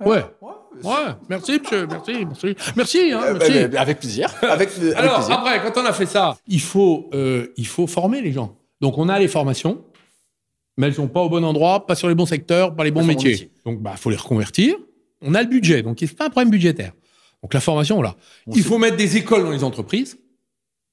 Ouais. 0.00 0.06
Ouais. 0.10 0.24
Merci, 1.28 1.60
monsieur. 1.60 1.86
Merci, 1.86 2.24
merci, 2.26 2.56
merci. 2.76 3.12
hein, 3.12 3.20
Euh, 3.22 3.34
merci. 3.38 3.52
bah, 3.52 3.68
bah, 3.68 3.80
avec 3.80 3.98
plaisir. 4.00 4.34
Avec, 4.42 4.70
avec 4.78 4.96
Alors, 4.96 5.16
plaisir. 5.16 5.34
après, 5.38 5.62
quand 5.62 5.80
on 5.80 5.84
a 5.86 5.92
fait 5.92 6.06
ça, 6.06 6.36
il 6.46 6.60
faut, 6.60 7.08
euh, 7.14 7.52
il 7.56 7.66
faut 7.66 7.86
former 7.86 8.20
les 8.20 8.32
gens. 8.32 8.56
Donc, 8.80 8.98
on 8.98 9.08
a 9.08 9.18
les 9.18 9.28
formations, 9.28 9.84
mais 10.76 10.88
elles 10.88 10.94
sont 10.94 11.08
pas 11.08 11.20
au 11.22 11.28
bon 11.28 11.44
endroit, 11.44 11.86
pas 11.86 11.94
sur 11.94 12.08
les 12.08 12.14
bons 12.14 12.26
secteurs, 12.26 12.74
pas 12.74 12.84
les 12.84 12.90
bons 12.90 13.04
métiers. 13.04 13.30
métier. 13.32 13.50
Donc, 13.64 13.80
bah, 13.80 13.94
faut 13.96 14.10
les 14.10 14.16
reconvertir. 14.16 14.74
On 15.22 15.34
a 15.34 15.42
le 15.42 15.48
budget, 15.48 15.82
donc 15.82 15.96
c'est 16.00 16.14
pas 16.16 16.26
un 16.26 16.30
problème 16.30 16.50
budgétaire. 16.50 16.92
Donc, 17.42 17.54
la 17.54 17.60
formation, 17.60 18.02
là. 18.02 18.14
On 18.46 18.52
il 18.54 18.62
faut 18.62 18.78
mettre 18.78 18.96
des 18.96 19.16
écoles 19.16 19.44
dans 19.44 19.50
les 19.52 19.64
entreprises. 19.64 20.18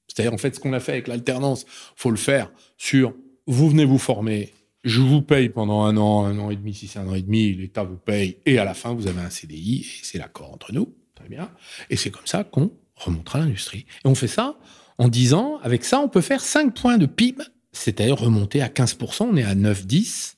C'est-à-dire, 0.07 0.33
en 0.33 0.37
fait, 0.37 0.53
ce 0.55 0.59
qu'on 0.59 0.73
a 0.73 0.79
fait 0.79 0.91
avec 0.93 1.07
l'alternance, 1.07 1.65
faut 1.95 2.11
le 2.11 2.17
faire 2.17 2.51
sur 2.77 3.13
vous 3.47 3.69
venez 3.69 3.85
vous 3.85 3.97
former, 3.97 4.53
je 4.83 5.01
vous 5.01 5.21
paye 5.21 5.49
pendant 5.49 5.83
un 5.83 5.95
an, 5.97 6.25
un 6.25 6.39
an 6.39 6.49
et 6.49 6.55
demi, 6.55 6.73
si 6.73 6.87
c'est 6.87 6.99
un 6.99 7.07
an 7.07 7.13
et 7.13 7.21
demi, 7.21 7.53
l'État 7.53 7.83
vous 7.83 7.97
paye, 7.97 8.37
et 8.45 8.57
à 8.57 8.65
la 8.65 8.73
fin, 8.73 8.93
vous 8.93 9.07
avez 9.07 9.21
un 9.21 9.29
CDI, 9.29 9.81
et 9.81 10.03
c'est 10.03 10.17
l'accord 10.17 10.51
entre 10.53 10.73
nous. 10.73 10.93
Très 11.15 11.29
bien. 11.29 11.51
Et 11.89 11.97
c'est 11.97 12.09
comme 12.09 12.25
ça 12.25 12.43
qu'on 12.43 12.71
remontera 12.95 13.39
l'industrie. 13.39 13.85
Et 14.03 14.07
on 14.07 14.15
fait 14.15 14.27
ça 14.27 14.57
en 14.97 15.07
10 15.07 15.33
ans. 15.33 15.59
Avec 15.61 15.83
ça, 15.83 15.99
on 15.99 16.07
peut 16.07 16.21
faire 16.21 16.41
5 16.41 16.73
points 16.73 16.97
de 16.97 17.05
PIB, 17.05 17.43
c'est-à-dire 17.71 18.17
remonter 18.17 18.61
à 18.61 18.69
15%. 18.69 19.27
On 19.31 19.35
est 19.35 19.43
à 19.43 19.55
9-10. 19.55 20.35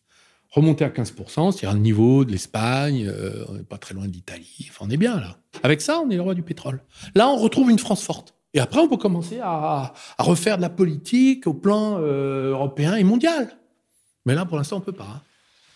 Remonter 0.49 0.85
à 0.85 0.89
15%, 0.89 1.51
c'est-à-dire 1.51 1.73
le 1.73 1.79
niveau 1.79 2.25
de 2.25 2.31
l'Espagne, 2.31 3.07
euh, 3.07 3.43
on 3.49 3.53
n'est 3.53 3.63
pas 3.63 3.79
très 3.79 3.95
loin 3.95 4.07
de 4.07 4.11
l'Italie. 4.11 4.67
Enfin, 4.69 4.85
on 4.87 4.89
est 4.91 4.97
bien 4.97 5.19
là. 5.19 5.37
Avec 5.63 5.81
ça, 5.81 5.99
on 5.99 6.11
est 6.11 6.15
le 6.15 6.21
roi 6.21 6.35
du 6.35 6.43
pétrole. 6.43 6.83
Là, 7.15 7.27
on 7.29 7.37
retrouve 7.37 7.71
une 7.71 7.79
France 7.79 8.03
forte. 8.03 8.35
Et 8.53 8.59
après, 8.59 8.79
on 8.79 8.87
peut 8.87 8.97
commencer 8.97 9.39
à, 9.41 9.93
à 10.17 10.23
refaire 10.23 10.57
de 10.57 10.61
la 10.61 10.69
politique 10.69 11.47
au 11.47 11.55
plan 11.55 11.97
euh, 11.99 12.51
européen 12.51 12.95
et 12.95 13.03
mondial. 13.03 13.57
Mais 14.25 14.35
là, 14.35 14.45
pour 14.45 14.57
l'instant, 14.57 14.77
on 14.77 14.81
peut 14.81 14.91
pas. 14.91 15.07
hein. 15.17 15.21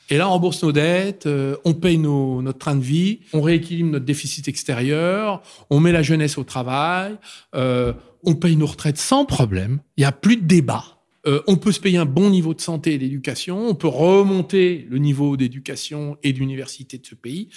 Et 0.10 0.18
là, 0.18 0.30
on 0.30 0.32
rembourse 0.32 0.64
nos 0.64 0.72
dettes, 0.72 1.26
euh, 1.26 1.58
on 1.66 1.74
paye 1.74 1.98
nos- 1.98 2.42
notre 2.42 2.60
train 2.60 2.76
de 2.76 2.82
vie, 2.82 3.20
on 3.34 3.42
rééquilibre 3.42 3.92
notre 3.92 4.06
déficit 4.06 4.48
extérieur, 4.48 5.42
on 5.70 5.82
met 5.82 5.92
la 5.92 6.02
jeunesse 6.02 6.38
au 6.38 6.46
travail, 6.46 7.18
euh, 7.56 7.92
on 8.24 8.36
paye 8.36 8.56
nos 8.56 8.68
retraites 8.68 8.98
sans 8.98 9.26
problème. 9.26 9.80
Il 9.98 10.02
n'y 10.02 10.06
a 10.06 10.14
plus 10.14 10.38
de 10.38 10.46
débat. 10.46 10.86
Euh, 11.26 11.42
on 11.48 11.58
peut 11.58 11.74
se 11.74 11.82
payer 11.82 11.98
un 11.98 12.06
bon 12.06 12.30
niveau 12.30 12.54
de 12.54 12.62
santé 12.62 12.94
et 12.94 12.98
d'éducation, 12.98 13.68
on 13.68 13.76
peut 13.76 13.90
remonter 13.90 14.88
le 14.90 14.98
niveau 14.98 15.36
d'éducation 15.36 16.18
et 16.24 16.32
d'université 16.32 16.98
de 16.98 17.06
ce 17.06 17.16
pays. 17.16 17.50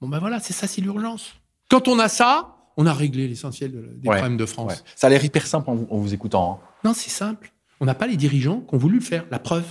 Bon, 0.00 0.08
ben 0.08 0.18
voilà, 0.18 0.40
c'est 0.40 0.54
ça, 0.54 0.66
c'est 0.66 0.80
l'urgence. 0.80 1.34
Quand 1.68 1.88
on 1.88 1.98
a 1.98 2.08
ça, 2.08 2.56
on 2.78 2.86
a 2.86 2.94
réglé 2.94 3.28
l'essentiel 3.28 3.72
de- 3.72 3.80
des 4.00 4.08
Ouais, 4.08 4.16
problèmes 4.16 4.38
de 4.38 4.46
France. 4.46 4.72
Ouais. 4.72 4.78
Ça 4.96 5.08
a 5.08 5.10
l'air 5.10 5.22
hyper 5.22 5.46
simple 5.46 5.68
en, 5.68 5.74
vous- 5.74 5.88
en 5.90 5.98
vous 5.98 6.14
écoutant. 6.14 6.58
hein. 6.62 6.68
Non, 6.84 6.94
c'est 6.94 7.10
simple. 7.10 7.52
On 7.80 7.84
n'a 7.84 7.94
pas 7.94 8.06
les 8.06 8.16
dirigeants 8.16 8.60
qui 8.66 8.74
ont 8.74 8.78
voulu 8.78 8.94
le 9.00 9.04
faire. 9.04 9.26
La 9.30 9.38
preuve. 9.38 9.66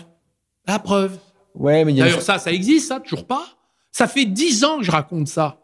La 0.68 0.80
preuve. 0.80 1.18
Ouais, 1.56 1.84
mais 1.86 1.92
une- 1.92 1.98
D'ailleurs, 2.00 2.22
ça, 2.22 2.38
ça 2.40 2.52
existe, 2.52 2.88
ça, 2.90 3.00
toujours 3.00 3.26
pas. 3.26 3.46
Ça 3.92 4.08
fait 4.08 4.26
dix 4.26 4.64
ans 4.64 4.78
que 4.80 4.84
je 4.84 4.92
raconte 4.92 5.28
ça. 5.28 5.60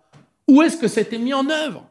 Où 0.48 0.62
est-ce 0.62 0.78
que 0.78 0.88
c'était 0.88 1.20
mis 1.20 1.34
en 1.34 1.48
œuvre? 1.50 1.86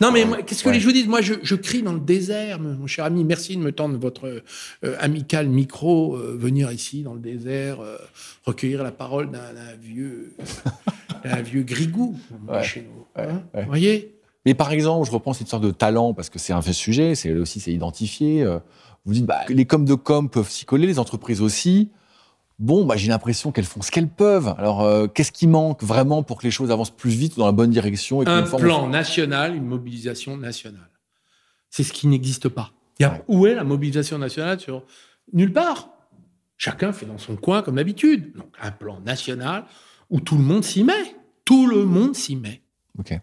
Non, 0.00 0.10
mais 0.10 0.24
qu'est-ce 0.46 0.62
que 0.64 0.68
Ouais. 0.68 0.74
les 0.76 0.80
gens 0.80 0.90
disent 0.90 1.06
Moi, 1.06 1.20
je, 1.20 1.34
je 1.42 1.54
crie 1.54 1.82
dans 1.82 1.92
le 1.92 2.00
désert, 2.00 2.58
mon 2.58 2.86
cher 2.86 3.04
ami. 3.04 3.22
Merci 3.24 3.56
de 3.56 3.62
me 3.62 3.70
tendre 3.70 3.98
votre 3.98 4.42
euh, 4.84 4.96
amical 5.00 5.48
micro, 5.48 6.16
euh, 6.16 6.36
venir 6.38 6.72
ici 6.72 7.02
dans 7.02 7.14
le 7.14 7.20
désert, 7.20 7.80
euh, 7.80 7.96
recueillir 8.44 8.82
la 8.82 8.90
parole 8.92 9.30
d'un 9.30 9.40
vieux, 9.80 10.34
d'un 11.24 11.42
vieux 11.42 11.62
grigou 11.62 12.16
Ouais. 12.48 12.62
chez 12.62 12.82
nous. 12.88 13.22
Ouais, 13.22 13.28
hein. 13.30 13.42
Vous 13.54 13.66
voyez? 13.66 14.14
Mais 14.46 14.54
par 14.54 14.72
exemple, 14.72 15.06
je 15.06 15.12
reprends 15.12 15.32
cette 15.32 15.48
sorte 15.48 15.62
de 15.62 15.70
talent 15.70 16.12
parce 16.14 16.28
que 16.30 16.38
c'est 16.38 16.52
un 16.52 16.60
vrai 16.60 16.72
sujet, 16.72 17.14
c'est 17.14 17.32
aussi 17.32 17.60
c'est 17.60 17.72
identifié. 17.72 18.44
Vous 19.06 19.12
dites, 19.14 19.26
bah, 19.26 19.40
les 19.48 19.64
coms 19.64 19.84
de 19.84 19.94
com 19.94 20.28
peuvent 20.30 20.50
s'y 20.50 20.64
coller, 20.64 20.86
les 20.86 20.98
entreprises 20.98 21.40
aussi. 21.40 21.90
Bon, 22.60 22.84
bah, 22.84 22.96
j'ai 22.96 23.08
l'impression 23.08 23.50
qu'elles 23.50 23.64
font 23.64 23.82
ce 23.82 23.90
qu'elles 23.90 24.08
peuvent. 24.08 24.54
Alors, 24.58 24.82
euh, 24.82 25.08
qu'est-ce 25.08 25.32
qui 25.32 25.46
manque 25.48 25.82
vraiment 25.82 26.22
pour 26.22 26.38
que 26.38 26.44
les 26.44 26.52
choses 26.52 26.70
avancent 26.70 26.94
plus 26.94 27.10
vite 27.10 27.36
dans 27.36 27.46
la 27.46 27.52
bonne 27.52 27.70
direction 27.70 28.22
et 28.22 28.26
un 28.28 28.44
forme- 28.46 28.62
plan 28.62 28.88
national, 28.88 29.56
une 29.56 29.66
mobilisation 29.66 30.36
nationale. 30.36 30.90
C'est 31.70 31.82
ce 31.82 31.92
qui 31.92 32.06
n'existe 32.06 32.48
pas. 32.48 32.70
Il 33.00 33.02
y 33.02 33.06
a, 33.06 33.12
Ouais. 33.12 33.22
Où 33.26 33.46
est 33.46 33.54
la 33.56 33.64
mobilisation 33.64 34.18
nationale 34.18 34.60
sur 34.60 34.84
Nulle 35.32 35.52
part. 35.52 35.88
Chacun 36.56 36.92
fait 36.92 37.06
dans 37.06 37.18
son 37.18 37.34
coin 37.34 37.62
comme 37.62 37.74
d'habitude. 37.76 38.32
Donc 38.36 38.54
un 38.62 38.70
plan 38.70 39.00
national 39.00 39.64
où 40.10 40.20
tout 40.20 40.36
le 40.36 40.44
monde 40.44 40.62
s'y 40.62 40.84
met. 40.84 41.16
Tout 41.44 41.66
le 41.66 41.84
monde 41.84 42.14
s'y 42.14 42.36
met. 42.36 42.62
Ok. 42.98 43.18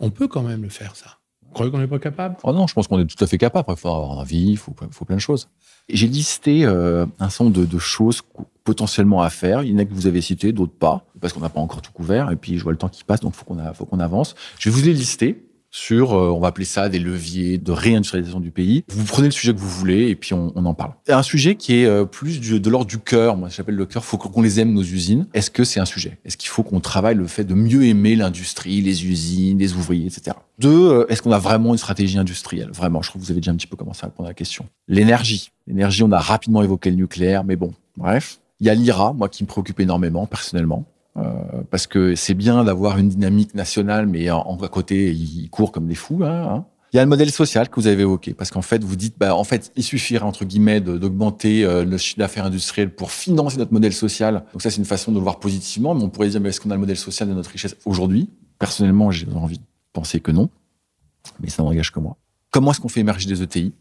On 0.00 0.10
peut 0.10 0.26
quand 0.28 0.42
même 0.42 0.62
le 0.62 0.70
faire, 0.70 0.96
ça. 0.96 1.18
Vous 1.42 1.52
croyez 1.52 1.70
qu'on 1.70 1.78
n'est 1.78 1.86
pas 1.86 1.98
capable? 1.98 2.36
Oh 2.42 2.52
non, 2.54 2.66
je 2.66 2.72
pense 2.74 2.88
qu'on 2.88 2.98
est 2.98 3.04
tout 3.06 3.22
à 3.22 3.26
fait 3.26 3.36
capable. 3.36 3.66
Il 3.68 3.76
faut 3.76 3.88
avoir 3.88 4.10
envie, 4.12 4.52
il 4.52 4.56
faut, 4.56 4.74
faut 4.90 5.04
plein 5.04 5.16
de 5.16 5.20
choses. 5.20 5.48
J'ai 5.90 6.06
listé 6.08 6.64
euh, 6.64 7.04
un 7.18 7.28
certain 7.28 7.44
nombre 7.44 7.56
de, 7.58 7.66
de 7.66 7.78
choses 7.78 8.22
potentiellement 8.64 9.22
à 9.22 9.30
faire. 9.30 9.62
Il 9.62 9.70
y 9.72 9.74
en 9.74 9.78
a 9.78 9.84
que 9.84 9.94
vous 9.94 10.06
avez 10.06 10.20
cité, 10.20 10.52
d'autres 10.52 10.72
pas, 10.72 11.06
parce 11.20 11.32
qu'on 11.32 11.40
n'a 11.40 11.48
pas 11.50 11.60
encore 11.60 11.82
tout 11.82 11.92
couvert. 11.92 12.30
Et 12.30 12.36
puis 12.36 12.58
je 12.58 12.62
vois 12.62 12.72
le 12.72 12.78
temps 12.78 12.88
qui 12.88 13.04
passe, 13.04 13.20
donc 13.20 13.34
faut 13.34 13.44
qu'on 13.44 13.58
faut 13.74 13.84
qu'on 13.84 14.00
avance. 14.00 14.34
Je 14.58 14.70
vais 14.70 14.76
vous 14.76 14.82
les 14.84 14.92
lister 14.94 15.44
sur, 15.70 16.12
euh, 16.12 16.30
on 16.30 16.38
va 16.38 16.46
appeler 16.48 16.64
ça 16.64 16.88
des 16.88 17.00
leviers 17.00 17.58
de 17.58 17.72
réindustrialisation 17.72 18.38
du 18.38 18.52
pays. 18.52 18.84
Vous 18.88 19.02
prenez 19.04 19.26
le 19.26 19.32
sujet 19.32 19.52
que 19.52 19.58
vous 19.58 19.68
voulez 19.68 20.06
et 20.08 20.14
puis 20.14 20.32
on, 20.32 20.52
on 20.54 20.64
en 20.66 20.72
parle. 20.74 20.92
Un 21.08 21.24
sujet 21.24 21.56
qui 21.56 21.78
est 21.80 21.84
euh, 21.86 22.04
plus 22.04 22.38
du- 22.38 22.60
de 22.60 22.70
l'ordre 22.70 22.86
du 22.86 22.98
cœur. 22.98 23.36
Moi, 23.36 23.48
j'appelle 23.48 23.74
le 23.74 23.84
cœur. 23.84 24.04
Faut 24.04 24.16
qu'on 24.16 24.40
les 24.40 24.60
aime 24.60 24.72
nos 24.72 24.84
usines. 24.84 25.26
Est-ce 25.34 25.50
que 25.50 25.64
c'est 25.64 25.80
un 25.80 25.84
sujet? 25.84 26.18
Est-ce 26.24 26.36
qu'il 26.36 26.48
faut 26.48 26.62
qu'on 26.62 26.78
travaille 26.78 27.16
le 27.16 27.26
fait 27.26 27.42
de 27.42 27.54
mieux 27.54 27.84
aimer 27.86 28.14
l'industrie, 28.14 28.82
les 28.82 29.04
usines, 29.04 29.58
les 29.58 29.74
ouvriers, 29.74 30.06
etc. 30.06 30.36
Deux, 30.60 30.70
euh, 30.92 31.06
est-ce 31.08 31.22
qu'on 31.22 31.32
a 31.32 31.40
vraiment 31.40 31.72
une 31.72 31.78
stratégie 31.78 32.18
industrielle? 32.18 32.70
Vraiment, 32.72 33.02
je 33.02 33.10
trouve 33.10 33.20
que 33.22 33.26
vous 33.26 33.32
avez 33.32 33.40
déjà 33.40 33.50
un 33.50 33.56
petit 33.56 33.66
peu 33.66 33.76
commencé 33.76 34.04
à 34.04 34.06
répondre 34.06 34.28
à 34.28 34.30
la 34.30 34.34
question. 34.34 34.66
L'énergie. 34.86 35.50
L'énergie, 35.66 36.04
on 36.04 36.12
a 36.12 36.20
rapidement 36.20 36.62
évoqué 36.62 36.88
le 36.90 36.96
nucléaire, 36.96 37.42
mais 37.42 37.56
bon, 37.56 37.74
bref. 37.96 38.38
Il 38.64 38.68
y 38.68 38.70
a 38.70 38.74
l'IRA, 38.74 39.12
moi, 39.12 39.28
qui 39.28 39.42
me 39.44 39.46
préoccupe 39.46 39.78
énormément, 39.78 40.24
personnellement. 40.26 40.86
Euh, 41.18 41.22
parce 41.70 41.86
que 41.86 42.14
c'est 42.14 42.32
bien 42.32 42.64
d'avoir 42.64 42.96
une 42.96 43.10
dynamique 43.10 43.54
nationale, 43.54 44.06
mais 44.06 44.30
en, 44.30 44.38
en- 44.40 44.56
à 44.56 44.68
côté, 44.68 45.12
ils 45.12 45.50
courent 45.50 45.70
comme 45.70 45.86
des 45.86 45.94
fous. 45.94 46.20
hein, 46.24 46.48
hein. 46.50 46.64
Il 46.92 46.96
y 46.96 46.98
a 46.98 47.02
le 47.02 47.08
modèle 47.10 47.30
social 47.30 47.68
que 47.68 47.74
vous 47.78 47.86
avez 47.88 48.00
évoqué, 48.00 48.32
parce 48.32 48.50
qu'en 48.50 48.62
fait, 48.62 48.82
vous 48.82 48.96
dites, 48.96 49.16
bah, 49.18 49.36
en 49.36 49.44
fait, 49.44 49.70
il 49.76 49.82
suffirait 49.82 50.24
entre 50.24 50.46
guillemets 50.46 50.80
d'augmenter 50.80 51.62
euh, 51.66 51.84
le 51.84 51.98
chiffre 51.98 52.18
d'affaires 52.20 52.46
industriel 52.46 52.94
pour 52.94 53.10
financer 53.10 53.58
notre 53.58 53.72
modèle 53.74 53.92
social. 53.92 54.44
Donc 54.54 54.62
ça, 54.62 54.70
c'est 54.70 54.78
une 54.78 54.86
façon 54.86 55.12
de 55.12 55.16
le 55.18 55.22
voir 55.22 55.40
positivement, 55.40 55.94
mais 55.94 56.02
on 56.02 56.08
pourrait 56.08 56.28
dire, 56.30 56.40
mais 56.40 56.48
est-ce 56.48 56.60
qu'on 56.62 56.70
a 56.70 56.74
le 56.74 56.80
modèle 56.80 56.96
social 56.96 57.28
de 57.28 57.34
notre 57.34 57.50
richesse 57.50 57.76
aujourd'hui? 57.84 58.30
Personnellement, 58.58 59.10
j'ai 59.10 59.26
envie 59.34 59.58
de 59.58 59.64
penser 59.92 60.20
que 60.20 60.30
non, 60.32 60.48
mais 61.40 61.50
ça 61.50 61.62
n'engage 61.62 61.92
que 61.92 62.00
moi. 62.00 62.16
Comment 62.50 62.70
est-ce 62.70 62.80
qu'on 62.80 62.88
fait 62.88 63.00
émerger 63.00 63.28
des 63.28 63.42
ETI 63.42 63.72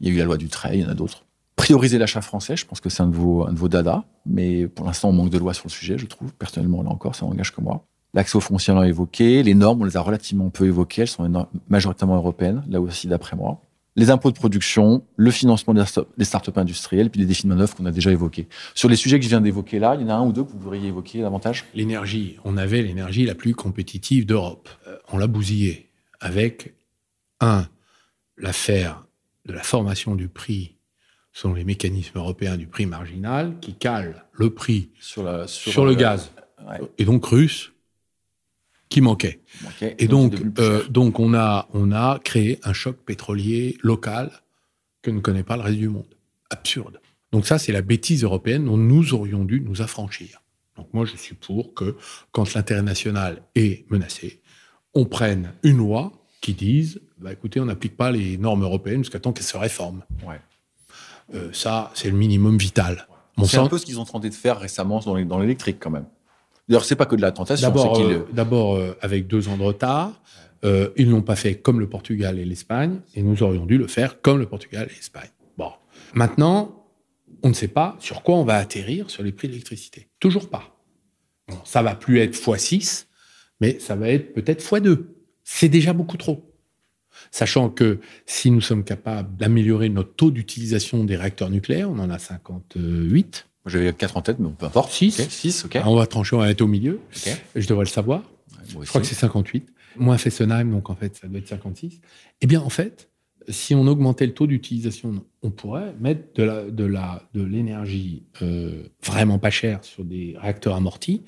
Il 0.00 0.06
y 0.08 0.10
a 0.10 0.14
eu 0.14 0.18
la 0.18 0.24
loi 0.24 0.36
du 0.36 0.48
trait, 0.48 0.78
il 0.78 0.82
y 0.82 0.86
en 0.86 0.90
a 0.90 0.94
d'autres. 0.94 1.24
Prioriser 1.64 1.96
l'achat 1.96 2.20
français, 2.20 2.58
je 2.58 2.66
pense 2.66 2.82
que 2.82 2.90
c'est 2.90 3.02
un 3.02 3.06
de 3.06 3.16
vos, 3.16 3.46
un 3.46 3.54
dadas, 3.54 4.04
mais 4.26 4.66
pour 4.66 4.84
l'instant, 4.84 5.08
on 5.08 5.12
manque 5.12 5.30
de 5.30 5.38
loi 5.38 5.54
sur 5.54 5.64
le 5.64 5.70
sujet, 5.70 5.96
je 5.96 6.04
trouve. 6.04 6.30
Personnellement, 6.34 6.82
là 6.82 6.90
encore, 6.90 7.14
ça 7.14 7.24
n'engage 7.24 7.54
que 7.54 7.62
moi. 7.62 7.86
L'accès 8.12 8.36
aux 8.36 8.40
fonciers, 8.40 8.74
on 8.74 8.80
l'a 8.80 8.86
évoqué. 8.86 9.42
Les 9.42 9.54
normes, 9.54 9.80
on 9.80 9.86
les 9.86 9.96
a 9.96 10.02
relativement 10.02 10.50
peu 10.50 10.66
évoquées. 10.66 11.02
Elles 11.02 11.08
sont 11.08 11.48
majoritairement 11.70 12.16
européennes, 12.16 12.62
là 12.68 12.82
aussi, 12.82 13.06
d'après 13.06 13.34
moi. 13.34 13.62
Les 13.96 14.10
impôts 14.10 14.30
de 14.30 14.36
production, 14.36 15.04
le 15.16 15.30
financement 15.30 15.72
des 15.72 16.24
startups 16.26 16.50
industrielles, 16.54 17.08
puis 17.08 17.20
les 17.20 17.26
défis 17.26 17.44
de 17.44 17.48
manœuvre 17.48 17.74
qu'on 17.74 17.86
a 17.86 17.92
déjà 17.92 18.12
évoqués. 18.12 18.46
Sur 18.74 18.90
les 18.90 18.96
sujets 18.96 19.18
que 19.18 19.24
je 19.24 19.30
viens 19.30 19.40
d'évoquer 19.40 19.78
là, 19.78 19.94
il 19.94 20.02
y 20.02 20.04
en 20.04 20.10
a 20.10 20.14
un 20.16 20.26
ou 20.26 20.32
deux 20.34 20.44
que 20.44 20.50
vous 20.50 20.58
voudriez 20.58 20.88
évoquer 20.88 21.22
davantage? 21.22 21.64
L'énergie, 21.72 22.36
on 22.44 22.58
avait 22.58 22.82
l'énergie 22.82 23.24
la 23.24 23.34
plus 23.34 23.54
compétitive 23.54 24.26
d'Europe. 24.26 24.68
Euh, 24.86 24.98
on 25.14 25.16
l'a 25.16 25.28
bousillée 25.28 25.88
avec, 26.20 26.74
un, 27.40 27.66
l'affaire 28.36 29.06
de 29.46 29.54
la 29.54 29.62
formation 29.62 30.14
du 30.14 30.28
prix 30.28 30.73
selon 31.34 31.52
les 31.52 31.64
mécanismes 31.64 32.18
européens 32.18 32.56
du 32.56 32.66
prix 32.66 32.86
marginal 32.86 33.58
qui 33.60 33.74
cale 33.74 34.24
le 34.32 34.50
prix 34.50 34.88
sur, 34.98 35.22
la, 35.22 35.46
sur, 35.46 35.84
le 35.84 35.94
gaz 35.94 36.30
Ouais. 36.66 36.80
et 36.96 37.04
donc 37.04 37.26
russe 37.26 37.72
qui 38.88 39.02
manquait. 39.02 39.40
Et 39.98 40.08
donc, 40.08 40.34
euh, 40.58 40.86
donc 40.88 41.18
on, 41.18 41.34
a, 41.34 41.68
on 41.74 41.92
a 41.92 42.18
créé 42.20 42.58
un 42.62 42.72
choc 42.72 42.96
pétrolier 43.04 43.76
local 43.82 44.30
que 45.02 45.10
ne 45.10 45.20
connaît 45.20 45.42
pas 45.42 45.56
le 45.56 45.62
reste 45.62 45.78
du 45.78 45.88
monde. 45.88 46.06
Absurde. 46.48 47.00
Donc 47.32 47.44
ça, 47.44 47.58
c'est 47.58 47.72
la 47.72 47.82
bêtise 47.82 48.22
européenne 48.22 48.64
dont 48.64 48.76
nous 48.76 49.12
aurions 49.12 49.44
dû 49.44 49.60
nous 49.60 49.82
affranchir. 49.82 50.40
Donc 50.76 50.86
moi, 50.94 51.04
je 51.04 51.16
suis 51.16 51.34
pour 51.34 51.74
que, 51.74 51.96
quand 52.30 52.54
l'intérêt 52.54 52.82
national 52.82 53.42
est 53.54 53.90
menacé, 53.90 54.40
on 54.94 55.04
prenne 55.04 55.52
une 55.64 55.78
loi 55.78 56.12
qui 56.40 56.54
dise, 56.54 57.00
bah, 57.18 57.32
écoutez, 57.32 57.60
on 57.60 57.64
n'applique 57.66 57.96
pas 57.96 58.10
les 58.12 58.38
normes 58.38 58.62
européennes 58.62 59.00
jusqu'à 59.00 59.18
temps 59.20 59.32
qu'elles 59.32 59.44
se 59.44 59.56
réforment. 59.56 60.04
Ouais. 60.26 60.40
Euh, 61.32 61.48
ça, 61.52 61.90
c'est 61.94 62.10
le 62.10 62.16
minimum 62.16 62.58
vital. 62.58 63.06
Mon 63.36 63.44
C'est 63.44 63.56
un 63.58 63.66
peu 63.68 63.78
ce 63.78 63.86
qu'ils 63.86 63.98
ont 64.00 64.04
tenté 64.04 64.28
de 64.28 64.34
faire 64.34 64.58
récemment 64.58 65.00
dans 65.00 65.14
les- 65.14 65.24
dans 65.24 65.38
l'électrique, 65.38 65.78
quand 65.80 65.90
même. 65.90 66.06
D'ailleurs, 66.68 66.84
c'est 66.84 66.96
pas 66.96 67.06
que 67.06 67.16
de 67.16 67.20
la 67.22 67.32
tentation, 67.32 67.68
D'abord, 67.68 67.96
c'est 67.96 68.02
euh, 68.02 68.20
d'abord 68.32 68.76
euh, 68.76 68.96
avec 69.00 69.26
deux 69.26 69.48
ans 69.48 69.56
de 69.56 69.62
retard. 69.62 70.20
Ils 70.96 71.10
l'ont 71.10 71.20
pas 71.20 71.36
fait 71.36 71.56
comme 71.56 71.78
le 71.78 71.86
Portugal 71.90 72.38
et 72.38 72.44
l'Espagne, 72.46 73.00
et 73.14 73.22
nous 73.22 73.42
aurions 73.42 73.66
dû 73.66 73.76
le 73.76 73.86
faire 73.86 74.22
comme 74.22 74.38
le 74.38 74.46
Portugal 74.46 74.88
et 74.90 74.94
l'Espagne. 74.96 75.28
Bon, 75.58 75.70
maintenant, 76.14 76.86
on 77.42 77.50
ne 77.50 77.52
sait 77.54 77.68
pas 77.68 77.96
sur 78.00 78.22
quoi 78.22 78.36
on 78.36 78.44
va 78.44 78.56
atterrir 78.56 79.10
sur 79.10 79.22
les 79.22 79.30
prix 79.32 79.46
de 79.48 79.52
l'électricité. 79.52 80.08
Toujours 80.20 80.48
pas. 80.48 80.74
Bon, 81.48 81.58
ça 81.64 81.82
va 81.82 81.94
plus 81.94 82.18
être 82.20 82.34
x6, 82.34 83.04
mais 83.60 83.78
ça 83.78 83.94
va 83.94 84.08
être 84.08 84.32
peut-être 84.32 84.62
x2. 84.64 85.04
C'est 85.42 85.68
déjà 85.68 85.92
beaucoup 85.92 86.16
trop. 86.16 86.53
Sachant 87.34 87.68
que 87.68 87.98
si 88.26 88.52
nous 88.52 88.60
sommes 88.60 88.84
capables 88.84 89.36
d'améliorer 89.36 89.88
notre 89.88 90.14
taux 90.14 90.30
d'utilisation 90.30 91.02
des 91.02 91.16
réacteurs 91.16 91.50
nucléaires, 91.50 91.90
on 91.90 91.98
en 91.98 92.08
a 92.08 92.20
58, 92.20 93.48
J'avais 93.66 93.92
4 93.92 94.16
en 94.16 94.22
tête, 94.22 94.38
mais 94.38 94.50
peu 94.56 94.66
importe. 94.66 94.92
Six. 94.92 95.20
6, 95.28 95.64
ok. 95.64 95.74
Ah, 95.74 95.90
on 95.90 95.96
va 95.96 96.06
trancher, 96.06 96.36
on 96.36 96.38
va 96.38 96.48
être 96.48 96.60
au 96.60 96.68
milieu. 96.68 97.00
Je 97.56 97.66
devrais 97.66 97.86
le 97.86 97.90
savoir. 97.90 98.22
Je 98.68 98.86
crois 98.86 99.00
que 99.00 99.06
c'est 99.08 99.16
58. 99.16 99.66
Moins 99.96 100.16
Fessenheim, 100.16 100.70
donc 100.70 100.90
en 100.90 100.94
fait, 100.94 101.16
ça 101.16 101.26
doit 101.26 101.40
être 101.40 101.48
56. 101.48 102.00
Eh 102.40 102.46
bien, 102.46 102.60
en 102.60 102.68
fait, 102.68 103.10
si 103.48 103.74
on 103.74 103.84
augmentait 103.88 104.26
le 104.26 104.32
taux 104.32 104.46
d'utilisation, 104.46 105.24
on 105.42 105.50
pourrait 105.50 105.92
mettre 105.98 106.32
de 106.36 106.44
la, 106.44 106.62
de 106.62 106.84
la, 106.84 107.28
de 107.34 107.42
l'énergie 107.42 108.22
euh, 108.42 108.84
vraiment 109.02 109.40
pas 109.40 109.50
chère 109.50 109.82
sur 109.82 110.04
des 110.04 110.36
réacteurs 110.38 110.76
amortis 110.76 111.24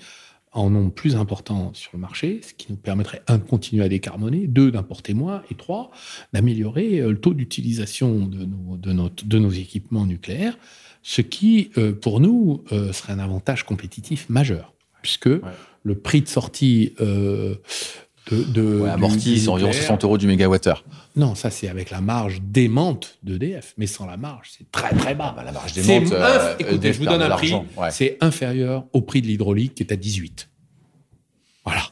en 0.57 0.71
nombre 0.71 0.93
plus 0.93 1.17
important 1.17 1.73
sur 1.75 1.91
le 1.95 1.99
marché, 1.99 2.41
ce 2.43 2.55
qui 2.55 2.67
nous 2.71 2.77
permettrait, 2.77 3.23
un, 3.29 3.39
de 3.39 3.45
continuer 3.45 3.85
à 3.85 3.89
décarboner, 3.89 4.47
deux, 4.47 4.71
d'importer 4.71 5.15
moins, 5.15 5.43
et 5.51 5.55
trois, 5.55 5.91
d'améliorer 6.33 7.01
euh, 7.01 7.11
le 7.11 7.21
taux 7.21 7.35
d'utilisation 7.35 8.27
de 8.27 8.45
nos, 8.45 8.77
de, 8.77 8.93
notre- 8.93 9.25
de 9.27 9.39
nos 9.39 9.51
équipements 9.51 10.07
nucléaires, 10.07 10.59
ce 11.03 11.21
qui, 11.21 11.71
euh, 11.79 11.93
pour 11.93 12.21
nous, 12.21 12.65
euh, 12.73 12.93
serait 12.93 13.13
un 13.13 13.19
avantage 13.19 13.65
compétitif 13.65 14.29
majeur, 14.29 14.73
puisque 15.03 15.29
le 15.83 15.95
prix 15.99 16.21
de 16.23 16.29
sortie 16.29 16.95
euh, 17.01 17.55
de, 18.31 18.43
de 18.43 18.81
Ouais, 18.81 18.91
amorti, 18.91 19.39
c'est 19.39 19.49
environ 19.49 19.69
nucléaire- 19.71 19.87
60 19.87 20.05
euros 20.05 20.19
du 20.19 20.27
mégawattheure. 20.27 20.85
Non, 21.15 21.35
ça 21.35 21.51
c'est 21.51 21.69
avec 21.69 21.91
la 21.91 22.01
marge 22.01 22.41
démente 22.43 23.19
d'EDF, 23.23 23.75
mais 23.79 23.87
sans 23.87 24.05
la 24.07 24.17
marge, 24.17 24.51
c'est 24.59 24.71
très 24.73 24.91
très 24.97 25.15
bas. 25.15 25.33
Bah, 25.37 25.45
la 25.45 25.53
marge 25.53 25.73
démente, 25.73 26.13
euh, 26.13 26.55
Écoutez, 26.59 26.75
EDF 26.77 26.95
je 26.95 26.99
vous 27.01 27.05
donne 27.07 27.23
un 27.23 27.31
prix. 27.31 27.53
ouais. 27.55 27.91
C'est 27.91 28.19
inférieur 28.21 28.85
au 28.93 29.01
prix 29.03 29.23
de 29.23 29.27
l'hydraulique 29.27 29.75
qui 29.77 29.83
est 29.83 29.93
à 29.93 29.97
18. 29.97 30.49
Voilà. 31.65 31.83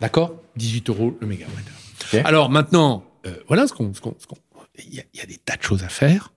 D'accord? 0.00 0.34
18 0.56 0.88
euros 0.90 1.16
le 1.20 1.26
mégawattheure. 1.26 1.74
Ok. 2.14 2.20
Alors 2.24 2.48
maintenant, 2.50 3.04
euh, 3.26 3.34
voilà 3.48 3.66
ce 3.66 3.72
qu'on. 3.72 3.92
Il 4.88 4.94
y, 4.94 5.00
a- 5.00 5.04
il 5.12 5.18
y 5.20 5.22
a 5.22 5.26
des 5.26 5.36
tas 5.36 5.56
de 5.56 5.62
choses 5.62 5.82
à 5.84 5.88
faire. 5.88 6.32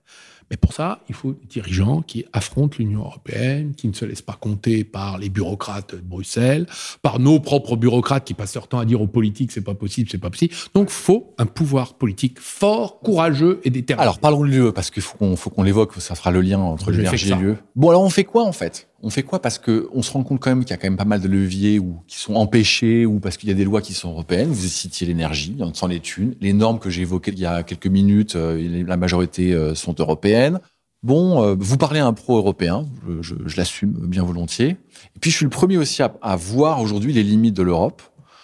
Mais 0.50 0.56
pour 0.56 0.72
ça, 0.72 1.00
il 1.08 1.14
faut 1.14 1.32
des 1.32 1.46
dirigeants 1.48 2.02
qui 2.02 2.24
affrontent 2.32 2.76
l'Union 2.78 3.00
européenne, 3.00 3.74
qui 3.74 3.88
ne 3.88 3.92
se 3.92 4.04
laissent 4.04 4.22
pas 4.22 4.38
compter 4.38 4.84
par 4.84 5.18
les 5.18 5.28
bureaucrates 5.28 5.94
de 5.94 6.00
Bruxelles, 6.00 6.66
par 7.02 7.18
nos 7.18 7.40
propres 7.40 7.76
bureaucrates 7.76 8.24
qui 8.24 8.34
passent 8.34 8.54
leur 8.54 8.68
temps 8.68 8.78
à 8.78 8.84
dire 8.84 9.00
aux 9.00 9.06
politiques 9.06 9.52
c'est 9.52 9.60
pas 9.60 9.74
possible, 9.74 10.08
c'est 10.10 10.18
pas 10.18 10.30
possible. 10.30 10.54
Donc, 10.74 10.90
faut 10.90 11.34
un 11.38 11.46
pouvoir 11.46 11.94
politique 11.94 12.38
fort, 12.40 13.00
courageux 13.00 13.60
et 13.64 13.70
déterminé. 13.70 14.02
Alors, 14.02 14.18
parlons 14.18 14.42
de 14.42 14.48
l'UE, 14.48 14.72
parce 14.72 14.90
qu'il 14.90 15.02
faut 15.02 15.16
qu'on 15.16 15.36
faut 15.36 15.50
qu'on 15.50 15.62
l'évoque, 15.62 15.94
ça 15.98 16.14
fera 16.14 16.30
le 16.30 16.40
lien 16.40 16.58
entre 16.58 16.90
l'énergie 16.90 17.32
et 17.32 17.34
l'UE. 17.34 17.56
Bon, 17.76 17.90
alors 17.90 18.02
on 18.02 18.10
fait 18.10 18.24
quoi 18.24 18.44
en 18.44 18.52
fait? 18.52 18.88
On 19.06 19.10
fait 19.10 19.22
quoi? 19.22 19.42
Parce 19.42 19.58
que 19.58 19.86
on 19.92 20.00
se 20.00 20.10
rend 20.10 20.22
compte 20.22 20.40
quand 20.40 20.48
même 20.48 20.64
qu'il 20.64 20.70
y 20.70 20.72
a 20.72 20.78
quand 20.78 20.86
même 20.86 20.96
pas 20.96 21.04
mal 21.04 21.20
de 21.20 21.28
leviers 21.28 21.78
ou 21.78 22.00
qui 22.08 22.18
sont 22.18 22.36
empêchés 22.36 23.04
ou 23.04 23.20
parce 23.20 23.36
qu'il 23.36 23.50
y 23.50 23.52
a 23.52 23.54
des 23.54 23.64
lois 23.64 23.82
qui 23.82 23.92
sont 23.92 24.08
européennes. 24.08 24.48
Vous 24.48 24.66
citiez 24.66 25.06
l'énergie, 25.06 25.58
sans 25.74 25.88
les 25.88 26.00
thunes. 26.00 26.34
Les 26.40 26.54
normes 26.54 26.78
que 26.78 26.88
j'ai 26.88 27.02
évoquées 27.02 27.32
il 27.32 27.38
y 27.38 27.44
a 27.44 27.62
quelques 27.62 27.86
minutes, 27.86 28.34
euh, 28.34 28.84
la 28.86 28.96
majorité 28.96 29.52
euh, 29.52 29.74
sont 29.74 29.94
européennes. 29.98 30.58
Bon, 31.02 31.42
euh, 31.42 31.54
vous 31.58 31.76
parlez 31.76 32.00
un 32.00 32.14
pro-européen, 32.14 32.86
je, 33.20 33.34
l'assume 33.58 33.92
bien 33.92 34.24
volontiers. 34.24 34.70
Et 34.70 35.18
puis 35.20 35.30
je 35.30 35.36
suis 35.36 35.44
le 35.44 35.50
premier 35.50 35.76
aussi 35.76 36.02
à 36.02 36.36
voir 36.36 36.80
aujourd'hui 36.80 37.12
les 37.12 37.22
limites 37.22 37.54
de 37.54 37.62
l'Europe 37.62 38.00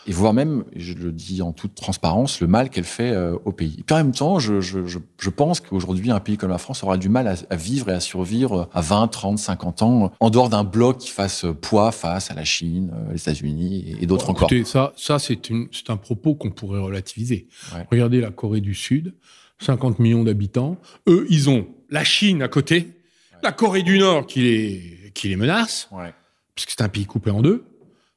et 0.06 0.12
voir 0.12 0.32
même, 0.32 0.64
je 0.74 0.94
le 0.94 1.12
dis 1.12 1.42
en 1.42 1.52
toute 1.52 1.74
transparence, 1.74 2.40
le 2.40 2.46
mal 2.46 2.70
qu'elle 2.70 2.84
fait 2.84 3.10
euh, 3.12 3.36
au 3.44 3.52
pays. 3.52 3.76
Et 3.78 3.82
puis 3.82 3.94
en 3.94 3.98
même 3.98 4.12
temps, 4.12 4.38
je, 4.38 4.60
je, 4.60 4.86
je, 4.86 4.98
je 5.18 5.30
pense 5.30 5.60
qu'aujourd'hui, 5.60 6.10
un 6.10 6.20
pays 6.20 6.36
comme 6.36 6.50
la 6.50 6.58
France 6.58 6.82
aura 6.82 6.96
du 6.96 7.08
mal 7.08 7.28
à, 7.28 7.34
à 7.50 7.56
vivre 7.56 7.90
et 7.90 7.92
à 7.92 8.00
survivre 8.00 8.68
à 8.72 8.80
20, 8.80 9.08
30, 9.08 9.38
50 9.38 9.82
ans 9.82 10.12
en 10.18 10.30
dehors 10.30 10.48
d'un 10.48 10.64
bloc 10.64 10.98
qui 10.98 11.10
fasse 11.10 11.44
poids 11.60 11.92
face 11.92 12.30
à 12.30 12.34
la 12.34 12.44
Chine, 12.44 12.90
euh, 12.94 13.12
les 13.12 13.20
États-Unis 13.20 13.84
et, 13.98 14.02
et 14.02 14.06
d'autres 14.06 14.26
Bon, 14.26 14.32
encore. 14.32 14.48
écoutez, 14.52 14.64
ça, 14.64 14.92
ça 14.96 15.18
c'est 15.18 15.38
un 15.88 15.96
propos 15.96 16.34
qu'on 16.34 16.50
pourrait 16.50 16.80
relativiser. 16.80 17.46
Ouais. 17.74 17.86
Regardez 17.90 18.20
la 18.20 18.30
Corée 18.30 18.60
du 18.60 18.74
Sud, 18.74 19.14
50 19.60 19.98
millions 19.98 20.24
d'habitants. 20.24 20.76
Eux, 21.08 21.26
ils 21.28 21.50
ont 21.50 21.66
la 21.90 22.04
Chine 22.04 22.40
à 22.42 22.48
côté, 22.48 22.88
la 23.42 23.52
Corée 23.52 23.82
du 23.82 23.98
Nord 23.98 24.26
qui 24.26 24.40
les, 24.40 25.10
qui 25.14 25.28
les 25.28 25.36
menace, 25.36 25.88
Ouais. 25.92 26.12
puisque 26.54 26.70
c'est 26.70 26.82
un 26.82 26.88
pays 26.88 27.04
coupé 27.06 27.30
en 27.30 27.42
deux. 27.42 27.64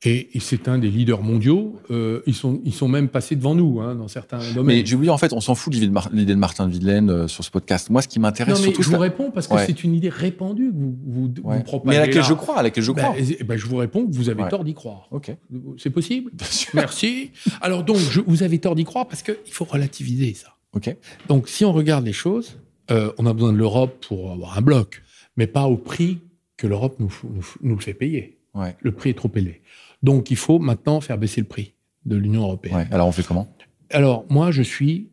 Et, 0.05 0.29
c'est 0.39 0.67
un 0.67 0.77
des 0.77 0.89
leaders 0.89 1.21
mondiaux. 1.21 1.79
Euh, 1.89 2.21
ils, 2.25 2.33
sont, 2.33 2.59
ils 2.65 2.73
sont 2.73 2.89
même 2.89 3.07
passés 3.07 3.37
devant 3.37 3.55
nous 3.55 3.79
hein, 3.79 3.95
dans 3.95 4.09
certains 4.09 4.39
domaines. 4.53 4.83
Mais 4.83 4.83
vous 4.83 5.03
dire, 5.03 5.13
en 5.13 5.17
fait, 5.17 5.31
on 5.31 5.39
s'en 5.39 5.55
fout 5.55 5.71
de 5.71 5.79
l'idée 5.79 6.33
de 6.33 6.39
Martin 6.39 6.67
Videlaine 6.67 7.09
euh, 7.09 7.27
sur 7.29 7.43
ce 7.43 7.49
podcast. 7.49 7.89
Moi, 7.89 8.01
ce 8.01 8.09
qui 8.09 8.19
m'intéresse 8.19 8.61
surtout, 8.61 8.83
je 8.83 8.89
vous 8.89 8.97
réponds 8.97 9.31
parce 9.31 9.47
que 9.47 9.57
c'est 9.65 9.83
une 9.83 9.93
idée 9.93 10.09
répandue 10.09 10.71
que 10.71 10.77
vous, 10.77 10.95
vous, 11.05 11.63
propagez. 11.63 11.97
Mais 11.97 12.03
à 12.03 12.07
laquelle 12.07 12.23
je 12.23 12.33
crois, 12.33 12.59
à 12.59 12.63
laquelle 12.63 12.83
je 12.83 12.91
ben, 12.91 13.01
crois. 13.01 13.15
Ben, 13.15 13.47
ben, 13.47 13.57
je 13.57 13.65
vous 13.65 13.77
réponds 13.77 14.05
que 14.05 14.13
vous 14.13 14.29
avez 14.29 14.47
tort 14.49 14.65
d'y 14.65 14.73
croire. 14.73 15.07
Ok. 15.11 15.31
C'est 15.77 15.89
possible 15.89 16.31
Merci. 16.73 17.31
Alors 17.61 17.83
donc, 17.83 17.97
je, 17.97 18.19
vous 18.25 18.43
avez 18.43 18.59
tort 18.59 18.75
d'y 18.75 18.83
croire 18.83 19.07
parce 19.07 19.23
qu'il 19.23 19.51
faut 19.51 19.65
relativiser 19.65 20.33
ça. 20.33 20.55
Ok. 20.73 20.95
Donc, 21.29 21.47
si 21.47 21.63
on 21.63 21.71
regarde 21.71 22.05
les 22.05 22.13
choses, 22.13 22.57
euh, 22.91 23.13
on 23.17 23.25
a 23.25 23.33
besoin 23.33 23.53
de 23.53 23.57
l'Europe 23.57 24.05
pour 24.05 24.31
avoir 24.31 24.57
un 24.57 24.61
bloc, 24.61 25.01
mais 25.37 25.47
pas 25.47 25.63
au 25.63 25.77
prix 25.77 26.19
que 26.57 26.67
l'Europe 26.67 26.95
nous, 26.99 27.13
nous, 27.23 27.45
nous 27.61 27.79
fait 27.79 27.93
payer. 27.93 28.39
Le 28.81 28.91
prix 28.91 29.11
est 29.11 29.15
trop 29.15 29.31
élevé. 29.33 29.61
Donc 30.03 30.29
il 30.29 30.37
faut 30.37 30.59
maintenant 30.59 31.01
faire 31.01 31.17
baisser 31.17 31.41
le 31.41 31.47
prix 31.47 31.73
de 32.05 32.15
l'Union 32.15 32.43
européenne. 32.43 32.87
Alors 32.91 33.07
on 33.07 33.11
fait 33.11 33.23
comment? 33.23 33.47
Alors 33.89 34.25
moi 34.29 34.51
je 34.51 34.61
suis, 34.61 35.09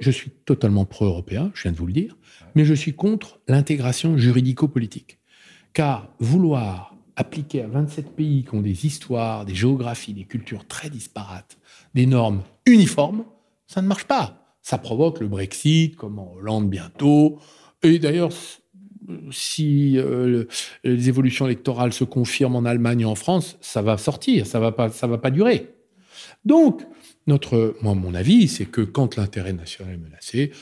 je 0.00 0.10
suis 0.10 0.30
totalement 0.30 0.84
pro-européen, 0.84 1.50
je 1.54 1.62
viens 1.62 1.72
de 1.72 1.76
vous 1.76 1.86
le 1.86 1.92
dire, 1.92 2.16
mais 2.54 2.64
je 2.64 2.74
suis 2.74 2.92
contre 2.92 3.40
l'intégration 3.48 4.18
juridico-politique. 4.18 5.18
Car 5.72 6.08
vouloir 6.18 6.94
appliquer 7.16 7.62
à 7.62 7.66
27 7.66 8.14
pays 8.14 8.44
qui 8.44 8.54
ont 8.54 8.60
des 8.60 8.84
histoires, 8.86 9.44
des 9.44 9.54
géographies, 9.54 10.12
des 10.12 10.24
cultures 10.24 10.66
très 10.66 10.90
disparates, 10.90 11.58
des 11.94 12.06
normes 12.06 12.42
uniformes, 12.66 13.24
ça 13.66 13.80
ne 13.82 13.86
marche 13.86 14.04
pas. 14.04 14.54
Ça 14.62 14.78
provoque 14.78 15.20
le 15.20 15.28
Brexit, 15.28 15.96
comme 15.96 16.18
en 16.18 16.34
Hollande 16.34 16.68
bientôt. 16.68 17.38
Et 17.82 17.98
d'ailleurs, 17.98 18.30
si 19.30 19.98
euh, 19.98 20.44
les 20.84 21.08
évolutions 21.08 21.46
électorales 21.46 21.92
se 21.92 22.04
confirment 22.04 22.56
en 22.56 22.64
Allemagne 22.64 23.00
et 23.00 23.04
en 23.04 23.14
France, 23.14 23.56
ça 23.60 23.82
va 23.82 23.98
sortir, 23.98 24.46
ça 24.46 24.60
va 24.60 24.72
pas, 24.72 24.90
ça 24.90 25.06
va 25.06 25.18
pas 25.18 25.30
durer. 25.30 25.74
Donc, 26.44 26.82
notre, 27.26 27.76
moi, 27.82 27.94
mon 27.94 28.14
avis, 28.14 28.48
c'est 28.48 28.66
que 28.66 28.80
quand 28.80 29.16
l'intérêt 29.16 29.52
national 29.52 29.94
est 29.94 29.98
menacé, 29.98 30.52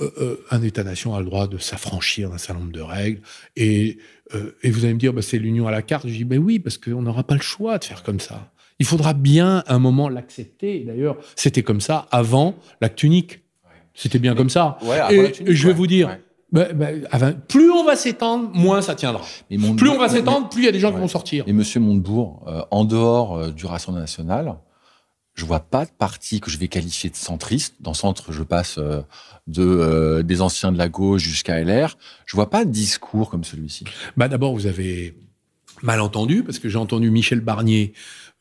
euh, 0.00 0.10
euh, 0.18 0.36
un 0.50 0.62
État-nation 0.62 1.14
a 1.14 1.20
le 1.20 1.26
droit 1.26 1.48
de 1.48 1.58
s'affranchir 1.58 2.30
d'un 2.30 2.38
certain 2.38 2.60
nombre 2.60 2.72
de 2.72 2.80
règles. 2.80 3.20
Et, 3.56 3.98
et 4.62 4.70
vous 4.70 4.84
allez 4.84 4.94
me 4.94 4.98
dire, 4.98 5.12
bah, 5.12 5.22
c'est 5.22 5.38
l'union 5.38 5.66
à 5.66 5.70
la 5.70 5.82
carte. 5.82 6.06
Je 6.06 6.12
dis, 6.12 6.24
ben 6.24 6.38
oui, 6.38 6.58
parce 6.58 6.78
qu'on 6.78 7.02
n'aura 7.02 7.24
pas 7.24 7.34
le 7.34 7.40
choix 7.40 7.78
de 7.78 7.84
faire 7.84 8.02
comme 8.02 8.20
ça. 8.20 8.52
Il 8.78 8.86
faudra 8.86 9.12
bien 9.12 9.64
un 9.66 9.78
moment 9.78 10.08
l'accepter. 10.08 10.84
D'ailleurs, 10.84 11.18
c'était 11.34 11.62
comme 11.62 11.80
ça 11.80 12.06
avant 12.10 12.56
l'acte 12.80 13.02
unique. 13.02 13.40
C'était 13.92 14.20
bien 14.20 14.36
comme 14.36 14.50
ça. 14.50 14.78
et, 15.10 15.32
je 15.44 15.66
vais 15.66 15.72
vous 15.72 15.88
dire, 15.88 16.16
bah, 16.50 16.68
bah, 16.72 17.32
plus 17.46 17.70
on 17.70 17.84
va 17.84 17.94
s'étendre, 17.94 18.50
moins 18.54 18.80
ça 18.80 18.94
tiendra. 18.94 19.22
plus 19.48 19.88
on 19.88 19.98
va 19.98 20.08
s'étendre, 20.08 20.48
plus 20.48 20.62
il 20.62 20.64
y 20.64 20.68
a 20.68 20.72
des 20.72 20.80
gens 20.80 20.92
qui 20.92 20.98
vont 20.98 21.08
sortir. 21.08 21.44
Et 21.46 21.52
Monsieur 21.52 21.80
Montebourg, 21.80 22.44
euh, 22.48 22.62
en 22.70 22.84
dehors 22.84 23.36
euh, 23.36 23.50
du 23.50 23.66
Rassemblement 23.66 24.00
national, 24.00 24.56
je 25.34 25.44
vois 25.44 25.60
pas 25.60 25.84
de 25.84 25.90
parti 25.90 26.40
que 26.40 26.50
je 26.50 26.56
vais 26.56 26.68
qualifier 26.68 27.10
de 27.10 27.16
centriste. 27.16 27.74
Dans 27.80 27.92
centre, 27.92 28.32
je 28.32 28.42
passe 28.42 28.78
euh, 28.78 29.02
de 29.46 30.22
des 30.22 30.40
anciens 30.40 30.72
de 30.72 30.78
la 30.78 30.88
gauche 30.88 31.22
jusqu'à 31.22 31.62
LR. 31.62 31.96
Je 32.24 32.34
vois 32.34 32.48
pas 32.48 32.64
de 32.64 32.70
discours 32.70 33.28
comme 33.28 33.44
celui-ci. 33.44 33.84
Bah 34.16 34.28
d'abord, 34.28 34.54
vous 34.54 34.66
avez 34.66 35.14
mal 35.82 36.00
entendu 36.00 36.42
parce 36.42 36.58
que 36.58 36.68
j'ai 36.68 36.78
entendu 36.78 37.10
Michel 37.10 37.40
Barnier 37.40 37.92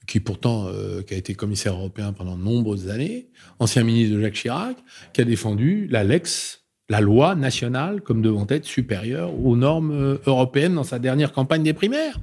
qui 0.07 0.21
pourtant 0.21 0.67
qui 1.05 1.13
a 1.13 1.17
été 1.17 1.35
commissaire 1.35 1.73
européen 1.73 2.13
pendant 2.13 2.37
de 2.37 2.41
nombreuses 2.41 2.89
années, 2.89 3.27
ancien 3.59 3.83
ministre 3.83 4.15
de 4.15 4.21
Jacques 4.21 4.35
Chirac, 4.35 4.77
qui 5.11 5.19
a 5.19 5.25
défendu 5.25 5.87
la 5.91 6.05
Lex 6.05 6.61
la 6.89 7.01
loi 7.01 7.35
nationale 7.35 8.01
comme 8.01 8.21
devant 8.21 8.47
être 8.49 8.65
supérieure 8.65 9.33
aux 9.39 9.55
normes 9.55 9.91
euh, 9.91 10.17
européennes 10.25 10.75
dans 10.75 10.83
sa 10.83 10.99
dernière 10.99 11.31
campagne 11.31 11.63
des 11.63 11.73
primaires. 11.73 12.19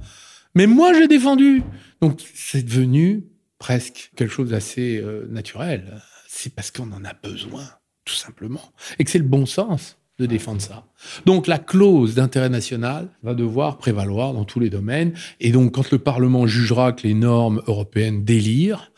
Mais 0.55 0.67
moi, 0.67 0.93
j'ai 0.93 1.07
défendu. 1.07 1.63
Donc, 2.01 2.21
c'est 2.33 2.63
devenu 2.63 3.25
presque 3.59 4.11
quelque 4.15 4.31
chose 4.31 4.49
d'assez 4.49 4.97
euh, 4.97 5.27
naturel. 5.29 6.01
C'est 6.27 6.53
parce 6.53 6.71
qu'on 6.71 6.91
en 6.91 7.03
a 7.05 7.13
besoin, 7.13 7.63
tout 8.05 8.13
simplement. 8.13 8.73
Et 8.97 9.03
que 9.03 9.11
c'est 9.11 9.19
le 9.19 9.25
bon 9.25 9.45
sens 9.45 9.97
de 10.17 10.25
défendre 10.25 10.61
ça. 10.61 10.85
Donc 11.25 11.45
la 11.45 11.59
clause 11.59 12.15
d'intérêt 12.15 12.49
national 12.49 13.09
va 13.21 13.33
devoir 13.33 13.77
prévaloir 13.77 14.33
dans 14.33 14.45
tous 14.45 14.59
les 14.59 14.69
domaines. 14.69 15.13
Et 15.41 15.51
donc 15.51 15.73
quand 15.73 15.91
le 15.91 15.99
Parlement 15.99 16.47
jugera 16.47 16.93
que 16.93 17.05
les 17.05 17.13
normes 17.13 17.61
européennes 17.67 18.23
délirent, 18.23 18.91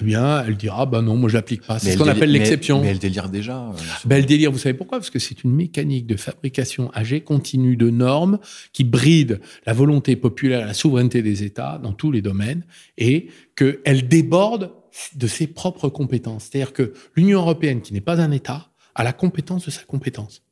eh 0.00 0.04
bien, 0.04 0.44
elle 0.46 0.56
dira, 0.56 0.86
bah 0.86 1.02
non, 1.02 1.16
moi 1.16 1.28
je 1.28 1.34
l'applique 1.34 1.66
pas. 1.66 1.80
C'est 1.80 1.92
ce 1.92 1.98
qu'on 1.98 2.06
appelle 2.06 2.30
l'exception. 2.30 2.80
Mais, 2.80 2.88
elle 2.88 3.00
délire 3.00 3.28
déjà. 3.28 3.72
Ben, 4.04 4.16
elle 4.16 4.26
délire, 4.26 4.52
vous 4.52 4.58
savez 4.58 4.74
pourquoi? 4.74 4.98
Parce 4.98 5.10
que 5.10 5.18
c'est 5.18 5.42
une 5.42 5.52
mécanique 5.52 6.06
de 6.06 6.16
fabrication 6.16 6.92
âgée 6.94 7.22
continue 7.22 7.76
de 7.76 7.90
normes 7.90 8.38
qui 8.72 8.84
bride 8.84 9.40
la 9.66 9.72
volonté 9.72 10.14
populaire, 10.14 10.64
la 10.66 10.74
souveraineté 10.74 11.22
des 11.22 11.42
États 11.42 11.80
dans 11.82 11.92
tous 11.92 12.12
les 12.12 12.22
domaines 12.22 12.64
et 12.98 13.28
qu'elle 13.56 14.06
déborde 14.06 14.70
de 15.16 15.26
ses 15.26 15.48
propres 15.48 15.88
compétences. 15.88 16.48
C'est-à-dire 16.50 16.72
que 16.72 16.92
l'Union 17.16 17.40
européenne, 17.40 17.80
qui 17.80 17.92
n'est 17.92 18.00
pas 18.00 18.20
un 18.20 18.30
État, 18.30 18.68
a 18.94 19.04
la 19.04 19.12
compétence 19.12 19.66
de 19.66 19.70
sa 19.70 19.82
compétence. 19.82 20.42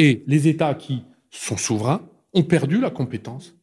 Et 0.00 0.24
les 0.26 0.48
États 0.48 0.74
qui 0.74 1.02
sont 1.30 1.58
souverains 1.58 2.08
ont 2.32 2.42
perdu 2.42 2.80
la 2.80 2.88
compétence 2.88 3.54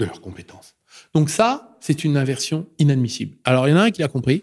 de 0.00 0.04
leur 0.04 0.20
compétence. 0.20 0.74
Donc 1.14 1.30
ça, 1.30 1.78
c'est 1.78 2.02
une 2.02 2.16
inversion 2.16 2.66
inadmissible. 2.80 3.36
Alors 3.44 3.68
il 3.68 3.70
y 3.70 3.74
en 3.74 3.76
a 3.76 3.84
un 3.84 3.90
qui 3.92 4.02
l'a 4.02 4.08
compris. 4.08 4.42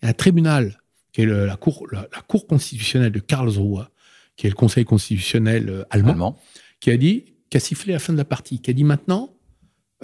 Il 0.00 0.04
y 0.04 0.06
a 0.06 0.10
un 0.10 0.14
tribunal, 0.14 0.80
qui 1.10 1.22
est 1.22 1.26
la, 1.26 1.56
cour, 1.56 1.84
la, 1.90 2.06
cour 2.28 2.46
constitutionnelle 2.46 3.10
de 3.10 3.18
Karlsruhe, 3.18 3.88
qui 4.36 4.46
est 4.46 4.50
le 4.50 4.54
Conseil 4.54 4.84
constitutionnel 4.84 5.68
euh, 5.68 5.84
allemand, 5.90 6.38
qui 6.78 6.92
a 6.92 6.96
dit, 6.96 7.24
qui 7.50 7.56
a 7.56 7.60
sifflé 7.60 7.92
la 7.92 7.98
fin 7.98 8.12
de 8.12 8.18
la 8.18 8.24
partie, 8.24 8.60
qui 8.60 8.70
a 8.70 8.72
dit 8.72 8.84
maintenant, 8.84 9.34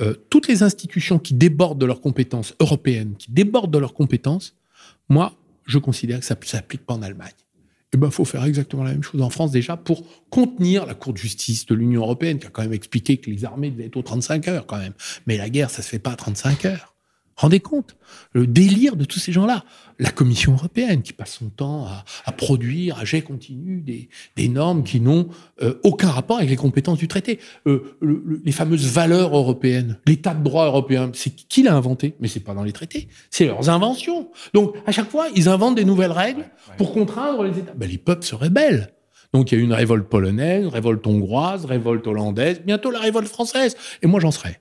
euh, 0.00 0.14
toutes 0.28 0.48
les 0.48 0.64
institutions 0.64 1.20
qui 1.20 1.34
débordent 1.34 1.80
de 1.80 1.86
leurs 1.86 2.00
compétences 2.00 2.52
européennes, 2.58 3.14
qui 3.16 3.30
débordent 3.30 3.72
de 3.72 3.78
leurs 3.78 3.94
compétences, 3.94 4.56
moi, 5.08 5.36
je 5.66 5.78
considère 5.78 6.18
que 6.18 6.26
ça 6.26 6.34
ne 6.34 6.44
s'applique 6.44 6.84
pas 6.84 6.94
en 6.94 7.02
Allemagne 7.02 7.30
eh 7.94 7.96
ben, 7.96 8.10
faut 8.10 8.24
faire 8.24 8.44
exactement 8.44 8.82
la 8.82 8.92
même 8.92 9.02
chose 9.02 9.22
en 9.22 9.30
France 9.30 9.50
déjà 9.50 9.76
pour 9.76 10.02
contenir 10.30 10.86
la 10.86 10.94
Cour 10.94 11.12
de 11.12 11.18
justice 11.18 11.66
de 11.66 11.74
l'Union 11.74 12.02
européenne, 12.02 12.38
qui 12.38 12.46
a 12.46 12.50
quand 12.50 12.62
même 12.62 12.72
expliqué 12.72 13.18
que 13.18 13.30
les 13.30 13.44
armées 13.44 13.70
devaient 13.70 13.86
être 13.86 13.96
aux 13.96 14.02
35 14.02 14.48
heures 14.48 14.66
quand 14.66 14.78
même. 14.78 14.94
Mais 15.26 15.36
la 15.36 15.48
guerre, 15.48 15.70
ça 15.70 15.82
se 15.82 15.88
fait 15.88 15.98
pas 15.98 16.12
à 16.12 16.16
35 16.16 16.64
heures. 16.64 16.93
Rendez 17.36 17.60
compte 17.60 17.96
le 18.32 18.46
délire 18.46 18.96
de 18.96 19.04
tous 19.04 19.18
ces 19.18 19.32
gens-là. 19.32 19.64
La 19.98 20.10
Commission 20.10 20.52
européenne 20.52 21.02
qui 21.02 21.12
passe 21.12 21.34
son 21.34 21.48
temps 21.48 21.86
à, 22.24 22.32
produire 22.32 22.98
à 22.98 23.04
jet 23.04 23.22
continu 23.22 23.80
des, 23.80 24.48
normes 24.48 24.84
qui 24.84 25.00
n'ont 25.00 25.28
euh, 25.62 25.74
aucun 25.82 26.10
rapport 26.10 26.38
avec 26.38 26.50
les 26.50 26.56
compétences 26.56 26.98
du 26.98 27.08
traité. 27.08 27.40
Euh, 27.66 27.96
les 28.44 28.52
fameuses 28.52 28.86
valeurs 28.86 29.36
européennes, 29.36 29.98
l'état 30.06 30.34
de 30.34 30.44
droit 30.44 30.66
européen, 30.66 31.10
c'est 31.14 31.34
qui 31.34 31.62
l'a 31.62 31.74
inventé? 31.74 32.14
Mais 32.20 32.28
c'est 32.28 32.40
pas 32.40 32.54
dans 32.54 32.64
les 32.64 32.72
traités, 32.72 33.08
c'est 33.30 33.46
leurs 33.46 33.68
inventions. 33.68 34.30
Donc 34.52 34.76
à 34.86 34.92
chaque 34.92 35.10
fois, 35.10 35.26
ils 35.34 35.48
inventent 35.48 35.76
des 35.76 35.84
nouvelles 35.84 36.12
règles 36.12 36.44
pour 36.76 36.92
contraindre 36.92 37.42
les 37.42 37.58
États. 37.58 37.74
Ben, 37.74 37.88
les 37.88 37.98
peuples 37.98 38.24
se 38.24 38.34
rébellent. 38.34 38.92
Donc 39.32 39.50
il 39.50 39.56
y 39.56 39.58
a 39.58 39.60
eu 39.60 39.64
une 39.64 39.72
révolte 39.72 40.08
polonaise, 40.08 40.68
révolte 40.68 41.04
hongroise, 41.06 41.64
révolte 41.64 42.06
hollandaise, 42.06 42.62
bientôt 42.64 42.92
la 42.92 43.00
révolte 43.00 43.28
française. 43.28 43.76
Et 44.02 44.06
moi 44.06 44.20
j'en 44.20 44.30
serai. 44.30 44.60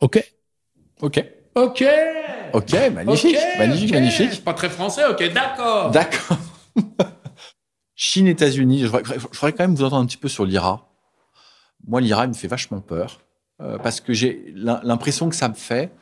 OK? 0.00 0.22
Ok. 1.00 1.24
Ok. 1.54 1.84
Ok, 2.52 2.72
magnifique, 2.94 3.36
magnifique, 3.58 3.92
magnifique. 3.92 4.44
Pas 4.44 4.54
très 4.54 4.70
français, 4.70 5.02
ok, 5.10 5.32
d'accord. 5.32 5.90
D'accord. 5.90 6.38
Chine, 7.94 8.26
États-Unis, 8.26 8.80
je 8.80 8.86
voudrais 8.86 9.52
quand 9.52 9.64
même 9.64 9.74
vous 9.74 9.84
entendre 9.84 10.02
un 10.02 10.06
petit 10.06 10.16
peu 10.16 10.28
sur 10.28 10.44
l'IRA. 10.44 10.88
Moi, 11.86 12.00
l'IRA, 12.00 12.24
il 12.24 12.28
me 12.28 12.34
fait 12.34 12.48
vachement 12.48 12.80
peur 12.80 13.20
euh, 13.60 13.76
parce 13.78 14.00
que 14.00 14.12
j'ai 14.12 14.52
l'impression 14.54 15.28
que 15.28 15.36
ça 15.36 15.48
me 15.48 15.54
fait, 15.54 15.92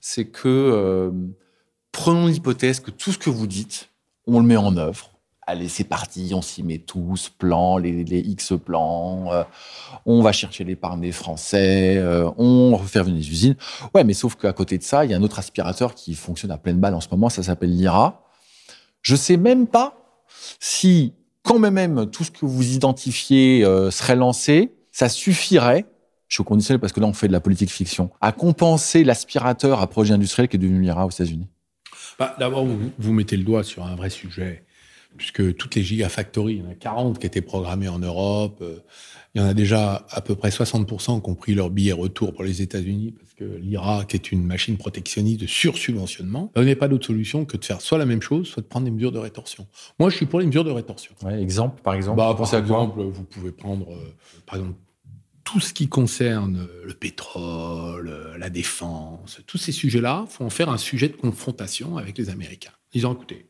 c'est 0.00 0.26
que 0.26 0.48
euh, 0.48 1.10
prenons 1.92 2.26
l'hypothèse 2.26 2.80
que 2.80 2.90
tout 2.90 3.12
ce 3.12 3.18
que 3.18 3.30
vous 3.30 3.46
dites, 3.46 3.90
on 4.26 4.40
le 4.40 4.46
met 4.46 4.56
en 4.56 4.76
œuvre 4.76 5.13
allez, 5.46 5.68
c'est 5.68 5.84
parti, 5.84 6.32
on 6.34 6.42
s'y 6.42 6.62
met 6.62 6.78
tous, 6.78 7.28
plans, 7.28 7.78
les, 7.78 8.04
X 8.18 8.54
plans, 8.64 9.32
euh, 9.32 9.42
on 10.06 10.22
va 10.22 10.32
chercher 10.32 10.64
l'épargne 10.64 11.00
des 11.00 11.12
Français, 11.12 11.96
euh, 11.98 12.30
on 12.38 12.76
refait 12.76 13.02
venir 13.02 13.16
les 13.16 13.30
usines. 13.30 13.56
Ouais, 13.94 14.04
mais 14.04 14.14
sauf 14.14 14.36
qu'à 14.36 14.52
côté 14.52 14.78
de 14.78 14.82
ça, 14.82 15.04
il 15.04 15.10
y 15.10 15.14
a 15.14 15.16
un 15.16 15.22
autre 15.22 15.38
aspirateur 15.38 15.94
qui 15.94 16.14
fonctionne 16.14 16.50
à 16.50 16.58
pleine 16.58 16.78
balle 16.78 16.94
en 16.94 17.00
ce 17.00 17.08
moment, 17.10 17.28
ça 17.28 17.42
s'appelle 17.42 17.74
l'IRA. 17.74 18.22
Je 19.02 19.16
sais 19.16 19.36
même 19.36 19.66
pas 19.66 19.96
si, 20.60 21.14
quand 21.42 21.58
même, 21.58 22.10
tout 22.10 22.24
ce 22.24 22.30
que 22.30 22.46
vous 22.46 22.72
identifiez 22.72 23.64
euh, 23.64 23.90
serait 23.90 24.16
lancé, 24.16 24.72
ça 24.92 25.08
suffirait, 25.08 25.84
je 26.28 26.36
suis 26.36 26.44
conditionnel 26.44 26.80
parce 26.80 26.92
que 26.92 27.00
là, 27.00 27.06
on 27.06 27.12
fait 27.12 27.28
de 27.28 27.32
la 27.32 27.40
politique 27.40 27.70
fiction, 27.70 28.10
à 28.20 28.32
compenser 28.32 29.04
l'aspirateur 29.04 29.80
à 29.80 29.86
projet 29.86 30.14
industriel 30.14 30.48
qui 30.48 30.56
est 30.56 30.58
devenu 30.58 30.80
l'IRA 30.80 31.06
aux 31.06 31.10
États-Unis. 31.10 31.48
Bah, 32.18 32.34
D'abord, 32.38 32.64
vous 32.98 33.12
mettez 33.12 33.36
le 33.36 33.42
doigt 33.42 33.64
sur 33.64 33.84
un 33.84 33.96
vrai 33.96 34.08
sujet 34.08 34.64
puisque 35.16 35.56
toutes 35.56 35.74
les 35.74 35.82
gigafactories, 35.82 36.54
il 36.54 36.62
y 36.62 36.66
en 36.66 36.70
a 36.70 36.74
40 36.74 37.18
qui 37.18 37.26
étaient 37.26 37.40
programmées 37.40 37.88
en 37.88 37.98
Europe. 37.98 38.58
Euh, 38.62 38.78
il 39.34 39.40
y 39.40 39.44
en 39.44 39.48
a 39.48 39.54
déjà 39.54 40.06
à 40.10 40.20
peu 40.20 40.36
près 40.36 40.50
60% 40.50 41.20
qui 41.20 41.30
ont 41.30 41.34
pris 41.34 41.54
leur 41.54 41.70
billet 41.70 41.92
retour 41.92 42.32
pour 42.32 42.44
les 42.44 42.62
États-Unis, 42.62 43.12
parce 43.18 43.34
que 43.34 43.44
l'Irak 43.44 44.14
est 44.14 44.30
une 44.30 44.44
machine 44.44 44.76
protectionniste 44.76 45.40
de 45.40 45.46
sursubventionnement. 45.46 46.52
N'y 46.56 46.70
a 46.70 46.76
pas 46.76 46.88
d'autre 46.88 47.06
solution 47.06 47.44
que 47.44 47.56
de 47.56 47.64
faire 47.64 47.80
soit 47.80 47.98
la 47.98 48.06
même 48.06 48.22
chose, 48.22 48.46
soit 48.46 48.62
de 48.62 48.68
prendre 48.68 48.84
des 48.84 48.92
mesures 48.92 49.12
de 49.12 49.18
rétorsion. 49.18 49.66
Moi, 49.98 50.10
je 50.10 50.16
suis 50.16 50.26
pour 50.26 50.38
les 50.38 50.46
mesures 50.46 50.64
de 50.64 50.70
rétorsion. 50.70 51.12
Ouais, 51.24 51.40
exemple, 51.42 51.82
par 51.82 51.94
exemple 51.94 52.18
bah, 52.18 52.34
Par 52.38 52.54
exemple, 52.54 53.02
vous 53.02 53.24
pouvez 53.24 53.50
prendre, 53.50 53.92
euh, 53.92 54.14
par 54.46 54.56
exemple, 54.56 54.78
tout 55.42 55.60
ce 55.60 55.74
qui 55.74 55.88
concerne 55.88 56.66
le 56.84 56.94
pétrole, 56.94 58.34
la 58.38 58.50
défense, 58.50 59.40
tous 59.46 59.58
ces 59.58 59.72
sujets-là, 59.72 60.24
faut 60.28 60.44
en 60.44 60.50
faire 60.50 60.70
un 60.70 60.78
sujet 60.78 61.08
de 61.08 61.16
confrontation 61.16 61.98
avec 61.98 62.16
les 62.16 62.30
Américains. 62.30 62.72
Ils 62.94 63.06
ont 63.06 63.12
écouté, 63.12 63.46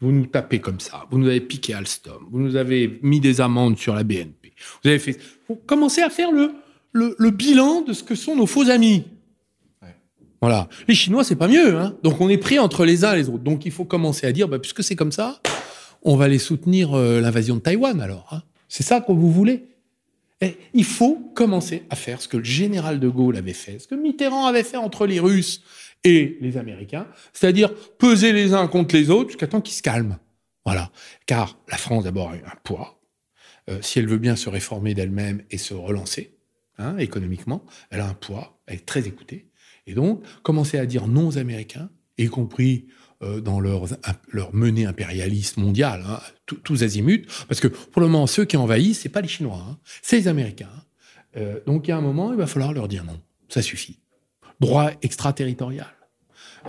vous 0.00 0.12
nous 0.12 0.26
tapez 0.26 0.60
comme 0.60 0.80
ça, 0.80 1.06
vous 1.10 1.18
nous 1.18 1.28
avez 1.28 1.40
piqué 1.40 1.74
Alstom, 1.74 2.26
vous 2.30 2.40
nous 2.40 2.56
avez 2.56 2.98
mis 3.02 3.20
des 3.20 3.40
amendes 3.40 3.78
sur 3.78 3.94
la 3.94 4.04
BNP, 4.04 4.52
vous 4.82 4.90
avez 4.90 4.98
fait. 4.98 5.18
Vous 5.48 5.56
commencez 5.56 6.02
à 6.02 6.10
faire 6.10 6.30
le, 6.32 6.52
le, 6.92 7.30
bilan 7.30 7.82
de 7.82 7.92
ce 7.92 8.02
que 8.02 8.14
sont 8.14 8.36
nos 8.36 8.46
faux 8.46 8.70
amis. 8.70 9.04
Voilà. 10.40 10.68
Les 10.88 10.94
Chinois, 10.94 11.24
c'est 11.24 11.36
pas 11.36 11.48
mieux. 11.48 11.78
Hein 11.78 11.96
Donc 12.02 12.20
on 12.20 12.28
est 12.28 12.36
pris 12.36 12.58
entre 12.58 12.84
les 12.84 13.02
uns 13.04 13.14
et 13.14 13.16
les 13.16 13.28
autres. 13.30 13.42
Donc 13.42 13.64
il 13.64 13.72
faut 13.72 13.86
commencer 13.86 14.26
à 14.26 14.32
dire, 14.32 14.46
bah, 14.46 14.58
puisque 14.58 14.84
c'est 14.84 14.94
comme 14.94 15.12
ça, 15.12 15.40
on 16.02 16.16
va 16.16 16.26
aller 16.26 16.38
soutenir 16.38 16.92
euh, 16.92 17.20
l'invasion 17.20 17.56
de 17.56 17.60
Taïwan 17.60 18.00
alors. 18.00 18.28
Hein. 18.30 18.42
c'est 18.68 18.82
ça 18.82 19.00
que 19.00 19.10
vous 19.10 19.32
voulez? 19.32 19.64
Et 20.42 20.58
Il 20.74 20.84
faut 20.84 21.30
commencer 21.34 21.84
à 21.88 21.96
faire 21.96 22.20
ce 22.20 22.28
que 22.28 22.36
le 22.36 22.44
général 22.44 23.00
de 23.00 23.08
Gaulle 23.08 23.36
avait 23.36 23.54
fait, 23.54 23.78
ce 23.78 23.88
que 23.88 23.94
Mitterrand 23.94 24.46
avait 24.46 24.64
fait 24.64 24.76
entre 24.76 25.06
les 25.06 25.18
Russes 25.18 25.62
et 26.04 26.36
les 26.40 26.56
Américains, 26.56 27.06
c'est-à-dire 27.32 27.74
peser 27.98 28.32
les 28.32 28.52
uns 28.52 28.68
contre 28.68 28.94
les 28.94 29.10
autres 29.10 29.30
jusqu'à 29.30 29.46
temps 29.46 29.60
qu'ils 29.60 29.74
se 29.74 29.82
calment. 29.82 30.18
Voilà. 30.64 30.90
Car 31.26 31.58
la 31.68 31.76
France, 31.76 32.04
d'abord, 32.04 32.30
a 32.30 32.36
eu 32.36 32.42
un 32.44 32.56
poids. 32.62 33.00
Euh, 33.70 33.78
si 33.80 33.98
elle 33.98 34.06
veut 34.06 34.18
bien 34.18 34.36
se 34.36 34.48
réformer 34.48 34.94
d'elle-même 34.94 35.42
et 35.50 35.58
se 35.58 35.72
relancer 35.72 36.36
hein, 36.78 36.98
économiquement, 36.98 37.64
elle 37.90 38.00
a 38.00 38.08
un 38.08 38.14
poids, 38.14 38.60
elle 38.66 38.76
est 38.76 38.86
très 38.86 39.06
écoutée. 39.06 39.48
Et 39.86 39.94
donc, 39.94 40.22
commencer 40.42 40.78
à 40.78 40.86
dire 40.86 41.06
non 41.06 41.28
aux 41.28 41.38
Américains, 41.38 41.90
y 42.18 42.26
compris 42.26 42.86
euh, 43.22 43.40
dans 43.40 43.60
leur, 43.60 43.86
leur 44.28 44.54
menée 44.54 44.86
impérialiste 44.86 45.56
mondiale, 45.56 46.04
hein, 46.06 46.20
tous 46.46 46.82
azimuts, 46.82 47.26
parce 47.48 47.60
que 47.60 47.68
pour 47.68 48.00
le 48.02 48.08
moment, 48.08 48.26
ceux 48.26 48.44
qui 48.44 48.56
envahissent, 48.56 49.00
c'est 49.00 49.08
pas 49.08 49.20
les 49.20 49.28
Chinois, 49.28 49.64
hein, 49.66 49.78
c'est 50.02 50.16
les 50.16 50.28
Américains. 50.28 50.70
Euh, 51.36 51.60
donc, 51.66 51.86
il 51.86 51.90
y 51.90 51.92
a 51.92 51.96
un 51.96 52.02
moment, 52.02 52.32
il 52.32 52.38
va 52.38 52.46
falloir 52.46 52.72
leur 52.72 52.88
dire 52.88 53.04
non, 53.04 53.20
ça 53.48 53.62
suffit. 53.62 53.98
Droit 54.60 54.90
extraterritorial, 55.02 55.92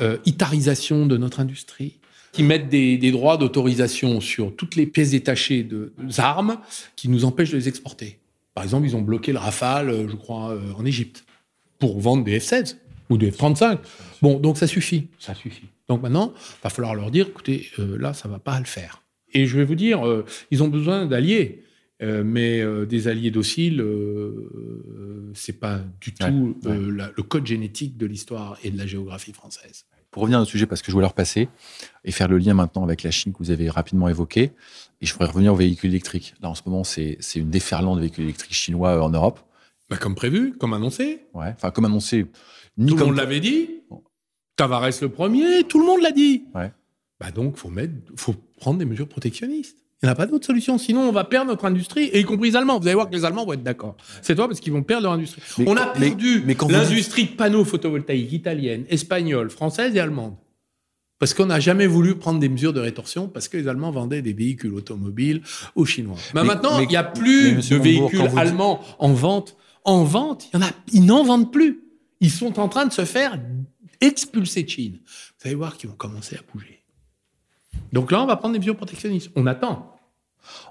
euh, 0.01 0.17
itarisation 0.25 1.05
de 1.05 1.17
notre 1.17 1.39
industrie, 1.39 1.99
qui 2.31 2.43
mettent 2.43 2.67
des, 2.67 2.97
des 2.97 3.11
droits 3.11 3.37
d'autorisation 3.37 4.19
sur 4.19 4.55
toutes 4.55 4.75
les 4.75 4.85
pièces 4.85 5.11
détachées 5.11 5.63
de, 5.63 5.93
armes 6.17 6.57
qui 6.95 7.07
nous 7.07 7.23
empêchent 7.23 7.51
de 7.51 7.57
les 7.57 7.69
exporter. 7.69 8.19
Par 8.53 8.63
exemple, 8.63 8.85
ils 8.85 8.95
ont 8.95 9.01
bloqué 9.01 9.31
le 9.31 9.39
Rafale, 9.39 10.09
je 10.09 10.15
crois, 10.15 10.57
en 10.77 10.85
Égypte, 10.85 11.25
pour 11.79 11.99
vendre 11.99 12.23
des 12.23 12.39
F-16 12.39 12.77
ou 13.09 13.17
des 13.17 13.31
F-35. 13.31 13.79
Bon, 14.21 14.39
donc 14.39 14.57
ça 14.57 14.67
suffit, 14.67 15.07
ça 15.19 15.33
suffit. 15.33 15.67
Donc 15.87 16.01
maintenant, 16.01 16.33
il 16.35 16.63
va 16.63 16.69
falloir 16.69 16.95
leur 16.95 17.11
dire, 17.11 17.27
écoutez, 17.27 17.69
euh, 17.79 17.97
là, 17.97 18.13
ça 18.13 18.27
va 18.27 18.39
pas 18.39 18.59
le 18.59 18.65
faire. 18.65 19.03
Et 19.33 19.45
je 19.45 19.57
vais 19.57 19.65
vous 19.65 19.75
dire, 19.75 20.07
euh, 20.07 20.25
ils 20.51 20.63
ont 20.63 20.67
besoin 20.67 21.05
d'alliés, 21.05 21.63
euh, 22.01 22.23
mais 22.23 22.63
des 22.85 23.07
alliés 23.07 23.31
dociles, 23.31 23.83
c'est 25.33 25.59
pas 25.59 25.81
du 26.01 26.13
tout 26.13 26.55
le 26.63 27.21
code 27.21 27.45
génétique 27.45 27.97
de 27.97 28.05
l'histoire 28.05 28.57
et 28.63 28.71
de 28.71 28.77
la 28.77 28.85
géographie 28.85 29.33
française. 29.33 29.85
Pour 30.11 30.21
revenir 30.21 30.39
au 30.39 30.45
sujet, 30.45 30.65
parce 30.65 30.81
que 30.81 30.87
je 30.87 30.93
voulais 30.93 31.03
leur 31.03 31.13
passer 31.13 31.49
et 32.05 32.11
faire 32.11 32.29
le 32.29 32.37
lien 32.37 32.53
maintenant 32.53 32.83
avec 32.83 33.03
la 33.03 33.11
Chine 33.11 33.33
que 33.33 33.39
vous 33.39 33.51
avez 33.51 33.69
rapidement 33.69 34.07
évoqué, 34.07 34.53
et 35.01 35.05
je 35.05 35.11
voudrais 35.11 35.27
revenir 35.27 35.51
aux 35.51 35.57
véhicules 35.57 35.89
électriques. 35.89 36.35
Là, 36.41 36.49
en 36.49 36.55
ce 36.55 36.61
moment, 36.65 36.85
c'est 36.85 37.17
une 37.35 37.49
déferlante 37.49 37.97
de 37.97 38.01
véhicules 38.01 38.23
électriques 38.23 38.53
chinois 38.53 39.03
en 39.03 39.09
Europe. 39.09 39.41
Bah, 39.89 39.97
comme 39.97 40.15
prévu, 40.15 40.53
comme 40.53 40.73
annoncé. 40.73 41.19
Ouais, 41.33 41.51
enfin, 41.53 41.69
comme 41.69 41.83
annoncé. 41.85 42.27
Tout 42.77 42.95
le 42.95 43.05
monde 43.05 43.17
l'avait 43.17 43.41
dit. 43.41 43.69
Tavares 44.55 44.89
le 45.01 45.09
premier, 45.09 45.65
tout 45.65 45.79
le 45.79 45.85
monde 45.85 46.01
l'a 46.01 46.11
dit. 46.11 46.45
Ouais. 46.55 46.71
Bah 47.19 47.31
donc, 47.31 47.57
faut 47.57 47.69
mettre, 47.69 47.93
faut 48.15 48.35
prendre 48.57 48.79
des 48.79 48.85
mesures 48.85 49.09
protectionnistes. 49.09 49.84
Il 50.03 50.07
n'y 50.07 50.11
a 50.11 50.15
pas 50.15 50.25
d'autre 50.25 50.45
solution. 50.45 50.77
Sinon, 50.77 51.01
on 51.01 51.11
va 51.11 51.23
perdre 51.23 51.51
notre 51.51 51.65
industrie, 51.65 52.05
et 52.05 52.19
y 52.19 52.23
compris 52.23 52.49
les 52.49 52.55
Allemands. 52.55 52.79
Vous 52.79 52.87
allez 52.87 52.95
voir 52.95 53.09
que 53.09 53.15
les 53.15 53.25
Allemands 53.25 53.45
vont 53.45 53.53
être 53.53 53.63
d'accord. 53.63 53.95
C'est 54.21 54.35
toi, 54.35 54.47
parce 54.47 54.59
qu'ils 54.59 54.73
vont 54.73 54.83
perdre 54.83 55.03
leur 55.03 55.13
industrie. 55.13 55.41
on 55.65 55.75
a 55.77 55.87
perdu 55.87 56.43
l'industrie 56.69 57.25
de 57.25 57.31
panneaux 57.31 57.63
photovoltaïques 57.63 58.33
italienne, 58.33 58.85
espagnole, 58.89 59.49
française 59.49 59.95
et 59.95 59.99
allemande. 59.99 60.35
Parce 61.17 61.33
qu'on 61.33 61.45
n'a 61.45 61.61
jamais 61.61 61.87
voulu 61.87 62.15
prendre 62.15 62.39
des 62.39 62.49
mesures 62.49 62.73
de 62.73 62.81
rétorsion, 62.81 63.29
parce 63.29 63.47
que 63.47 63.55
les 63.55 63.67
Allemands 63.69 63.91
vendaient 63.91 64.21
des 64.21 64.33
véhicules 64.33 64.73
automobiles 64.73 65.41
aux 65.75 65.85
Chinois. 65.85 66.17
Mais, 66.33 66.43
maintenant, 66.43 66.79
il 66.79 66.89
n'y 66.89 66.97
a 66.97 67.03
plus 67.03 67.53
de 67.53 67.75
véhicules 67.77 68.29
allemands 68.35 68.81
en 68.99 69.13
vente. 69.13 69.55
En 69.85 70.03
vente, 70.03 70.49
il 70.51 70.59
y 70.59 70.63
en 70.63 70.65
a, 70.65 70.71
ils 70.91 71.05
n'en 71.05 71.23
vendent 71.23 71.51
plus. 71.51 71.83
Ils 72.19 72.31
sont 72.31 72.59
en 72.59 72.67
train 72.67 72.85
de 72.85 72.91
se 72.91 73.05
faire 73.05 73.39
expulser 74.01 74.63
de 74.63 74.69
Chine. 74.69 74.99
Vous 75.05 75.47
allez 75.47 75.55
voir 75.55 75.77
qu'ils 75.77 75.89
vont 75.89 75.95
commencer 75.95 76.35
à 76.35 76.39
bouger. 76.51 76.74
Donc 77.95 78.11
là, 78.11 78.21
on 78.21 78.25
va 78.25 78.35
prendre 78.35 78.51
des 78.51 78.59
mesures 78.59 78.75
protectionnistes. 78.75 79.31
On 79.37 79.47
attend. 79.47 79.95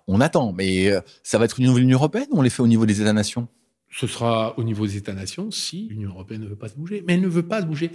On 0.06 0.20
attend, 0.20 0.52
mais 0.52 0.90
euh, 0.90 1.00
ça 1.22 1.38
va 1.38 1.46
être 1.46 1.58
au 1.58 1.62
niveau 1.62 1.74
de 1.74 1.80
l'Union 1.80 1.96
européenne 1.96 2.26
ou 2.30 2.38
on 2.38 2.42
les 2.42 2.50
fait 2.50 2.60
au 2.60 2.66
niveau 2.66 2.84
des 2.84 3.00
États-nations? 3.00 3.48
Ce 3.90 4.06
sera 4.06 4.58
au 4.58 4.62
niveau 4.62 4.86
des 4.86 4.98
États-nations 4.98 5.50
si 5.50 5.88
l'Union 5.88 6.10
européenne 6.10 6.42
ne 6.42 6.48
veut 6.48 6.54
pas 6.54 6.68
se 6.68 6.74
bouger. 6.74 7.02
Mais 7.06 7.14
elle 7.14 7.22
ne 7.22 7.28
veut 7.28 7.46
pas 7.46 7.62
se 7.62 7.66
bouger. 7.66 7.90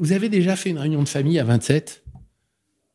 Vous 0.00 0.10
avez 0.10 0.28
déjà 0.28 0.56
fait 0.56 0.70
une 0.70 0.78
réunion 0.78 1.00
de 1.00 1.08
famille 1.08 1.38
à 1.38 1.44
27 1.44 2.02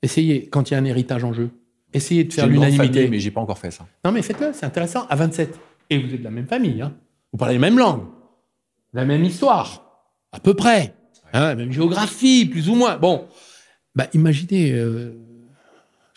Essayez, 0.03 0.47
quand 0.49 0.69
il 0.69 0.73
y 0.73 0.75
a 0.75 0.79
un 0.79 0.85
héritage 0.85 1.23
en 1.23 1.31
jeu. 1.31 1.51
Essayez 1.93 2.25
de 2.25 2.33
faire 2.33 2.47
l'unanimité. 2.47 3.07
Mais 3.07 3.19
j'ai 3.19 3.31
pas 3.31 3.39
encore 3.39 3.57
fait 3.57 3.71
ça. 3.71 3.87
Non, 4.03 4.11
mais 4.11 4.21
faites-le, 4.21 4.51
c'est 4.53 4.65
intéressant. 4.65 5.07
À 5.07 5.15
27. 5.15 5.57
Et 5.89 5.97
vous 5.99 6.13
êtes 6.13 6.19
de 6.19 6.23
la 6.25 6.31
même 6.31 6.47
famille. 6.47 6.81
Hein. 6.81 6.93
Vous 7.31 7.37
parlez 7.37 7.53
la 7.53 7.61
même 7.61 7.79
langue, 7.79 8.03
la 8.93 9.05
même 9.05 9.23
histoire, 9.23 10.03
à 10.33 10.41
peu 10.41 10.53
près. 10.53 10.93
Hein, 11.31 11.55
même 11.55 11.71
géographie, 11.71 12.45
plus 12.45 12.69
ou 12.69 12.75
moins. 12.75 12.97
Bon, 12.97 13.27
bah, 13.95 14.07
imaginez 14.13 14.73
euh, 14.73 15.17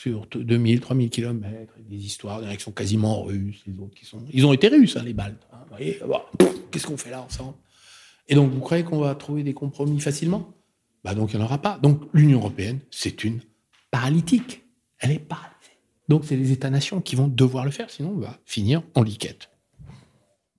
sur 0.00 0.26
2000, 0.34 0.80
3000 0.80 1.10
kilomètres, 1.10 1.74
des 1.78 1.96
histoires, 1.98 2.42
il 2.42 2.56
qui 2.56 2.62
sont 2.62 2.72
quasiment 2.72 3.22
russes, 3.22 3.62
les 3.66 3.78
autres 3.78 3.94
qui 3.94 4.06
sont. 4.06 4.24
Ils 4.32 4.46
ont 4.46 4.54
été 4.54 4.68
russes, 4.68 4.96
hein, 4.96 5.02
les 5.04 5.12
Baltes. 5.12 5.46
Hein, 5.52 5.66
qu'est-ce 6.70 6.86
qu'on 6.86 6.96
fait 6.96 7.10
là 7.10 7.20
ensemble? 7.20 7.52
Et 8.26 8.34
donc, 8.34 8.50
vous 8.50 8.60
croyez 8.60 8.82
qu'on 8.82 9.00
va 9.00 9.14
trouver 9.14 9.42
des 9.42 9.52
compromis 9.52 10.00
facilement? 10.00 10.54
Bah, 11.04 11.14
Donc, 11.14 11.34
il 11.34 11.36
n'y 11.36 11.42
en 11.42 11.44
aura 11.44 11.58
pas. 11.58 11.78
Donc, 11.82 12.00
l'Union 12.14 12.38
européenne, 12.38 12.78
c'est 12.90 13.24
une 13.24 13.40
paralytique. 13.90 14.62
Elle 15.00 15.10
est 15.10 15.18
paralysée. 15.18 15.76
Donc, 16.08 16.24
c'est 16.24 16.36
les 16.36 16.50
États-nations 16.50 17.02
qui 17.02 17.14
vont 17.14 17.28
devoir 17.28 17.66
le 17.66 17.70
faire, 17.70 17.90
sinon 17.90 18.12
on 18.12 18.20
va 18.20 18.38
finir 18.46 18.82
en 18.94 19.02
liquette. 19.02 19.50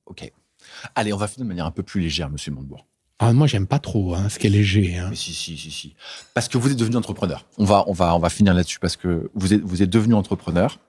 OK. 0.06 0.32
Allez, 0.94 1.14
on 1.14 1.18
va 1.18 1.28
finir 1.28 1.46
de 1.46 1.50
manière 1.50 1.66
un 1.66 1.72
peu 1.72 1.82
plus 1.82 2.00
légère, 2.00 2.30
monsieur 2.30 2.52
Montebourg. 2.52 2.86
Ah, 3.24 3.34
moi, 3.34 3.46
j'aime 3.46 3.68
pas 3.68 3.78
trop 3.78 4.16
hein, 4.16 4.30
ce 4.30 4.40
qui 4.40 4.48
est 4.48 4.50
léger. 4.50 4.98
Hein. 4.98 5.08
Mais 5.12 5.16
si, 5.16 5.32
si, 5.32 5.56
si, 5.56 5.70
si. 5.70 5.94
Parce 6.34 6.48
que 6.48 6.58
vous 6.58 6.72
êtes 6.72 6.78
devenu 6.78 6.96
entrepreneur. 6.96 7.46
On 7.60 7.66
va, 7.66 7.84
on 7.86 7.94
va, 7.94 8.16
on 8.16 8.20
va 8.20 8.30
finir 8.30 8.56
là-dessus 8.56 8.80
parce 8.80 8.98
que 8.98 9.30
vous 9.36 9.54
êtes, 9.54 9.62
vous 9.62 9.84
êtes 9.84 9.92
devenu 9.92 10.16
entrepreneur. 10.16 10.80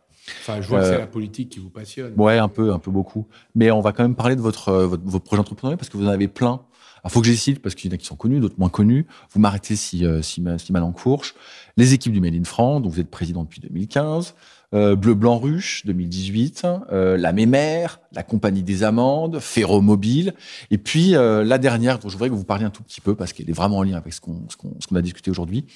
Enfin, 0.40 0.62
je 0.62 0.66
vois 0.66 0.80
que 0.80 0.86
c'est 0.86 0.94
euh, 0.94 0.98
la 0.98 1.06
politique 1.06 1.50
qui 1.50 1.58
vous 1.58 1.68
passionne. 1.68 2.14
Ouais, 2.16 2.38
un 2.38 2.48
peu, 2.48 2.72
un 2.72 2.78
peu 2.78 2.90
beaucoup. 2.90 3.26
Mais 3.54 3.70
on 3.70 3.82
va 3.82 3.92
quand 3.92 4.02
même 4.02 4.14
parler 4.14 4.34
de 4.34 4.40
votre, 4.40 4.70
euh, 4.70 4.86
votre, 4.86 5.02
votre 5.04 5.24
projet 5.24 5.40
entrepreneurial 5.40 5.76
parce 5.76 5.90
que 5.90 5.98
vous 5.98 6.06
en 6.06 6.10
avez 6.10 6.26
plein. 6.26 6.62
Il 7.04 7.10
faut 7.10 7.20
que 7.20 7.26
je 7.26 7.34
cite 7.34 7.60
parce 7.60 7.74
qu'il 7.74 7.90
y 7.90 7.92
en 7.92 7.96
a 7.96 7.98
qui 7.98 8.06
sont 8.06 8.16
connus, 8.16 8.40
d'autres 8.40 8.58
moins 8.58 8.70
connus. 8.70 9.06
Vous 9.32 9.40
m'arrêtez 9.40 9.76
si, 9.76 10.06
euh, 10.06 10.22
si, 10.22 10.42
si, 10.56 10.72
mal 10.72 10.82
en 10.84 10.92
courche. 10.92 11.34
Les 11.76 11.92
équipes 11.92 12.14
du 12.14 12.20
Made 12.22 12.34
in 12.34 12.44
France, 12.44 12.80
dont 12.80 12.88
vous 12.88 13.00
êtes 13.00 13.10
président 13.10 13.42
depuis 13.42 13.60
2015. 13.60 14.34
Euh, 14.74 14.96
Bleu 14.96 15.14
Blanc 15.14 15.38
Ruche 15.38 15.84
2018, 15.84 16.66
euh, 16.92 17.18
la 17.18 17.32
Mémère, 17.32 18.00
la 18.12 18.22
Compagnie 18.22 18.62
des 18.62 18.84
Amandes, 18.84 19.38
Ferromobile, 19.38 20.32
et 20.70 20.78
puis 20.78 21.14
euh, 21.14 21.44
la 21.44 21.58
dernière 21.58 21.98
dont 21.98 22.08
je 22.08 22.14
voudrais 22.14 22.30
que 22.30 22.34
vous 22.34 22.44
parliez 22.44 22.64
un 22.64 22.70
tout 22.70 22.82
petit 22.82 23.02
peu 23.02 23.14
parce 23.14 23.34
qu'elle 23.34 23.50
est 23.50 23.54
vraiment 23.54 23.78
en 23.78 23.82
lien 23.82 23.98
avec 23.98 24.14
ce 24.14 24.20
qu'on 24.20 24.46
ce 24.48 24.94
a 24.94 25.02
discuté 25.02 25.30
aujourd'hui, 25.30 25.66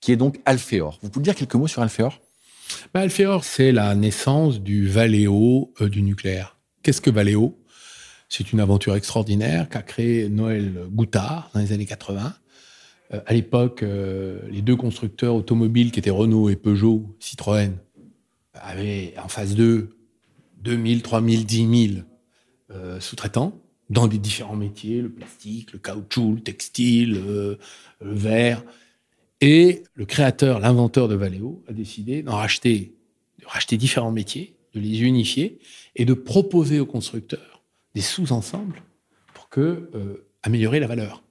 qui 0.00 0.12
est 0.12 0.16
donc 0.16 0.40
Alphéor. 0.46 0.98
Vous 1.02 1.10
pouvez 1.10 1.24
dire 1.24 1.34
quelques 1.34 1.56
mots 1.56 1.66
sur 1.66 1.82
Alphéor? 1.82 2.20
Bah, 2.94 3.00
Alphéor, 3.00 3.44
c'est 3.44 3.70
la 3.70 3.94
naissance 3.94 4.60
du 4.60 4.88
Valeo 4.88 5.74
du 5.80 6.00
nucléaire. 6.00 6.56
Qu'est-ce 6.82 7.02
que 7.02 7.10
Valeo 7.10 7.58
C'est 8.30 8.52
une 8.52 8.60
aventure 8.60 8.96
extraordinaire 8.96 9.68
qu'a 9.68 9.82
créé 9.82 10.30
Noël 10.30 10.86
Goutard 10.90 11.50
dans 11.52 11.60
les 11.60 11.72
années 11.72 11.86
80. 11.86 12.34
à 13.10 13.32
l'époque, 13.32 13.82
les 14.50 14.62
deux 14.62 14.76
constructeurs 14.76 15.34
automobiles 15.34 15.92
qui 15.92 15.98
étaient 15.98 16.10
Renault 16.10 16.50
et 16.50 16.56
Peugeot, 16.56 17.16
Citroën, 17.20 17.72
avait 18.62 19.14
en 19.22 19.28
phase 19.28 19.54
2 19.54 19.90
2000, 20.62 21.02
3000, 21.02 21.46
10 21.46 22.02
000 22.70 23.00
sous-traitants 23.00 23.58
dans 23.90 24.06
des 24.06 24.18
différents 24.18 24.56
métiers, 24.56 25.00
le 25.00 25.10
plastique, 25.10 25.72
le 25.72 25.78
caoutchouc, 25.78 26.34
le 26.34 26.40
textile, 26.40 27.16
euh, 27.16 27.56
le 28.00 28.12
verre. 28.12 28.64
Et 29.40 29.84
le 29.94 30.04
créateur, 30.04 30.60
l'inventeur 30.60 31.08
de 31.08 31.14
Valeo, 31.14 31.62
a 31.68 31.72
décidé 31.72 32.22
d'en 32.22 32.36
racheter, 32.36 32.94
de 33.40 33.46
racheter 33.46 33.76
différents 33.76 34.10
métiers, 34.10 34.56
de 34.74 34.80
les 34.80 35.00
unifier 35.02 35.58
et 35.96 36.04
de 36.04 36.14
proposer 36.14 36.80
aux 36.80 36.86
constructeurs 36.86 37.62
des 37.94 38.00
sous-ensembles 38.00 38.82
pour 39.32 39.48
que 39.48 39.90
euh, 39.94 40.26
améliorer 40.42 40.80
la 40.80 40.86
valeur. 40.86 41.22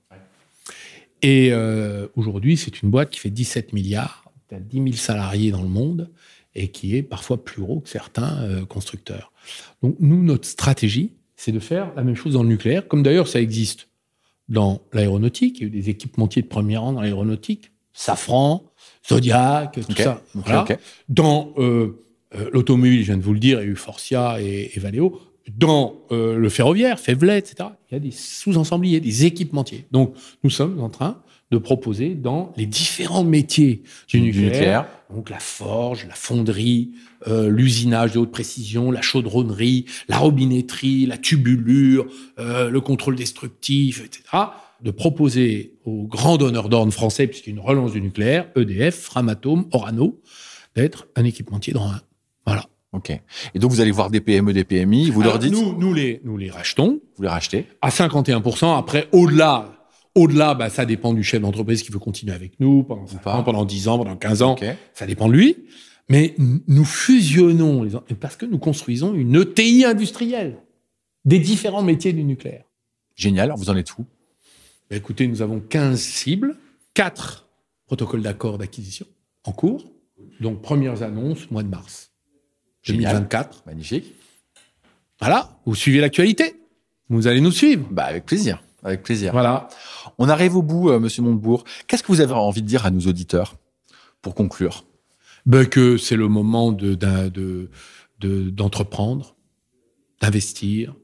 Et 1.21 1.49
euh, 1.51 2.07
aujourd'hui, 2.15 2.57
c'est 2.57 2.82
une 2.82 2.89
boîte 2.89 3.09
qui 3.09 3.19
fait 3.19 3.30
17 3.30 3.73
milliards, 3.73 4.32
qui 4.47 4.55
a 4.55 4.59
10 4.59 4.78
000 4.78 4.91
salariés 4.93 5.51
dans 5.51 5.61
le 5.61 5.67
monde 5.67 6.09
et 6.58 6.70
qui 6.70 6.95
est 6.95 7.03
parfois 7.03 7.43
plus 7.43 7.62
gros 7.62 7.80
que 7.80 7.89
certains 7.89 8.38
euh, 8.41 8.66
constructeurs. 8.66 9.32
Donc 9.82 9.95
nous, 9.99 10.24
notre 10.24 10.47
stratégie, 10.47 11.14
c'est 11.36 11.51
de 11.51 11.60
faire 11.60 11.93
la 11.95 12.03
même 12.03 12.16
chose 12.16 12.34
dans 12.34 12.43
le 12.43 12.49
nucléaire, 12.49 12.88
comme 12.88 13.03
d'ailleurs 13.03 13.28
ça 13.28 13.39
existe 13.39 13.88
dans 14.49 14.82
l'aéronautique. 14.93 15.60
Il 15.60 15.62
y 15.62 15.66
a 15.66 15.68
eu 15.68 15.82
des 15.82 15.89
équipementiers 15.89 16.41
de 16.41 16.47
premier 16.47 16.78
rang 16.78 16.93
dans 16.93 17.01
l'aéronautique, 17.01 17.72
Safran, 17.93 18.72
Zodiac, 19.08 19.80
tout 19.88 19.95
ça. 19.95 20.22
Dans 21.10 21.53
euh, 21.58 22.03
euh, 22.36 22.49
l'automobile, 22.51 23.01
je 23.01 23.05
viens 23.05 23.18
de 23.18 23.24
vous 23.24 23.34
le 23.34 23.39
dire, 23.39 23.62
il 23.62 23.66
y 23.66 23.68
a 23.68 23.72
eu 23.72 23.76
Forcia 23.76 24.41
et, 24.41 24.72
Valeo. 24.78 25.22
dans 25.55 25.95
euh, 26.12 26.38
le 26.38 26.49
ferroviaire, 26.49 26.99
Févelet, 26.99 27.39
etc., 27.39 27.70
il 27.89 27.93
y 27.93 27.97
a 27.97 27.99
des 27.99 28.12
sous-ensembliers, 28.12 28.99
des 28.99 29.26
équipementiers. 29.26 29.86
Donc, 29.91 30.14
nous 30.43 30.49
sommes 30.49 30.80
en 30.80 30.89
train 30.89 31.22
de 31.52 31.58
proposer 31.58 32.14
dans 32.14 32.52
les 32.58 32.66
différents 32.66 33.24
métiers 33.24 33.84
du, 34.10 34.22
nucléaire, 34.22 34.86
donc 35.14 35.30
la 35.30 35.39
forge, 35.39 36.06
la 36.08 36.14
fonderie, 36.14 36.91
euh, 37.28 37.50
l'usinage 37.50 38.12
de 38.12 38.20
haute 38.20 38.32
précision, 38.32 38.91
la 38.91 39.02
chaudronnerie, 39.02 39.86
la 40.10 40.18
robinetterie, 40.18 41.06
la 41.06 41.18
tubulure, 41.18 42.06
euh, 42.38 42.70
le 42.70 42.82
contrôle 42.82 43.16
destructif, 43.16 44.04
etc., 44.04 44.24
de 44.84 44.91
proposer 44.91 45.74
aux 45.86 46.06
grands 46.06 46.38
donneurs 46.38 46.70
d'ordre 46.70 46.91
français, 46.91 47.28
puisqu'il 47.28 47.52
y 47.52 47.54
a 47.54 47.56
une 47.60 47.66
relance 47.66 47.93
du 47.93 48.02
nucléaire, 48.02 48.50
EDF, 48.56 48.95
Framatome, 48.95 49.68
Orano, 49.72 50.22
d'être 50.76 51.08
un 51.16 51.24
équipementier 51.24 51.74
dans 51.74 51.88
un. 51.88 52.02
Voilà. 52.45 52.66
Ok. 52.93 53.10
Et 53.54 53.60
donc 53.60 53.72
vous 53.72 53.82
allez 53.82 53.91
voir 53.91 54.10
des 54.10 54.22
PME, 54.22 54.54
des 54.54 54.64
PMI, 54.64 55.10
vous 55.10 55.22
leur 55.22 55.39
dites 55.39 55.52
nous, 55.52 55.78
nous 55.78 55.93
les 55.93 56.22
nous 56.24 56.38
les 56.38 56.50
rachetons. 56.50 57.00
Vous 57.16 57.24
les 57.24 57.30
rachetez 57.30 57.66
à 57.82 57.89
51% 57.89 58.78
Après, 58.78 59.08
au-delà, 59.12 59.76
au-delà, 60.18 60.55
bah, 60.55 60.70
ça 60.70 60.86
dépend 60.86 61.13
du 61.13 61.24
chef 61.24 61.41
d'entreprise 61.41 61.84
qui 61.84 61.91
veut 61.91 61.99
continuer 61.99 62.34
avec 62.34 62.59
nous 62.59 62.84
pendant 62.84 63.05
5 63.05 63.28
ans, 63.28 63.43
pendant 63.43 63.65
10 63.65 63.88
ans, 63.88 63.97
pendant 63.99 64.15
15 64.15 64.41
ans. 64.41 64.55
Ça 64.93 65.05
dépend 65.05 65.28
de 65.28 65.34
lui. 65.34 65.55
Mais 66.09 66.36
nous 66.38 66.86
fusionnons 66.86 67.84
les, 67.84 67.91
parce 68.15 68.36
que 68.36 68.45
nous 68.45 68.57
construisons 68.57 69.13
une 69.13 69.36
ETI 69.36 69.86
industrielle 69.86 70.57
des 71.26 71.39
différents 71.39 71.84
métiers 71.84 72.13
du 72.13 72.24
nucléaire. 72.24 72.63
Génial. 73.15 73.53
Vous 73.57 73.70
en 73.70 73.76
êtes 73.76 73.97
où? 73.97 74.05
Bah, 74.89 74.95
Écoutez, 74.95 75.28
nous 75.28 75.41
avons 75.41 75.59
15 75.59 75.99
cibles, 75.99 76.55
4 76.93 77.47
protocoles 77.86 78.22
d'accord 78.22 78.57
d'acquisition 78.57 79.05
en 79.43 79.51
cours. 79.51 79.86
Donc, 80.39 80.61
premières 80.61 81.03
annonces, 81.03 81.51
mois 81.51 81.63
de 81.63 81.70
mars. 81.70 82.11
2024. 82.88 83.63
Magnifique. 83.65 84.13
Voilà, 85.20 85.59
vous 85.65 85.76
suivez 85.76 85.99
l'actualité. 85.99 86.55
Vous 87.09 87.28
allez 87.28 87.41
nous 87.41 87.51
suivre. 87.51 87.88
Bah, 87.91 88.05
avec 88.05 88.26
plaisir. 88.26 88.61
Avec 88.84 89.03
plaisir. 89.03 89.32
Voilà. 89.32 89.67
On 90.17 90.30
arrive 90.30 90.55
au 90.55 90.61
bout, 90.61 90.89
euh, 90.89 90.99
Monsieur 90.99 91.23
Montebourg. 91.23 91.63
Qu'est-ce 91.88 92.03
que 92.03 92.11
vous 92.11 92.21
avez 92.21 92.34
envie 92.34 92.61
de 92.61 92.67
dire 92.67 92.86
à 92.86 92.91
nos 92.91 93.01
auditeurs 93.01 93.55
pour 94.21 94.36
conclure? 94.36 94.86
Ben 95.45 95.65
Que 95.65 95.97
c'est 95.97 96.15
le 96.15 96.28
moment 96.28 96.71
de, 96.71 96.95
de, 96.95 97.69
d'entreprendre, 98.49 99.36
d'investir, 100.21 100.95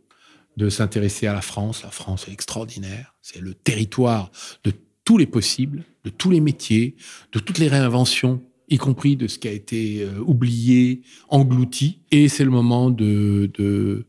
de 0.58 0.70
s'intéresser 0.70 1.28
à 1.28 1.34
la 1.34 1.42
France. 1.42 1.84
La 1.84 1.92
France 1.92 2.28
est 2.28 2.32
extraordinaire. 2.32 3.16
C'est 3.22 3.42
le 3.42 3.54
territoire 3.54 4.32
de 4.64 4.72
tous 5.04 5.18
les 5.18 5.28
possibles, 5.28 5.84
de 6.04 6.10
tous 6.10 6.30
les 6.30 6.42
métiers, 6.42 6.96
de 7.32 7.40
toutes 7.40 7.58
les 7.58 7.68
réinventions 7.68 8.42
y 8.70 8.78
compris 8.78 9.16
de 9.16 9.28
ce 9.28 9.38
qui 9.38 9.48
a 9.48 9.52
été 9.52 10.02
euh, 10.02 10.20
oublié, 10.20 11.02
englouti. 11.30 12.00
Et 12.12 12.28
c'est 12.28 12.44
le 12.44 12.52
moment 12.52 12.90
de, 12.90 13.50
de, 13.54 14.06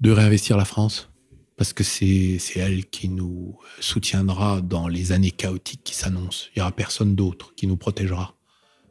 de 0.00 0.10
réinvestir 0.10 0.56
la 0.56 0.64
France, 0.64 1.07
parce 1.58 1.72
que 1.72 1.82
c'est 1.82 2.38
elle 2.54 2.86
qui 2.86 3.08
nous 3.08 3.58
soutiendra 3.80 4.60
dans 4.60 4.86
les 4.86 5.10
années 5.10 5.32
chaotiques 5.32 5.82
qui 5.82 5.94
s'annoncent. 5.94 6.46
Il 6.54 6.60
n'y 6.60 6.62
aura 6.62 6.70
personne 6.70 7.16
d'autre 7.16 7.52
qui 7.56 7.66
nous 7.66 7.76
protégera. 7.76 8.34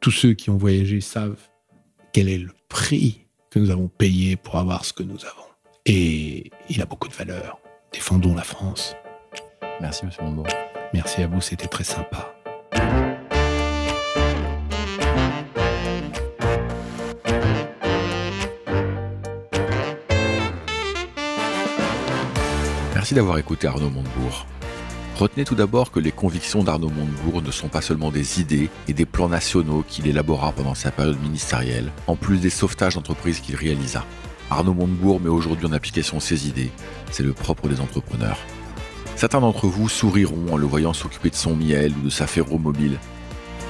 Tous 0.00 0.10
ceux 0.10 0.34
qui 0.34 0.50
ont 0.50 0.58
voyagé 0.58 1.00
savent 1.00 1.40
quel 2.12 2.28
est 2.28 2.38
le 2.38 2.52
prix 2.68 3.22
que 3.50 3.58
nous 3.58 3.70
avons 3.70 3.88
payé 3.88 4.36
pour 4.36 4.56
avoir 4.56 4.84
ce 4.84 4.92
que 4.92 5.02
nous 5.02 5.24
avons. 5.24 5.48
Et 5.86 6.50
il 6.68 6.82
a 6.82 6.84
beaucoup 6.84 7.08
de 7.08 7.14
valeur. 7.14 7.58
Défendons 7.90 8.34
la 8.34 8.44
France. 8.44 8.94
Merci, 9.80 10.04
Monsieur 10.04 10.22
Montebourg. 10.24 10.48
Merci 10.92 11.22
à 11.22 11.26
vous, 11.26 11.40
c'était 11.40 11.68
très 11.68 11.84
sympa. 11.84 12.34
D'avoir 23.14 23.38
écouté 23.38 23.66
Arnaud 23.66 23.88
Montebourg. 23.88 24.46
Retenez 25.16 25.44
tout 25.44 25.54
d'abord 25.54 25.90
que 25.90 25.98
les 25.98 26.12
convictions 26.12 26.62
d'Arnaud 26.62 26.90
Montebourg 26.90 27.40
ne 27.40 27.50
sont 27.50 27.68
pas 27.68 27.80
seulement 27.80 28.10
des 28.10 28.38
idées 28.38 28.68
et 28.86 28.92
des 28.92 29.06
plans 29.06 29.30
nationaux 29.30 29.82
qu'il 29.88 30.06
élabora 30.06 30.52
pendant 30.52 30.74
sa 30.74 30.90
période 30.90 31.20
ministérielle, 31.22 31.90
en 32.06 32.16
plus 32.16 32.38
des 32.38 32.50
sauvetages 32.50 32.96
d'entreprises 32.96 33.40
qu'il 33.40 33.56
réalisa. 33.56 34.04
Arnaud 34.50 34.74
Montebourg 34.74 35.20
met 35.20 35.30
aujourd'hui 35.30 35.66
en 35.66 35.72
application 35.72 36.20
ses 36.20 36.48
idées, 36.48 36.70
c'est 37.10 37.22
le 37.22 37.32
propre 37.32 37.66
des 37.66 37.80
entrepreneurs. 37.80 38.38
Certains 39.16 39.40
d'entre 39.40 39.68
vous 39.68 39.88
souriront 39.88 40.52
en 40.52 40.56
le 40.58 40.66
voyant 40.66 40.92
s'occuper 40.92 41.30
de 41.30 41.34
son 41.34 41.56
miel 41.56 41.94
ou 41.98 42.04
de 42.04 42.10
sa 42.10 42.26
ferro-mobile. 42.26 42.98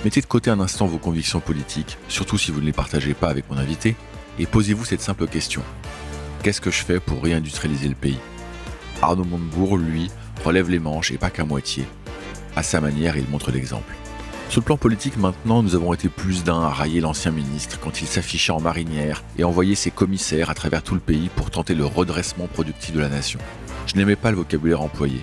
Mettez 0.05 0.21
de 0.21 0.27
côté 0.27 0.51
un 0.51 0.61
instant 0.61 0.87
vos 0.87 0.99
convictions 0.99 1.41
politiques, 1.41 1.97
surtout 2.09 2.39
si 2.39 2.51
vous 2.51 2.61
ne 2.61 2.67
les 2.67 2.73
partagez 2.73 3.15
pas 3.15 3.29
avec 3.29 3.49
mon 3.49 3.57
invité, 3.57 3.95
et 4.41 4.47
posez-vous 4.47 4.85
cette 4.85 5.01
simple 5.01 5.29
question. 5.29 5.63
Qu'est-ce 6.43 6.61
que 6.61 6.73
je 6.73 6.83
fais 6.83 6.99
pour 6.99 7.23
réindustrialiser 7.23 7.89
le 7.89 7.95
pays? 7.95 8.19
Arnaud 9.01 9.25
Montebourg, 9.25 9.77
lui, 9.77 10.11
relève 10.45 10.71
les 10.71 10.79
manches 10.79 11.13
et 11.13 11.19
pas 11.19 11.31
qu'à 11.31 11.45
moitié. 11.45 11.85
À 12.57 12.63
sa 12.63 12.81
manière, 12.81 13.17
il 13.17 13.29
montre 13.29 13.53
l'exemple. 13.53 13.95
Sur 14.49 14.63
le 14.63 14.65
plan 14.65 14.77
politique, 14.77 15.19
maintenant, 15.19 15.63
nous 15.63 15.75
avons 15.75 15.93
été 15.93 16.09
plus 16.09 16.43
d'un 16.43 16.63
à 16.63 16.71
railler 16.71 17.01
l'ancien 17.01 17.31
ministre 17.31 17.79
quand 17.79 18.01
il 18.01 18.07
s'affichait 18.07 18.51
en 18.51 18.61
marinière 18.61 19.23
et 19.37 19.45
envoyait 19.45 19.75
ses 19.75 19.91
commissaires 19.91 20.51
à 20.51 20.55
travers 20.55 20.83
tout 20.83 20.95
le 20.95 21.01
pays 21.01 21.29
pour 21.37 21.51
tenter 21.51 21.75
le 21.75 21.85
redressement 21.85 22.47
productif 22.47 22.95
de 22.95 23.01
la 23.01 23.09
nation. 23.09 23.39
Je 23.87 23.95
n'aimais 23.95 24.17
pas 24.17 24.31
le 24.31 24.39
vocabulaire 24.39 24.81
employé. 24.81 25.23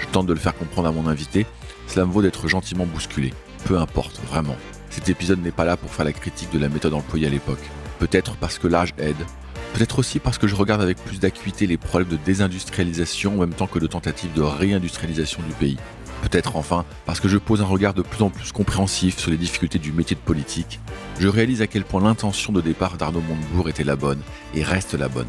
Je 0.00 0.06
tente 0.08 0.26
de 0.26 0.32
le 0.32 0.40
faire 0.40 0.56
comprendre 0.56 0.88
à 0.88 0.92
mon 0.92 1.06
invité, 1.06 1.46
cela 1.86 2.04
me 2.04 2.12
vaut 2.12 2.22
d'être 2.22 2.48
gentiment 2.48 2.84
bousculé. 2.84 3.32
Peu 3.64 3.78
importe, 3.78 4.20
vraiment. 4.28 4.56
Cet 4.90 5.08
épisode 5.08 5.42
n'est 5.42 5.50
pas 5.50 5.64
là 5.64 5.76
pour 5.76 5.90
faire 5.90 6.04
la 6.04 6.12
critique 6.12 6.52
de 6.52 6.58
la 6.58 6.68
méthode 6.68 6.94
employée 6.94 7.28
à 7.28 7.30
l'époque. 7.30 7.62
Peut-être 8.00 8.36
parce 8.36 8.58
que 8.58 8.68
l'âge 8.68 8.92
aide, 8.98 9.16
Peut-être 9.74 9.98
aussi 9.98 10.20
parce 10.20 10.38
que 10.38 10.46
je 10.46 10.54
regarde 10.54 10.80
avec 10.80 10.98
plus 10.98 11.18
d'acuité 11.18 11.66
les 11.66 11.76
problèmes 11.76 12.08
de 12.08 12.16
désindustrialisation 12.16 13.34
en 13.34 13.40
même 13.40 13.54
temps 13.54 13.66
que 13.66 13.80
de 13.80 13.88
tentatives 13.88 14.32
de 14.32 14.40
réindustrialisation 14.40 15.42
du 15.42 15.52
pays. 15.52 15.78
Peut-être 16.22 16.54
enfin 16.54 16.84
parce 17.06 17.18
que 17.18 17.26
je 17.26 17.38
pose 17.38 17.60
un 17.60 17.66
regard 17.66 17.92
de 17.92 18.02
plus 18.02 18.22
en 18.22 18.30
plus 18.30 18.52
compréhensif 18.52 19.18
sur 19.18 19.32
les 19.32 19.36
difficultés 19.36 19.80
du 19.80 19.90
métier 19.90 20.14
de 20.14 20.20
politique. 20.20 20.78
Je 21.18 21.26
réalise 21.26 21.60
à 21.60 21.66
quel 21.66 21.82
point 21.82 22.00
l'intention 22.00 22.52
de 22.52 22.60
départ 22.60 22.96
d'Arnaud 22.96 23.20
Montebourg 23.28 23.68
était 23.68 23.82
la 23.82 23.96
bonne 23.96 24.20
et 24.54 24.62
reste 24.62 24.94
la 24.94 25.08
bonne. 25.08 25.26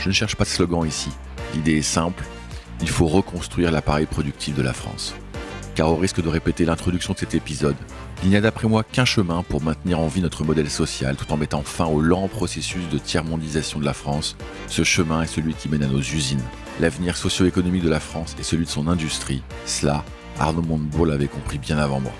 Je 0.00 0.08
ne 0.08 0.14
cherche 0.14 0.36
pas 0.36 0.44
de 0.44 0.48
slogan 0.48 0.86
ici. 0.86 1.10
L'idée 1.54 1.76
est 1.76 1.82
simple. 1.82 2.24
Il 2.80 2.88
faut 2.88 3.06
reconstruire 3.06 3.70
l'appareil 3.70 4.06
productif 4.06 4.54
de 4.54 4.62
la 4.62 4.72
France. 4.72 5.14
Car 5.74 5.90
au 5.90 5.96
risque 5.96 6.22
de 6.22 6.28
répéter 6.30 6.64
l'introduction 6.64 7.12
de 7.12 7.18
cet 7.18 7.34
épisode, 7.34 7.76
il 8.24 8.30
n'y 8.30 8.36
a 8.36 8.40
d'après 8.40 8.68
moi 8.68 8.82
qu'un 8.84 9.04
chemin 9.04 9.42
pour 9.42 9.62
maintenir 9.62 10.00
en 10.00 10.08
vie 10.08 10.22
notre 10.22 10.44
modèle 10.44 10.70
social 10.70 11.14
tout 11.14 11.30
en 11.30 11.36
mettant 11.36 11.62
fin 11.62 11.84
au 11.84 12.00
lent 12.00 12.26
processus 12.26 12.88
de 12.88 12.96
tiers-mondisation 12.96 13.78
de 13.78 13.84
la 13.84 13.92
France. 13.92 14.36
Ce 14.66 14.82
chemin 14.82 15.20
est 15.22 15.26
celui 15.26 15.52
qui 15.52 15.68
mène 15.68 15.82
à 15.82 15.88
nos 15.88 15.98
usines. 15.98 16.40
L'avenir 16.80 17.18
socio-économique 17.18 17.84
de 17.84 17.90
la 17.90 18.00
France 18.00 18.34
est 18.40 18.42
celui 18.42 18.64
de 18.64 18.70
son 18.70 18.88
industrie. 18.88 19.42
Cela, 19.66 20.06
Arnaud 20.40 20.62
Montebourg 20.62 21.04
l'avait 21.04 21.26
compris 21.26 21.58
bien 21.58 21.76
avant 21.76 22.00
moi. 22.00 22.12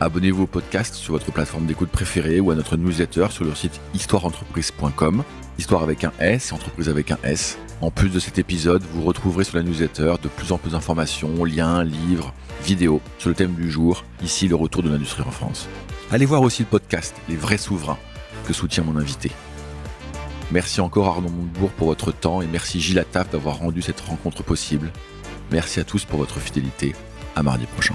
Abonnez-vous 0.00 0.42
au 0.42 0.46
podcast 0.48 0.94
sur 0.94 1.12
votre 1.12 1.30
plateforme 1.30 1.66
d'écoute 1.66 1.90
préférée 1.90 2.40
ou 2.40 2.50
à 2.50 2.56
notre 2.56 2.76
newsletter 2.76 3.28
sur 3.30 3.44
le 3.44 3.54
site 3.54 3.80
histoireentreprise.com. 3.94 5.22
Histoire 5.56 5.84
avec 5.84 6.02
un 6.02 6.12
S 6.18 6.50
et 6.50 6.54
entreprise 6.54 6.88
avec 6.88 7.12
un 7.12 7.18
S. 7.22 7.58
En 7.80 7.92
plus 7.92 8.08
de 8.08 8.18
cet 8.18 8.38
épisode, 8.38 8.82
vous 8.92 9.02
retrouverez 9.02 9.44
sur 9.44 9.56
la 9.56 9.62
newsletter 9.62 10.14
de 10.20 10.28
plus 10.28 10.50
en 10.50 10.58
plus 10.58 10.72
d'informations, 10.72 11.44
liens, 11.44 11.84
livres, 11.84 12.34
vidéo 12.64 13.00
sur 13.18 13.28
le 13.28 13.34
thème 13.34 13.54
du 13.54 13.70
jour, 13.70 14.04
ici 14.22 14.48
le 14.48 14.54
retour 14.54 14.82
de 14.82 14.90
l'industrie 14.90 15.22
en 15.26 15.30
France. 15.30 15.68
Allez 16.10 16.26
voir 16.26 16.42
aussi 16.42 16.62
le 16.62 16.68
podcast 16.68 17.14
Les 17.28 17.36
vrais 17.36 17.58
souverains 17.58 17.98
que 18.46 18.52
soutient 18.52 18.84
mon 18.84 18.96
invité. 18.96 19.30
Merci 20.50 20.80
encore 20.80 21.08
Arnaud 21.08 21.28
Montebourg 21.28 21.70
pour 21.70 21.88
votre 21.88 22.12
temps 22.12 22.40
et 22.40 22.46
merci 22.46 22.80
Gilles 22.80 22.98
Attaf 22.98 23.30
d'avoir 23.30 23.58
rendu 23.58 23.82
cette 23.82 24.00
rencontre 24.00 24.42
possible. 24.42 24.90
Merci 25.52 25.80
à 25.80 25.84
tous 25.84 26.04
pour 26.04 26.18
votre 26.18 26.40
fidélité. 26.40 26.94
À 27.36 27.42
mardi 27.42 27.66
prochain. 27.66 27.94